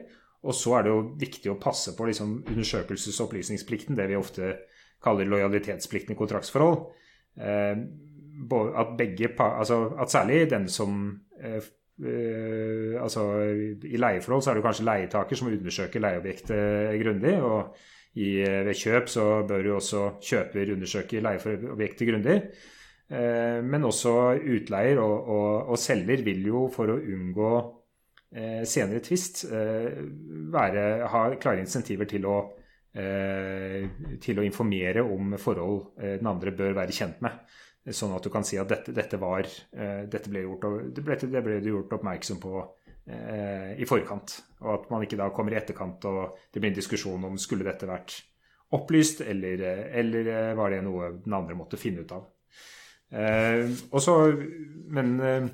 Og 0.46 0.56
så 0.56 0.76
er 0.76 0.86
det 0.86 0.92
jo 0.92 1.06
viktig 1.20 1.50
å 1.52 1.58
passe 1.60 1.94
på 1.96 2.06
liksom, 2.08 2.38
undersøkelses- 2.48 3.18
og 3.20 3.28
opplysningsplikten, 3.28 3.98
det 3.98 4.08
vi 4.10 4.18
ofte 4.18 4.54
kaller 5.04 5.28
lojalitetsplikten 5.28 6.14
i 6.14 6.18
kontraktsforhold. 6.18 6.86
Um, 7.40 7.84
at, 8.50 8.94
begge, 8.96 9.34
altså, 9.36 9.82
at 10.00 10.12
særlig 10.12 10.46
den 10.50 10.68
som 10.70 11.20
altså, 12.00 13.22
I 13.84 13.98
leieforhold 14.00 14.42
så 14.42 14.50
er 14.50 14.56
det 14.56 14.62
kanskje 14.64 14.86
leietaker 14.88 15.36
som 15.36 15.50
undersøker 15.50 16.00
leieobjektet 16.00 16.96
grundig. 17.02 17.34
og 17.44 17.76
i, 18.18 18.42
eh, 18.42 18.62
ved 18.66 18.74
kjøp 18.74 19.10
så 19.10 19.24
bør 19.46 19.66
jo 19.68 19.76
også 19.78 20.04
kjøper 20.24 20.72
undersøke 20.74 21.22
leieobjektet 21.22 22.08
grundig. 22.08 22.38
Eh, 23.10 23.58
men 23.62 23.86
også 23.86 24.14
utleier 24.38 24.98
og, 25.02 25.28
og, 25.28 25.50
og, 25.70 25.78
selger 25.78 26.24
vil 26.26 26.42
jo 26.46 26.66
for 26.74 26.90
å 26.90 26.98
unngå 26.98 27.52
eh, 28.34 28.62
senere 28.66 29.02
tvist 29.02 29.44
ha 29.50 31.22
klare 31.38 31.62
insentiver 31.62 32.06
til 32.10 32.26
å, 32.30 32.38
til 32.90 34.38
å 34.40 34.42
informere 34.42 35.02
om 35.06 35.36
forhold 35.38 35.92
den 36.18 36.26
andre 36.26 36.50
bør 36.58 36.74
være 36.74 36.94
kjent 36.94 37.20
med. 37.22 37.36
Sånn 37.94 38.16
at 38.16 38.24
du 38.26 38.32
kan 38.34 38.42
si 38.44 38.58
at 38.58 38.66
dette, 38.68 38.90
dette, 38.92 39.18
var, 39.22 39.46
dette 40.10 40.30
ble, 40.30 40.42
gjort, 40.42 40.66
det 40.96 41.04
ble, 41.06 41.16
det 41.22 41.42
ble 41.46 41.60
gjort 41.62 41.94
oppmerksom 41.96 42.40
på 42.42 42.56
eh, 42.58 42.79
i 43.10 43.86
forkant. 43.88 44.36
Og 44.64 44.72
at 44.74 44.90
man 44.92 45.04
ikke 45.04 45.18
da 45.20 45.30
kommer 45.34 45.54
i 45.54 45.58
etterkant 45.60 46.04
og 46.10 46.36
det 46.52 46.60
blir 46.60 46.70
en 46.72 46.76
diskusjon 46.76 47.24
om 47.30 47.38
skulle 47.40 47.66
dette 47.66 47.88
vært 47.88 48.18
opplyst, 48.76 49.24
eller, 49.26 49.64
eller 49.98 50.28
eh, 50.30 50.52
var 50.58 50.70
det 50.70 50.84
noe 50.86 51.10
den 51.24 51.34
andre 51.34 51.56
måtte 51.58 51.80
finne 51.80 52.04
ut 52.04 52.14
av. 52.14 52.28
Eh, 53.10 53.66
og 53.90 53.98
så, 54.02 54.14
men 54.94 55.16
eh, 55.18 55.48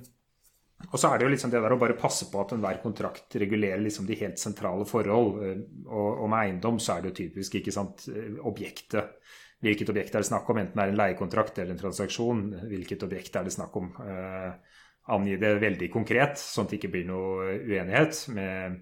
og 0.90 1.00
så 1.00 1.08
er 1.08 1.18
det 1.18 1.24
jo 1.24 1.32
liksom 1.32 1.52
det 1.52 1.62
der 1.64 1.72
å 1.72 1.80
bare 1.80 1.96
passe 1.96 2.28
på 2.28 2.42
at 2.42 2.52
enhver 2.52 2.82
kontrakt 2.82 3.38
regulerer 3.40 3.80
liksom 3.80 4.04
de 4.08 4.18
helt 4.20 4.40
sentrale 4.40 4.84
forhold. 4.88 5.40
Eh, 5.40 5.64
og, 5.86 6.10
og, 6.10 6.28
med 6.32 6.42
eiendom 6.42 6.80
så 6.82 6.96
er 6.96 7.04
det 7.04 7.12
jo 7.12 7.18
typisk 7.22 7.56
ikke 7.60 7.74
sant, 7.74 8.08
objektet. 8.44 9.16
Hvilket 9.64 9.88
objekt 9.88 10.12
er 10.14 10.20
det 10.20 10.28
snakk 10.28 10.50
om, 10.52 10.58
enten 10.60 10.76
det 10.76 10.84
er 10.84 10.90
en 10.92 10.98
leiekontrakt 11.00 11.58
eller 11.58 11.72
en 11.72 11.80
transaksjon. 11.80 12.42
Hvilket 12.68 13.06
objekt 13.06 13.38
er 13.38 13.46
det 13.46 13.56
snakk 13.56 13.80
om. 13.80 13.88
Eh, 14.04 14.75
angi 15.14 15.36
det 15.40 15.52
veldig 15.62 15.88
konkret, 15.92 16.40
sånn 16.40 16.66
at 16.66 16.72
det 16.72 16.80
ikke 16.80 16.92
blir 16.94 17.08
noe 17.08 17.56
uenighet. 17.62 18.20
Med 18.34 18.80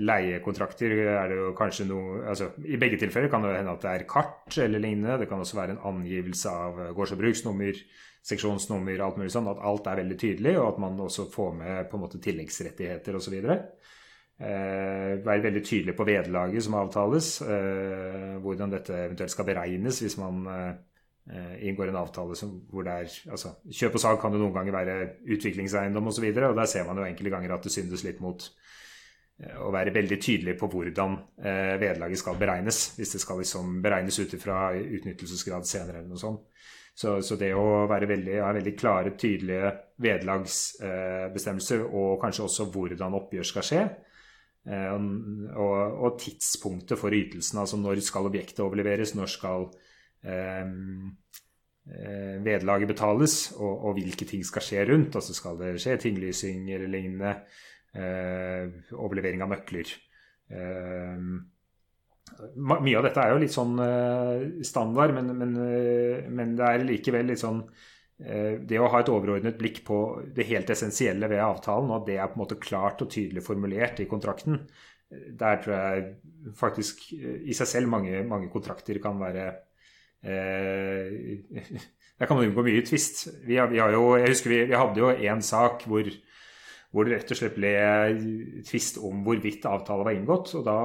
leiekontrakter 0.00 0.94
er 1.02 1.26
det 1.28 1.36
jo 1.36 1.50
kanskje 1.56 1.84
noe 1.84 2.22
altså, 2.32 2.46
I 2.64 2.78
begge 2.80 2.96
tilfeller 3.02 3.28
kan 3.32 3.44
det 3.44 3.58
hende 3.58 3.74
at 3.74 3.82
det 3.84 3.90
er 3.90 4.06
kart 4.08 4.56
eller 4.56 4.80
lignende. 4.80 5.18
Det 5.20 5.28
kan 5.28 5.42
også 5.42 5.58
være 5.58 5.76
en 5.76 5.82
angivelse 5.92 6.52
av 6.52 6.80
gårds- 6.96 7.12
og 7.16 7.20
bruksnummer, 7.20 7.82
seksjonsnummer, 8.24 9.02
alt 9.04 9.18
mulig 9.20 9.34
sånn. 9.34 9.50
At 9.52 9.60
alt 9.68 9.90
er 9.90 10.00
veldig 10.00 10.20
tydelig, 10.24 10.56
og 10.60 10.70
at 10.70 10.80
man 10.86 11.02
også 11.08 11.28
får 11.32 11.52
med 11.58 11.90
på 11.90 11.98
en 11.98 12.06
måte 12.06 12.22
tilleggsrettigheter 12.24 13.18
osv. 13.18 13.36
Eh, 14.42 15.18
være 15.22 15.44
veldig 15.44 15.60
tydelig 15.62 15.94
på 15.98 16.06
vederlaget 16.08 16.64
som 16.64 16.74
avtales, 16.80 17.34
eh, 17.44 18.38
hvordan 18.42 18.72
dette 18.72 18.96
eventuelt 19.04 19.30
skal 19.30 19.46
beregnes 19.46 20.00
hvis 20.02 20.16
man 20.18 20.40
eh, 20.50 20.72
inngår 21.62 21.92
en 21.92 22.00
avtale 22.00 22.34
som, 22.34 22.50
hvor 22.66 22.82
det 22.82 22.94
er 22.98 23.12
altså, 23.30 23.52
Kjøp 23.70 23.94
og 23.94 24.02
salg 24.02 24.18
kan 24.18 24.34
jo 24.34 24.40
noen 24.40 24.56
ganger 24.56 24.74
være 24.74 24.94
utviklingseiendom 25.36 26.10
osv. 26.10 26.24
Og, 26.26 26.34
så 26.34 26.48
og 26.48 26.56
der 26.58 26.70
ser 26.72 26.88
man 26.88 26.98
jo 26.98 27.06
enkelte 27.06 27.30
ganger 27.36 27.54
at 27.54 27.68
det 27.68 27.72
syndes 27.74 28.02
litt 28.02 28.18
mot 28.24 28.42
eh, 29.38 29.60
å 29.62 29.70
være 29.70 29.94
veldig 29.94 30.18
tydelig 30.18 30.56
på 30.58 30.66
hvordan 30.72 31.14
eh, 31.44 31.76
vederlaget 31.78 32.22
skal 32.24 32.40
beregnes. 32.40 32.80
Hvis 32.98 33.14
det 33.14 33.22
skal 33.22 33.38
liksom 33.38 33.78
beregnes 33.84 34.18
ut 34.18 34.34
ifra 34.34 34.72
utnyttelsesgrad 34.80 35.68
senere 35.70 36.02
eller 36.02 36.10
noe 36.10 36.24
sånt. 36.24 36.42
Så, 36.94 37.14
så, 37.24 37.38
det 37.40 37.54
å 37.56 37.86
veldig, 37.88 38.34
ha 38.42 38.50
veldig 38.52 38.72
klare, 38.76 39.14
tydelige 39.16 39.70
vederlagsbestemmelser, 40.04 41.86
eh, 41.86 41.94
og 41.96 42.18
kanskje 42.20 42.44
også 42.44 42.66
hvordan 42.74 43.16
oppgjør 43.16 43.48
skal 43.48 43.64
skje, 43.64 43.84
eh, 44.68 44.98
og, 44.98 45.78
og, 46.02 46.18
tidspunktet 46.20 47.00
for 47.00 47.16
ytelsen, 47.16 47.62
altså 47.62 47.80
når 47.80 48.02
skal 48.04 48.28
objektet 48.28 48.60
overleveres, 48.66 49.14
når 49.16 49.32
skal 49.32 49.70
eh, 49.70 49.91
vederlaget 52.42 52.88
betales, 52.88 53.34
og, 53.56 53.72
og, 53.88 53.96
hvilke 53.96 54.26
ting 54.28 54.44
skal 54.46 54.62
skje 54.62 54.84
rundt. 54.92 55.16
Altså 55.18 55.34
skal 55.34 55.58
det 55.58 55.72
skje 55.82 55.96
tinglysing 56.04 56.68
eller 56.70 56.90
lignende. 56.92 57.32
Eh, 57.92 58.70
overlevering 58.96 59.42
av 59.44 59.50
nøkler. 59.52 59.90
Eh, 60.52 61.24
mye 62.56 62.98
av 62.98 63.06
dette 63.06 63.22
er 63.22 63.32
jo 63.32 63.40
litt 63.42 63.54
sånn 63.54 63.74
eh, 63.82 64.44
standard, 64.66 65.14
men, 65.16 65.32
men, 65.36 65.56
eh, 65.60 66.28
men, 66.32 66.54
det 66.58 66.68
er 66.68 66.86
likevel 66.86 67.28
litt 67.32 67.42
sånn 67.42 67.60
eh, 68.22 68.62
Det 68.64 68.78
å 68.80 68.88
ha 68.92 69.02
et 69.02 69.10
overordnet 69.12 69.58
blikk 69.58 69.82
på 69.86 69.98
det 70.34 70.46
helt 70.48 70.70
essensielle 70.72 71.28
ved 71.30 71.42
avtalen, 71.44 71.90
og 71.90 72.00
at 72.00 72.08
det 72.08 72.16
er 72.18 72.30
på 72.30 72.38
en 72.38 72.44
måte 72.44 72.60
klart 72.62 73.04
og 73.04 73.12
tydelig 73.12 73.44
formulert 73.46 74.00
i 74.02 74.08
kontrakten, 74.10 74.62
der 75.12 75.60
tror 75.60 75.74
jeg 75.76 76.54
faktisk 76.56 77.10
i 77.12 77.52
seg 77.52 77.68
selv 77.68 77.92
mange, 77.92 78.22
mange 78.24 78.48
kontrakter 78.52 78.96
kan 79.02 79.18
være 79.20 79.50
Eh, 80.22 81.42
der 82.18 82.26
kan 82.26 82.36
man 82.36 82.46
unngå 82.46 82.64
mye 82.66 82.84
tvist. 82.86 83.24
Vi, 83.46 83.56
vi, 83.58 83.80
jo, 83.80 84.04
jeg 84.20 84.30
husker 84.30 84.54
vi, 84.54 84.60
vi 84.70 84.78
hadde 84.78 85.02
jo 85.02 85.10
en 85.10 85.42
sak 85.42 85.86
hvor, 85.90 86.10
hvor, 86.92 87.08
det 87.08 87.16
rett 87.16 87.34
og 87.34 87.40
slett 87.40 87.56
ble 87.58 87.72
tvist 88.68 89.00
om 89.02 89.24
hvorvidt 89.26 89.66
avtale 89.70 90.06
var 90.06 90.18
inngått. 90.18 90.54
og 90.58 90.68
da, 90.68 90.78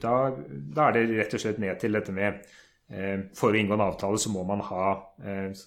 da, 0.00 0.14
da, 0.48 0.88
er 0.88 0.96
det 0.96 1.20
rett 1.20 1.36
og 1.36 1.44
slett 1.44 1.60
ned 1.62 1.76
til 1.82 1.98
dette 1.98 2.14
med 2.16 2.40
eh, 2.88 3.28
For 3.36 3.52
å 3.52 3.60
inngå 3.60 3.76
en 3.76 3.86
avtale 3.90 4.20
så 4.20 4.32
må 4.32 4.46
man 4.48 4.64
ha 4.70 4.90
eh, 5.20 5.64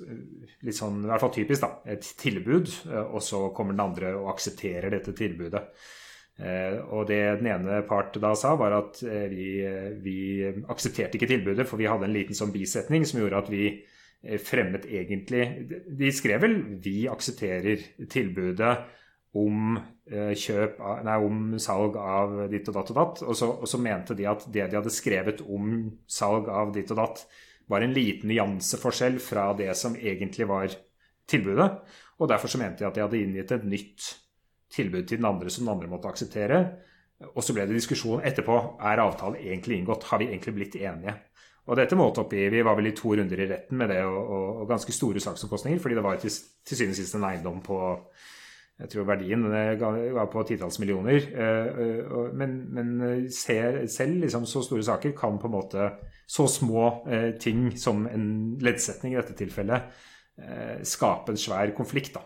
litt 0.65 0.79
sånn, 0.79 1.03
i 1.05 1.11
hvert 1.11 1.25
fall 1.25 1.35
typisk 1.37 1.67
da, 1.67 1.73
et 1.93 2.13
tilbud, 2.25 2.73
eh, 2.89 3.03
og 3.05 3.21
så 3.25 3.47
kommer 3.55 3.77
den 3.77 3.85
andre 3.85 4.15
og 4.17 4.33
aksepterer 4.33 4.89
dette 4.97 5.13
tilbudet. 5.17 5.67
Eh, 6.39 6.77
og 6.89 7.05
det 7.09 7.19
den 7.41 7.49
ene 7.51 7.81
part 7.87 8.15
da 8.21 8.31
sa, 8.39 8.55
var 8.57 8.73
at 8.73 9.01
eh, 9.05 9.27
vi, 9.29 9.47
eh, 9.67 9.91
vi, 10.01 10.17
aksepterte 10.71 11.19
ikke 11.19 11.29
tilbudet, 11.29 11.67
for 11.69 11.81
vi 11.81 11.89
hadde 11.89 12.07
en 12.07 12.15
liten 12.15 12.37
sånn 12.37 12.53
bisetning 12.53 13.05
som 13.05 13.21
gjorde 13.21 13.43
at 13.43 13.51
vi 13.51 13.65
fremmet 14.45 14.83
egentlig 14.85 15.45
De 15.97 16.11
skrev 16.13 16.43
vel 16.43 16.51
'vi 16.77 17.07
aksepterer 17.09 17.81
tilbudet' 18.05 18.83
om, 19.33 19.79
kjøp, 20.05 20.77
nei, 21.07 21.15
om 21.25 21.55
salg 21.57 21.95
av 21.97 22.35
ditt 22.51 22.67
og 22.69 22.75
datt 22.75 22.91
og 22.91 22.99
datt. 22.99 23.23
Og 23.23 23.33
så, 23.39 23.49
og 23.49 23.65
så, 23.65 23.79
mente 23.81 24.13
de 24.13 24.27
at 24.29 24.45
det 24.45 24.67
de 24.69 24.77
hadde 24.77 24.93
skrevet 24.93 25.41
om 25.41 25.89
salg 26.05 26.51
av 26.53 26.69
ditt 26.75 26.91
og 26.93 26.99
datt, 26.99 27.23
var 27.65 27.81
en 27.81 27.95
liten 27.95 28.29
nyanseforskjell 28.29 29.17
fra 29.23 29.47
det 29.57 29.71
som 29.79 29.95
egentlig 29.95 30.45
var 30.51 30.69
tilbudet. 31.25 31.71
Og 32.19 32.29
derfor 32.29 32.51
så 32.51 32.61
mente 32.61 32.83
de 32.83 32.91
at 32.91 32.99
de 32.99 33.05
hadde 33.07 33.23
inngitt 33.23 33.55
et 33.55 33.65
nytt 33.65 34.20
tilbud 34.71 35.07
til 35.07 35.21
den 35.21 35.29
andre 35.29 35.51
som 35.51 35.65
den 35.65 35.73
andre 35.75 35.91
måtte 35.91 36.11
akseptere. 36.11 36.61
Og 37.31 37.43
så 37.45 37.53
ble 37.53 37.67
det 37.69 37.77
diskusjon 37.77 38.23
etterpå. 38.25 38.57
Er 38.81 39.03
avtalen 39.03 39.41
egentlig 39.41 39.77
inngått? 39.77 40.07
Har 40.09 40.21
vi 40.21 40.31
egentlig 40.31 40.55
blitt 40.57 40.79
enige? 40.79 41.17
Og 41.69 41.77
dette 41.77 41.95
målte 41.95 42.23
opp 42.23 42.33
i, 42.33 42.47
Vi 42.49 42.63
var 42.65 42.75
vel 42.75 42.89
i 42.89 42.95
to 42.97 43.13
runder 43.13 43.39
i 43.39 43.47
retten 43.51 43.77
med 43.77 43.91
det, 43.93 44.01
og, 44.03 44.21
og, 44.21 44.61
og 44.61 44.69
ganske 44.69 44.95
store 44.95 45.21
saksomkostninger. 45.21 45.79
Fordi 45.79 45.95
det 45.95 46.03
var 46.03 46.17
til, 46.21 46.33
til 46.65 46.77
syvende 46.77 46.97
og 46.97 47.01
sist 47.03 47.15
en 47.15 47.27
eiendom 47.29 47.61
på 47.65 47.81
jeg 48.81 48.89
tror 48.89 49.05
verdien 49.05 49.43
var 49.45 50.29
på 50.31 50.41
titalls 50.47 50.79
millioner. 50.81 51.21
Eh, 51.21 51.81
eh, 51.83 52.31
men, 52.33 52.55
men 52.73 53.27
selv 53.31 54.23
liksom, 54.23 54.47
så 54.49 54.63
store 54.65 54.85
saker 54.87 55.13
kan 55.17 55.37
på 55.39 55.49
en 55.49 55.53
måte 55.53 55.91
Så 56.31 56.47
små 56.47 57.03
eh, 57.11 57.33
ting 57.39 57.77
som 57.77 58.05
en 58.07 58.57
leddsetning 58.61 59.13
i 59.13 59.19
dette 59.19 59.35
tilfellet 59.37 60.07
skape 60.87 61.29
en 61.29 61.37
svær 61.37 61.69
konflikt. 61.77 62.15
da. 62.15 62.21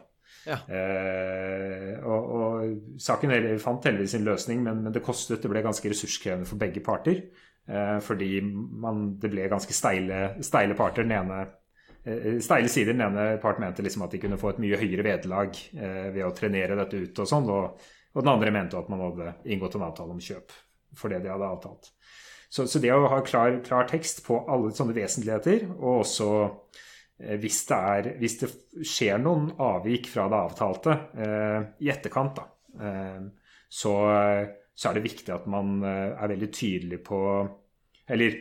Ja. 0.46 0.60
Eh, 0.70 1.92
og, 2.06 2.30
og, 2.38 2.76
saken 3.02 3.34
fant 3.62 3.88
heldigvis 3.90 4.16
sin 4.16 4.26
løsning, 4.28 4.62
men, 4.66 4.84
men, 4.86 4.94
det 4.94 5.04
kostet. 5.06 5.42
Det 5.44 5.52
ble 5.52 5.64
ganske 5.66 5.90
ressurskrevende 5.92 6.50
for 6.50 6.62
begge 6.62 6.84
parter. 6.86 7.24
Eh, 7.66 7.98
fordi 8.06 8.40
man, 8.42 9.08
det 9.22 9.32
ble 9.34 9.48
ganske 9.52 9.74
steile, 9.76 10.38
steile 10.46 10.78
parter. 10.78 11.06
Den 11.06 11.18
ene 11.18 11.42
eh, 12.04 12.38
steile 12.46 12.72
sider. 12.72 12.94
Den 12.94 13.08
ene 13.08 13.28
part 13.42 13.62
mente 13.64 13.86
liksom 13.86 14.06
at 14.06 14.14
de 14.14 14.22
kunne 14.22 14.40
få 14.42 14.54
et 14.54 14.62
mye 14.64 14.80
høyere 14.82 15.08
vederlag 15.08 15.58
eh, 15.74 16.08
ved 16.16 16.24
å 16.28 16.34
trenere 16.38 16.78
dette 16.84 17.02
ut 17.02 17.26
og 17.26 17.32
sånn. 17.34 17.52
Og, 17.52 17.90
og, 18.14 18.22
den 18.22 18.34
andre 18.36 18.54
mente 18.56 18.80
at 18.80 18.92
man 18.94 19.04
hadde 19.08 19.36
inngått 19.50 19.80
en 19.80 19.90
avtale 19.90 20.16
om 20.16 20.24
kjøp 20.24 20.56
for 20.96 21.12
det 21.12 21.26
de 21.26 21.34
hadde 21.34 21.54
avtalt. 21.58 21.92
Så, 22.48 22.70
så 22.72 22.80
det 22.80 22.94
å 22.94 23.10
ha 23.12 23.18
klar, 23.26 23.58
klar, 23.66 23.88
tekst 23.90 24.22
på 24.24 24.38
alle 24.48 24.70
sånne 24.72 24.94
vesentligheter, 24.96 25.66
og 25.76 26.06
også 26.06 26.30
Eh, 26.36 26.84
hvis 27.16 27.62
det, 27.70 27.76
er, 27.76 28.08
hvis 28.20 28.40
det, 28.42 28.50
skjer 28.84 29.22
noen 29.24 29.48
avvik 29.64 30.10
fra 30.12 30.28
det 30.32 30.40
avtalte 30.40 30.96
eh, 31.16 31.60
i 31.86 31.92
etterkant, 31.92 32.42
da, 32.42 32.48
eh, 32.84 33.22
så, 33.72 33.94
så, 34.76 34.90
er 34.90 34.98
det 34.98 35.06
viktig 35.06 35.32
at 35.32 35.46
man 35.52 35.78
eh, 35.80 36.12
er 36.12 36.34
veldig 36.34 36.52
tydelig 36.52 37.00
på 37.06 37.22
Eller 38.12 38.36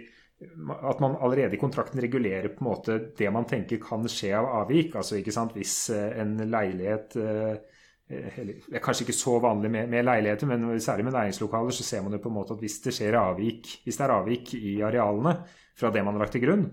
at 0.44 0.98
man 1.00 1.14
allerede 1.22 1.54
i 1.56 1.60
kontrakten 1.60 2.02
regulerer 2.02 2.50
på 2.52 2.64
en 2.64 2.66
måte 2.66 2.96
det 3.16 3.30
man 3.32 3.46
tenker 3.48 3.78
kan 3.80 4.02
skje 4.10 4.34
av 4.36 4.50
avvik. 4.64 4.96
altså 4.98 5.16
ikke 5.20 5.32
sant, 5.32 5.54
Hvis 5.54 5.90
eh, 5.94 6.18
en 6.20 6.36
leilighet 6.42 7.16
eller, 7.16 7.62
Det 8.04 8.76
er 8.76 8.82
kanskje 8.84 9.06
ikke 9.06 9.16
så 9.16 9.38
vanlig 9.40 9.70
med, 9.70 9.88
med, 9.88 10.04
leiligheter, 10.04 10.46
men 10.50 10.80
særlig 10.80 11.06
med 11.06 11.14
næringslokaler 11.14 11.72
så 11.72 11.86
ser 11.86 12.02
man 12.02 12.12
jo 12.12 12.18
på 12.18 12.28
en 12.28 12.34
måte 12.34 12.52
at 12.52 12.60
hvis 12.60 12.82
det 12.84 12.92
skjer 12.92 13.16
avvik, 13.16 13.70
hvis 13.84 13.96
det 13.96 14.04
er 14.04 14.12
avvik 14.18 14.52
i 14.58 14.74
arealene 14.84 15.38
fra 15.78 15.90
det 15.90 16.02
man 16.04 16.18
har 16.18 16.26
lagt 16.26 16.36
til 16.36 16.44
grunn, 16.44 16.66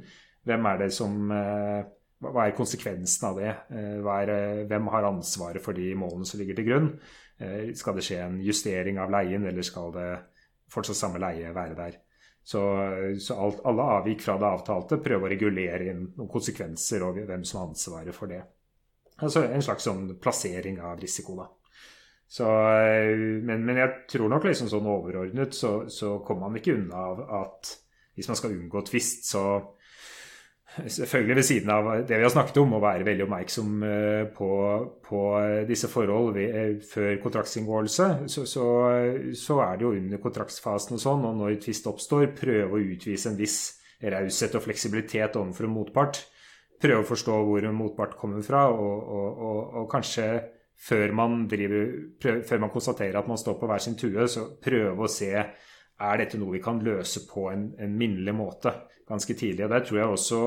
hvem 0.47 0.69
er 0.71 0.79
det 0.83 0.91
som 0.95 1.17
eh, 1.35 1.81
Hva 2.21 2.45
er 2.45 2.57
konsekvensen 2.57 3.27
av 3.31 3.39
det? 3.41 3.51
Eh, 3.73 3.97
er, 3.97 4.31
eh, 4.35 4.61
hvem 4.69 4.89
har 4.93 5.09
ansvaret 5.09 5.63
for 5.63 5.77
de 5.77 5.91
målene 5.97 6.27
som 6.27 6.41
ligger 6.41 6.59
til 6.59 6.69
grunn? 6.69 6.93
Skal 7.73 7.95
det 7.97 8.03
skje 8.05 8.19
en 8.21 8.35
justering 8.45 8.99
av 9.01 9.09
leien, 9.09 9.41
eller 9.49 9.65
skal 9.65 9.87
det 9.95 10.09
fortsatt 10.69 10.99
samme 10.99 11.17
leie 11.23 11.49
være 11.55 11.73
der? 11.73 11.95
Så, 12.45 12.61
så 13.17 13.37
alt, 13.41 13.63
alle 13.65 13.87
avvik 13.95 14.21
fra 14.21 14.35
det 14.37 14.45
avtalte 14.45 14.99
prøver 15.01 15.25
å 15.25 15.31
regulere 15.31 15.87
inn 15.89 16.03
noen 16.19 16.29
konsekvenser 16.29 17.01
og 17.07 17.17
hvem 17.25 17.41
som 17.41 17.63
har 17.63 17.71
ansvaret 17.71 18.13
for 18.13 18.29
det. 18.29 18.43
Altså 19.25 19.47
en 19.47 19.65
slags 19.65 19.89
sånn 19.89 20.05
plassering 20.21 20.77
av 20.85 21.01
risiko, 21.01 21.39
da. 21.39 21.47
Så, 22.29 22.45
men, 22.45 23.65
men, 23.65 23.81
jeg 23.81 24.05
tror 24.13 24.29
nok 24.29 24.45
liksom 24.45 24.69
sånn 24.69 24.93
overordnet 24.93 25.57
så, 25.57 25.73
så 25.89 26.19
kommer 26.27 26.45
man 26.45 26.61
ikke 26.61 26.77
unna 26.77 27.07
av 27.09 27.25
at 27.41 27.73
hvis 28.13 28.29
man 28.29 28.37
skal 28.37 28.53
unngå 28.53 28.85
tvist, 28.85 29.25
så 29.33 29.41
selvfølgelig 30.79 31.35
ved 31.35 31.45
siden 31.45 31.69
av 31.73 31.89
det 32.07 32.17
vi 32.17 32.23
har 32.23 32.31
snakket 32.31 32.59
om, 32.61 32.75
å 32.77 32.81
være 32.83 33.05
veldig 33.07 33.25
oppmerksom 33.25 33.83
eh, 33.83 34.23
på, 34.35 34.49
på 35.03 35.21
disse 35.67 35.89
forhold 35.91 36.31
ved, 36.37 36.55
eh, 36.55 36.71
før 36.87 37.17
kontraktsinngåelse, 37.23 38.07
så, 38.31 38.45
så, 38.47 38.65
så, 39.37 39.59
er 39.65 39.77
det 39.77 39.87
jo 39.87 39.93
under 39.97 40.21
kontraktsfasen 40.23 40.95
og 40.97 41.03
sånn, 41.03 41.27
og 41.27 41.37
når 41.41 41.59
tvist 41.65 41.89
oppstår, 41.91 42.29
prøve 42.37 42.79
å 42.79 42.83
utvise 42.95 43.31
en 43.31 43.39
viss 43.39 43.59
raushet 44.01 44.55
og 44.57 44.63
fleksibilitet 44.65 45.35
overfor 45.37 45.67
en 45.67 45.75
motpart. 45.75 46.23
Prøve 46.81 47.03
å 47.03 47.09
forstå 47.11 47.35
hvor 47.45 47.67
en 47.67 47.77
motpart 47.77 48.15
kommer 48.17 48.41
fra, 48.45 48.65
og, 48.73 49.11
og, 49.17 49.43
og, 49.49 49.59
og 49.81 49.91
kanskje 49.91 50.29
før 50.81 51.11
man, 51.13 51.43
driver, 51.49 51.91
prøv, 52.21 52.39
før 52.47 52.63
man 52.63 52.71
konstaterer 52.73 53.19
at 53.19 53.27
man 53.29 53.37
står 53.37 53.59
på 53.59 53.69
hver 53.69 53.83
sin 53.83 53.99
tue, 53.99 54.25
så 54.31 54.47
prøve 54.63 55.05
å 55.05 55.11
se 55.11 55.35
er 56.01 56.21
dette 56.21 56.39
noe 56.41 56.55
vi 56.55 56.63
kan 56.63 56.81
løse 56.83 57.25
på 57.29 57.49
en, 57.51 57.69
en 57.79 57.97
minnelig 57.97 58.33
måte 58.35 58.73
ganske 59.07 59.35
tidlig. 59.37 59.65
og 59.65 59.73
Der 59.73 59.85
tror 59.85 59.99
jeg 59.99 60.15
også 60.15 60.41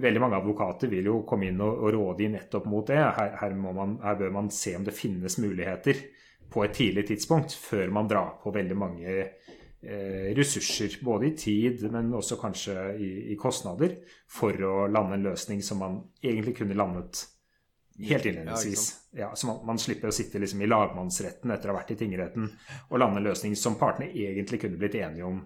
veldig 0.00 0.22
mange 0.22 0.38
advokater 0.38 0.90
vil 0.90 1.08
jo 1.10 1.20
komme 1.26 1.50
inn 1.50 1.60
og, 1.64 1.82
og 1.82 1.94
råde 1.96 2.30
nettopp 2.32 2.68
mot 2.70 2.86
det. 2.86 3.00
Her, 3.00 3.34
her, 3.40 3.56
man, 3.58 3.98
her, 4.04 4.18
bør 4.18 4.34
man 4.38 4.50
se 4.54 4.76
om 4.78 4.86
det 4.86 4.96
finnes 4.96 5.38
muligheter 5.42 6.04
på 6.50 6.64
et 6.64 6.74
tidlig 6.74 7.06
tidspunkt, 7.10 7.54
før 7.54 7.90
man 7.94 8.08
drar 8.10 8.36
på 8.42 8.52
veldig 8.54 8.76
mange 8.78 9.10
eh, 9.16 10.30
ressurser, 10.36 10.98
både 11.04 11.30
i 11.30 11.34
tid, 11.38 11.84
men 11.92 12.14
også 12.14 12.38
kanskje 12.40 12.76
i, 12.98 13.10
i, 13.34 13.36
kostnader, 13.38 14.00
for 14.30 14.54
å 14.66 14.88
lande 14.90 15.18
en 15.18 15.28
løsning 15.30 15.62
som 15.62 15.82
man 15.82 16.00
egentlig 16.22 16.56
kunne 16.58 16.78
landet 16.78 17.22
helt 18.08 18.26
innledningsvis. 18.26 18.88
Ja, 19.18 19.32
så 19.36 19.48
man, 19.50 19.62
man, 19.66 19.78
slipper 19.82 20.10
å 20.10 20.14
sitte 20.14 20.40
liksom 20.40 20.62
i 20.62 20.68
lagmannsretten 20.70 21.50
etter 21.50 21.70
å 21.70 21.74
ha 21.74 21.80
vært 21.80 21.94
i 21.94 22.00
tingretten 22.00 22.46
og 22.88 23.00
lande 23.00 23.20
en 23.20 23.26
løsning 23.26 23.56
som 23.58 23.78
partene 23.80 24.10
egentlig 24.10 24.62
kunne 24.62 24.78
blitt 24.80 24.98
enige 25.00 25.26
om 25.26 25.40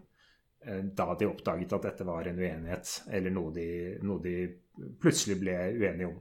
Eh, 0.67 0.85
da 0.97 1.13
de 1.19 1.29
oppdaget 1.29 1.73
at 1.77 1.89
dette 1.91 2.07
var 2.09 2.29
en 2.29 2.39
uenighet, 2.41 2.93
eller 3.13 3.33
noe 3.35 3.53
de, 3.53 3.67
noe 4.05 4.23
de, 4.25 4.35
plutselig 5.01 5.37
ble 5.43 5.57
uenige 5.77 6.09
om. 6.09 6.17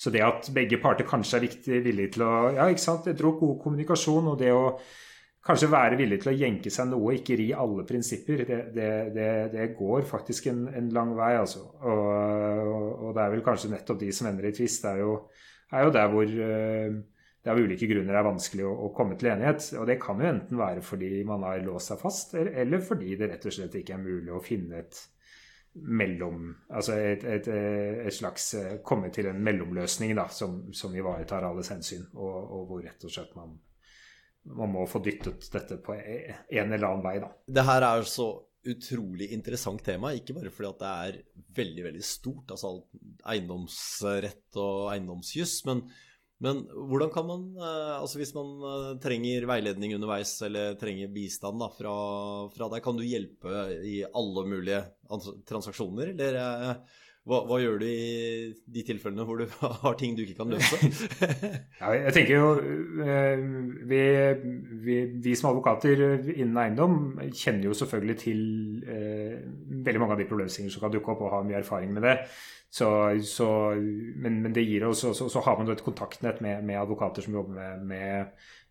Så 0.00 0.12
det 0.12 0.22
at 0.24 0.48
begge 0.56 0.78
parter 0.80 1.08
kanskje 1.08 1.38
er 1.38 1.44
viktig, 1.46 1.80
villige 1.84 2.14
til 2.16 2.24
å 2.24 2.32
Ja, 2.56 2.68
ikke 2.68 2.84
sant, 2.84 3.08
jeg 3.08 3.16
tror 3.16 3.38
god 3.40 3.58
kommunikasjon, 3.64 4.28
og 4.32 4.38
det 4.40 4.52
å 4.52 4.76
kanskje 5.46 5.70
være 5.72 5.98
villig 6.00 6.20
til 6.22 6.32
å 6.32 6.36
jenke 6.36 6.72
seg 6.72 6.90
noe, 6.90 7.14
ikke 7.16 7.38
ri 7.40 7.48
alle 7.56 7.86
prinsipper, 7.88 8.44
det, 8.48 8.60
det, 8.76 8.90
det, 9.16 9.32
det 9.54 9.66
går 9.78 10.06
faktisk 10.08 10.48
en, 10.52 10.64
en, 10.76 10.92
lang 10.92 11.12
vei, 11.16 11.32
altså. 11.40 11.64
Og, 11.80 12.06
og, 13.00 13.10
det 13.16 13.24
er 13.24 13.34
vel 13.36 13.44
kanskje 13.46 13.72
nettopp 13.72 14.00
de 14.00 14.12
som 14.16 14.28
ender 14.28 14.50
i 14.50 14.54
tvist, 14.56 14.84
det 14.84 14.92
er 14.96 15.04
jo, 15.04 15.18
er 15.72 15.86
jo 15.86 15.92
der 15.94 16.10
hvor 16.12 16.26
uh, 16.26 16.96
det 17.46 17.52
av 17.52 17.60
ulike 17.62 17.86
grunner 17.86 18.16
er 18.18 18.24
vanskelig 18.26 18.64
å, 18.66 18.88
komme 18.94 19.14
til 19.18 19.30
enighet. 19.30 19.68
Og 19.78 19.86
det 19.86 20.00
kan 20.02 20.18
jo 20.18 20.26
enten 20.26 20.58
være 20.58 20.82
fordi 20.82 21.20
man 21.28 21.44
har 21.46 21.60
låst 21.62 21.92
seg 21.92 22.00
fast, 22.00 22.34
eller 22.34 22.82
fordi 22.82 23.14
det 23.20 23.28
rett 23.30 23.46
og 23.46 23.54
slett 23.54 23.76
ikke 23.78 23.94
er 23.94 24.02
mulig 24.02 24.32
å 24.34 24.42
finne 24.42 24.80
et 24.82 24.98
mellom 25.76 26.54
Altså 26.72 26.94
et, 26.96 27.24
et, 27.28 27.48
et 27.52 28.14
slags 28.14 28.46
eh, 28.56 28.78
Komme 28.80 29.10
til 29.12 29.28
en 29.28 29.42
mellomløsning 29.44 30.14
da, 30.16 30.24
som, 30.32 30.62
som 30.72 30.94
ivaretar 30.96 31.44
alles 31.44 31.68
hensyn, 31.70 32.06
og, 32.16 32.34
og, 32.34 32.62
hvor 32.70 32.80
rett 32.82 33.04
og 33.04 33.12
slett 33.12 33.34
man, 33.36 33.52
man 34.56 34.72
må 34.72 34.86
få 34.88 35.02
dyttet 35.04 35.46
dette 35.52 35.76
på 35.84 35.94
en 35.94 36.72
eller 36.72 36.88
annen 36.88 37.04
vei, 37.04 37.18
da. 37.22 37.28
Det 37.46 37.66
her 37.68 37.86
er 37.90 38.08
så 38.08 38.30
utrolig 38.72 39.30
interessant 39.34 39.82
tema, 39.84 40.12
ikke 40.14 40.36
bare 40.36 40.52
fordi 40.54 40.72
at 40.72 40.82
det 40.82 40.90
er 40.90 41.46
veldig, 41.56 41.86
veldig 41.90 42.04
stort, 42.04 42.50
altså 42.54 42.74
eiendomsrett 43.26 44.60
og 44.62 44.90
eiendomsjuss, 44.94 45.60
men 45.70 45.86
men 46.44 46.66
hvordan 46.68 47.08
kan 47.14 47.24
man, 47.24 47.44
eh, 47.56 47.94
altså 47.96 48.18
hvis 48.20 48.34
man 48.36 48.50
eh, 48.68 48.90
trenger 49.00 49.46
veiledning 49.48 49.94
underveis 49.96 50.34
eller 50.44 50.74
trenger 50.76 51.08
bistand 51.14 51.62
da, 51.62 51.70
fra, 51.72 51.94
fra 52.52 52.68
deg, 52.74 52.82
kan 52.84 52.98
du 52.98 53.04
hjelpe 53.06 53.62
i 53.88 54.02
alle 54.04 54.44
mulige 54.50 54.82
transaksjoner? 55.48 56.12
Eller 56.12 56.36
eh, 56.42 56.74
hva, 57.26 57.40
hva, 57.48 57.56
gjør 57.58 57.80
du 57.82 57.86
i 57.90 58.52
de 58.70 58.82
tilfellene 58.86 59.24
hvor 59.26 59.40
du 59.40 59.46
har 59.82 59.96
ting 59.98 60.14
du 60.14 60.22
ikke 60.22 60.38
kan 60.38 60.52
løse? 60.54 60.78
ja, 61.80 61.92
jeg 61.98 62.14
tenker 62.14 62.34
jo 62.36 62.50
vi, 63.90 64.02
vi, 64.86 64.98
vi, 65.24 65.34
som 65.34 65.50
advokater 65.50 66.04
innen 66.36 66.60
eiendom 66.62 67.00
kjenner 67.34 67.66
jo 67.66 67.74
selvfølgelig 67.76 68.18
til 68.22 68.44
eh, 68.86 69.40
veldig 69.88 70.02
mange 70.02 70.14
av 70.14 70.22
de 70.22 70.28
problemstillinger 70.30 70.76
som 70.76 70.86
kan 70.86 70.94
dukke 70.94 71.16
opp, 71.16 71.24
og 71.26 71.34
har 71.34 71.48
mye 71.48 71.58
erfaring 71.64 71.90
med 71.96 72.06
det. 72.06 72.14
Så, 72.70 72.88
så, 73.26 73.48
men, 74.16 74.42
men, 74.42 74.54
det 74.54 74.66
gir 74.66 74.86
oss, 74.86 75.02
så, 75.02 75.28
så 75.28 75.40
har 75.40 75.58
man 75.58 75.70
et 75.72 75.84
kontaktnett 75.84 76.40
med, 76.44 76.62
med, 76.66 76.78
advokater 76.80 77.24
som 77.24 77.34
jobber 77.38 77.54
med, 77.54 77.84
med 77.86 78.24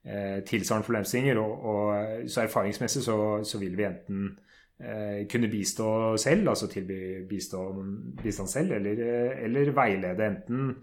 eh, 0.05 0.43
tilsvarende 0.45 0.85
problemstillinger. 0.85 1.39
Og, 1.41 1.69
og, 1.71 2.29
så 2.29 2.43
erfaringsmessig 2.43 3.03
så, 3.03 3.59
vil 3.59 3.77
vi 3.77 3.87
enten 3.87 4.27
eh, 4.27 4.44
kunne 5.31 5.47
bistå 5.47 5.85
selv, 6.19 6.49
altså 6.51 6.67
tilby 6.67 7.21
bistå, 7.29 7.61
bistand 8.19 8.49
selv, 8.51 8.73
eller, 8.75 8.99
eller, 9.45 9.69
veilede 9.71 10.25
enten 10.27 10.73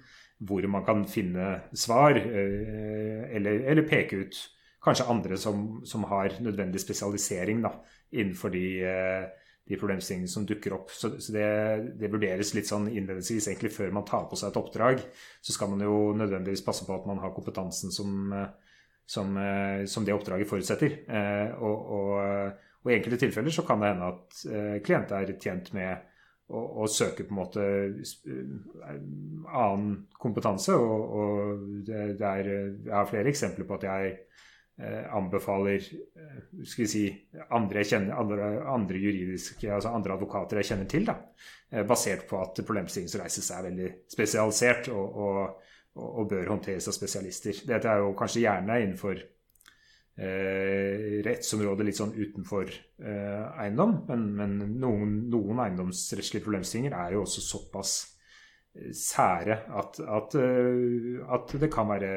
hvor 0.47 0.67
man 0.71 0.85
kan 0.85 1.05
finne 1.09 1.61
svar, 1.75 2.17
eh, 2.19 3.29
eller, 3.37 3.63
eller, 3.71 3.87
peke 3.89 4.25
ut 4.25 4.41
kanskje 4.83 5.07
andre 5.11 5.37
som, 5.39 5.83
som 5.87 6.05
har 6.11 6.41
nødvendig 6.43 6.81
spesialisering 6.83 7.63
da, 7.63 7.77
innenfor 8.13 8.53
de 8.55 8.67
eh, 8.83 9.31
de 9.71 9.77
problemstillingene 9.79 10.29
som 10.29 10.43
dukker 10.43 10.75
opp. 10.75 10.91
Så, 10.91 11.13
så 11.23 11.33
det, 11.37 11.45
det, 12.01 12.09
vurderes 12.11 12.51
litt 12.57 12.67
sånn 12.67 12.89
innledningsvis 12.91 13.47
egentlig 13.47 13.71
før 13.71 13.93
man 13.95 14.05
tar 14.09 14.25
på 14.27 14.35
seg 14.37 14.51
et 14.51 14.59
oppdrag. 14.59 15.05
Så 15.39 15.55
skal 15.55 15.71
man 15.71 15.85
jo 15.87 16.11
nødvendigvis 16.19 16.65
passe 16.67 16.83
på 16.83 16.97
at 16.97 17.07
man 17.07 17.23
har 17.23 17.31
kompetansen 17.37 17.95
som, 17.95 18.35
som, 19.07 19.39
som 19.87 20.09
det 20.09 20.17
oppdraget 20.17 20.51
forutsetter. 20.51 20.99
Eh, 21.07 21.63
og, 21.63 21.95
og, 21.95 22.67
og, 22.83 22.91
i 22.91 22.97
enkelte 22.97 23.21
tilfeller 23.25 23.55
så 23.55 23.67
kan 23.67 23.83
det 23.83 23.93
hende 23.93 24.11
at 24.11 24.43
eh, 24.49 24.75
klienter 24.85 25.23
er 25.23 25.37
tjent 25.41 25.73
med 25.77 26.09
å, 26.53 26.63
å, 26.83 26.89
søke 26.91 27.25
på 27.25 27.35
en 27.35 27.39
måte 27.39 27.65
eh, 27.65 28.99
annen 29.53 29.95
kompetanse. 30.19 30.75
Og, 30.77 31.17
og 31.23 31.65
det, 31.87 32.13
det 32.21 32.29
er, 32.29 32.53
jeg 32.83 32.95
har 32.97 33.11
flere 33.11 33.33
eksempler 33.33 33.69
på 33.69 33.79
at 33.79 33.89
jeg 33.89 34.13
Eh, 34.83 35.15
anbefaler 35.15 35.75
eh, 35.75 36.65
skal 36.65 36.83
vi 36.83 36.89
si, 36.89 37.03
andre, 37.53 37.83
kjenner, 37.85 38.17
andre, 38.17 38.47
andre, 38.67 38.99
juridiske, 38.99 39.69
altså 39.69 39.93
andre 39.93 40.15
advokater 40.17 40.59
jeg 40.59 40.71
kjenner 40.71 40.89
til, 40.89 41.05
da, 41.07 41.15
eh, 41.71 41.85
basert 41.87 42.25
på 42.27 42.41
at 42.41 42.63
problemstillingen 42.65 43.13
som 43.13 43.21
reises 43.21 43.51
er 43.53 43.67
veldig 43.67 43.91
spesialisert 44.11 44.89
og, 44.95 45.19
og, 45.27 45.69
og, 46.01 46.25
bør 46.31 46.55
håndteres 46.55 46.89
av 46.89 46.97
spesialister. 46.97 47.61
Dette 47.69 47.93
er 47.93 48.01
jo 48.01 48.15
kanskje 48.17 48.47
gjerne 48.47 48.81
innenfor 48.87 49.21
eh, 50.19 51.21
rettsområdet 51.27 51.89
litt 51.89 51.99
sånn 51.99 52.15
utenfor 52.17 52.71
eh, 52.71 53.45
eiendom, 53.65 53.99
men, 54.09 54.27
men 54.39 54.57
noen, 54.83 55.19
noen, 55.33 55.63
eiendomsrettslige 55.67 56.45
problemstillinger 56.45 56.97
er 56.99 57.17
jo 57.17 57.27
også 57.27 57.45
såpass 57.47 57.99
sære 58.97 59.59
at, 59.77 59.99
at, 60.01 60.35
at, 61.37 61.51
det 61.61 61.69
kan 61.69 61.91
være 61.91 62.09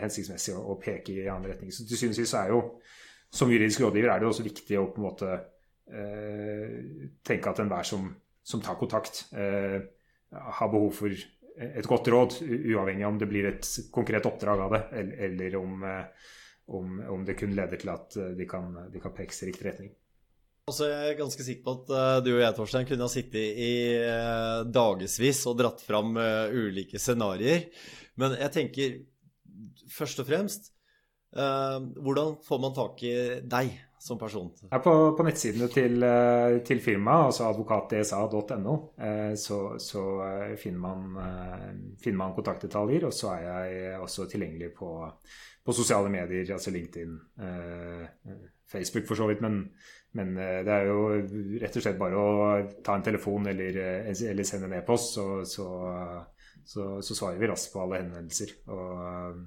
hensiktsmessig 0.00 0.54
å, 0.56 0.62
å 0.72 0.78
peke 0.80 1.12
i 1.12 1.26
annen 1.28 1.50
retning. 1.50 1.68
Så 1.68 1.84
til 1.84 2.00
syvende 2.00 2.16
og 2.16 2.22
sist 2.22 2.38
er 2.38 2.54
jo 2.54 2.62
som 3.28 3.50
juridisk 3.52 3.84
rådgiver 3.84 4.12
er 4.12 4.22
det 4.22 4.28
også 4.30 4.46
viktig 4.46 4.78
å 4.80 4.86
på 4.88 5.02
en 5.02 5.04
måte 5.04 5.32
eh, 5.92 6.78
tenke 7.26 7.50
at 7.50 7.60
enhver 7.60 7.84
som, 7.86 8.08
som 8.40 8.62
tar 8.64 8.78
kontakt, 8.80 9.26
eh, 9.36 9.82
har 10.32 10.72
behov 10.72 10.94
for 10.96 11.12
et 11.58 11.88
godt 11.88 12.08
råd, 12.12 12.38
uavhengig 12.46 13.06
om 13.08 13.18
det 13.20 13.28
blir 13.28 13.48
et 13.50 13.68
konkret 13.92 14.26
oppdrag 14.28 14.62
av 14.64 14.74
det, 14.76 14.82
eller, 15.00 15.22
eller 15.28 15.56
om, 15.60 15.84
eh, 15.84 16.28
om, 16.68 16.98
om, 17.08 17.24
det 17.24 17.38
kun 17.38 17.54
leder 17.56 17.80
til 17.80 17.90
at 17.92 18.16
de 18.36 18.46
kan, 18.48 18.74
de 18.92 19.00
kan 19.00 19.14
pekes 19.16 19.42
i 19.42 19.48
riktig 19.48 19.66
retning. 19.70 19.92
Altså, 20.68 20.84
jeg 20.90 21.12
er 21.12 21.16
ganske 21.16 21.44
sikker 21.46 21.64
på 21.64 21.74
at 21.78 21.92
uh, 21.96 22.16
du 22.20 22.34
og 22.34 22.42
jeg 22.42 22.56
Torstein, 22.58 22.88
kunne 22.88 23.06
ha 23.06 23.12
sittet 23.12 23.60
i 23.64 23.72
uh, 24.04 24.66
dagevis 24.68 25.40
og 25.48 25.56
dratt 25.62 25.80
fram 25.80 26.18
ulike 26.52 27.00
scenarioer. 27.00 27.70
Men 28.20 28.36
jeg 28.36 28.52
tenker 28.52 28.98
først 29.92 30.20
og 30.24 30.28
fremst 30.28 30.74
Hvordan 31.28 32.38
får 32.40 32.60
man 32.62 32.72
tak 32.72 33.02
i 33.04 33.10
deg 33.44 33.74
som 34.00 34.18
person? 34.20 34.50
Ja, 34.70 34.78
på, 34.84 34.94
på, 35.18 35.26
nettsidene 35.26 35.68
til, 35.72 36.06
til 36.66 36.80
firmaet, 36.84 37.30
altså 37.30 37.48
advokatdsa.no, 37.48 38.76
så, 39.36 39.58
så 39.82 40.04
finner, 40.60 40.80
man, 40.80 41.20
finner, 42.02 42.18
man, 42.22 42.34
kontaktdetaljer. 42.36 43.08
Og 43.08 43.14
så 43.14 43.34
er 43.34 43.46
jeg 43.48 44.00
også 44.00 44.28
tilgjengelig 44.30 44.72
på, 44.78 44.92
på 45.64 45.76
sosiale 45.76 46.12
medier, 46.12 46.54
altså 46.54 46.74
LinkedIn, 46.74 47.18
Facebook 48.68 49.08
for 49.08 49.18
så 49.18 49.30
vidt. 49.30 49.40
men 49.44 49.62
men 50.16 50.36
eh, 50.38 50.62
det 50.64 50.72
er 50.72 50.88
jo 50.88 51.00
rett 51.60 51.76
og 51.76 51.84
slett 51.84 52.00
bare 52.00 52.18
å 52.18 52.32
ta 52.84 52.96
en 52.96 53.04
telefon 53.04 53.48
eller, 53.50 53.76
eh, 53.82 54.10
eller 54.30 54.46
sende 54.46 54.70
en 54.70 54.78
e-post, 54.80 55.14
så, 55.18 55.26
så, 55.48 55.68
så, 56.64 56.88
så, 57.04 57.14
svarer 57.16 57.40
vi 57.40 57.50
raskt 57.50 57.74
på 57.74 57.82
alle 57.84 58.02
henvendelser. 58.02 58.54
Og 58.72 59.42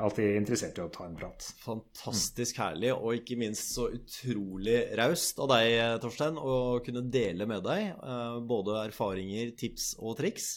alltid 0.00 0.36
interessert 0.36 0.78
i 0.78 0.84
å 0.84 0.90
ta 0.92 1.06
en 1.06 1.16
prat. 1.18 1.44
Fantastisk 1.64 2.60
herlig, 2.60 2.92
og 2.94 3.16
ikke 3.16 3.38
minst 3.40 3.74
så 3.74 3.88
utrolig 3.94 4.78
raust 5.00 5.40
av 5.40 5.50
deg, 5.54 5.76
Torstein, 6.02 6.38
å 6.38 6.78
kunne 6.84 7.06
dele 7.12 7.48
med 7.48 7.64
deg 7.64 7.92
uh, 8.00 8.40
både 8.44 8.80
erfaringer, 8.86 9.54
tips 9.60 9.94
og 10.00 10.18
triks. 10.20 10.56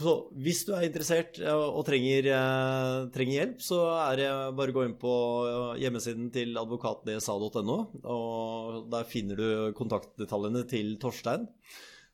Så 0.00 0.12
hvis 0.40 0.62
du 0.64 0.72
er 0.72 0.86
interessert 0.86 1.36
eh, 1.42 1.52
og 1.52 1.84
trenger, 1.84 2.30
eh, 2.32 2.98
trenger, 3.12 3.34
hjelp, 3.36 3.58
så 3.60 3.80
er 4.06 4.20
det 4.22 4.28
bare 4.56 4.72
å 4.72 4.76
gå 4.78 4.84
inn 4.88 4.94
på 5.00 5.14
eh, 5.44 5.82
hjemmesiden 5.82 6.30
til 6.32 6.56
advokatdsa.no. 6.56 7.76
og 8.00 8.78
Der 8.92 9.08
finner 9.08 9.36
du 9.36 9.48
kontaktdetaljene 9.76 10.64
til 10.70 10.94
Torstein. 11.02 11.44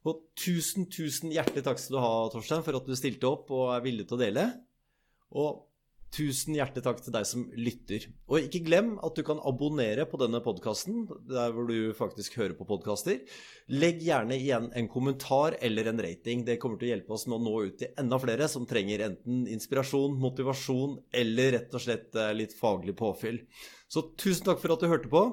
Og 0.09 0.25
tusen, 0.39 0.89
tusen 0.91 1.31
hjertelig 1.35 1.63
takk 1.67 1.79
skal 1.79 1.99
du 1.99 2.03
ha, 2.03 2.13
Torstein, 2.35 2.67
for 2.67 2.81
at 2.81 2.89
du 2.89 2.99
stilte 2.99 3.31
opp 3.31 3.53
og 3.55 3.71
er 3.77 3.87
villig 3.87 4.09
til 4.09 4.19
å 4.19 4.23
dele. 4.25 4.49
Og 5.39 5.68
Tusen 6.15 6.57
hjertelig 6.57 6.83
takk 6.87 7.03
til 7.05 7.13
deg 7.13 7.27
som 7.29 7.43
lytter. 7.53 8.07
Og 8.33 8.47
ikke 8.47 8.63
glem 8.65 8.95
at 9.05 9.19
du 9.19 9.21
kan 9.27 9.43
abonnere 9.47 10.07
på 10.09 10.17
denne 10.21 10.41
podkasten, 10.45 11.03
der 11.29 11.53
hvor 11.53 11.69
du 11.69 11.93
faktisk 11.97 12.39
hører 12.41 12.57
på 12.57 12.67
podkaster. 12.69 13.21
Legg 13.69 14.01
gjerne 14.07 14.39
igjen 14.39 14.71
en 14.73 14.89
kommentar 14.89 15.59
eller 15.61 15.91
en 15.91 16.01
rating. 16.01 16.47
Det 16.49 16.57
kommer 16.63 16.81
til 16.81 16.89
å 16.89 16.93
hjelpe 16.95 17.15
oss 17.15 17.27
med 17.29 17.37
å 17.37 17.45
nå 17.45 17.55
ut 17.69 17.79
til 17.83 17.93
enda 18.01 18.19
flere 18.23 18.49
som 18.49 18.65
trenger 18.69 19.05
enten 19.05 19.45
inspirasjon, 19.53 20.17
motivasjon 20.23 20.97
eller 21.23 21.53
rett 21.59 21.77
og 21.77 21.85
slett 21.85 22.17
eh, 22.17 22.35
litt 22.41 22.57
faglig 22.57 22.97
påfyll. 22.97 23.43
Så 23.89 24.09
tusen 24.17 24.49
takk 24.49 24.65
for 24.65 24.75
at 24.75 24.85
du 24.85 24.89
hørte 24.89 25.13
på. 25.13 25.27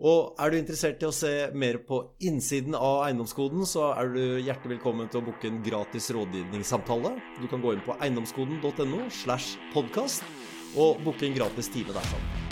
Og 0.00 0.36
er 0.40 0.48
du 0.48 0.56
interessert 0.56 1.02
i 1.04 1.08
å 1.08 1.12
se 1.12 1.30
mer 1.52 1.76
på 1.84 2.00
innsiden 2.24 2.76
av 2.76 3.02
eiendomskoden, 3.04 3.66
så 3.68 3.90
er 3.92 4.14
du 4.14 4.22
hjertelig 4.40 4.78
velkommen 4.78 5.10
til 5.12 5.20
å 5.20 5.26
booke 5.28 5.50
en 5.50 5.60
gratis 5.64 6.08
rådgivningssamtale. 6.16 7.18
Du 7.36 7.44
kan 7.52 7.60
gå 7.60 7.76
inn 7.76 7.84
på 7.84 7.98
eiendomskoden.no 8.00 9.10
slash 9.12 9.58
podkast 9.74 10.24
og 10.80 11.02
booke 11.04 11.28
en 11.28 11.36
gratis 11.36 11.68
time 11.74 11.92
sammen. 11.92 12.49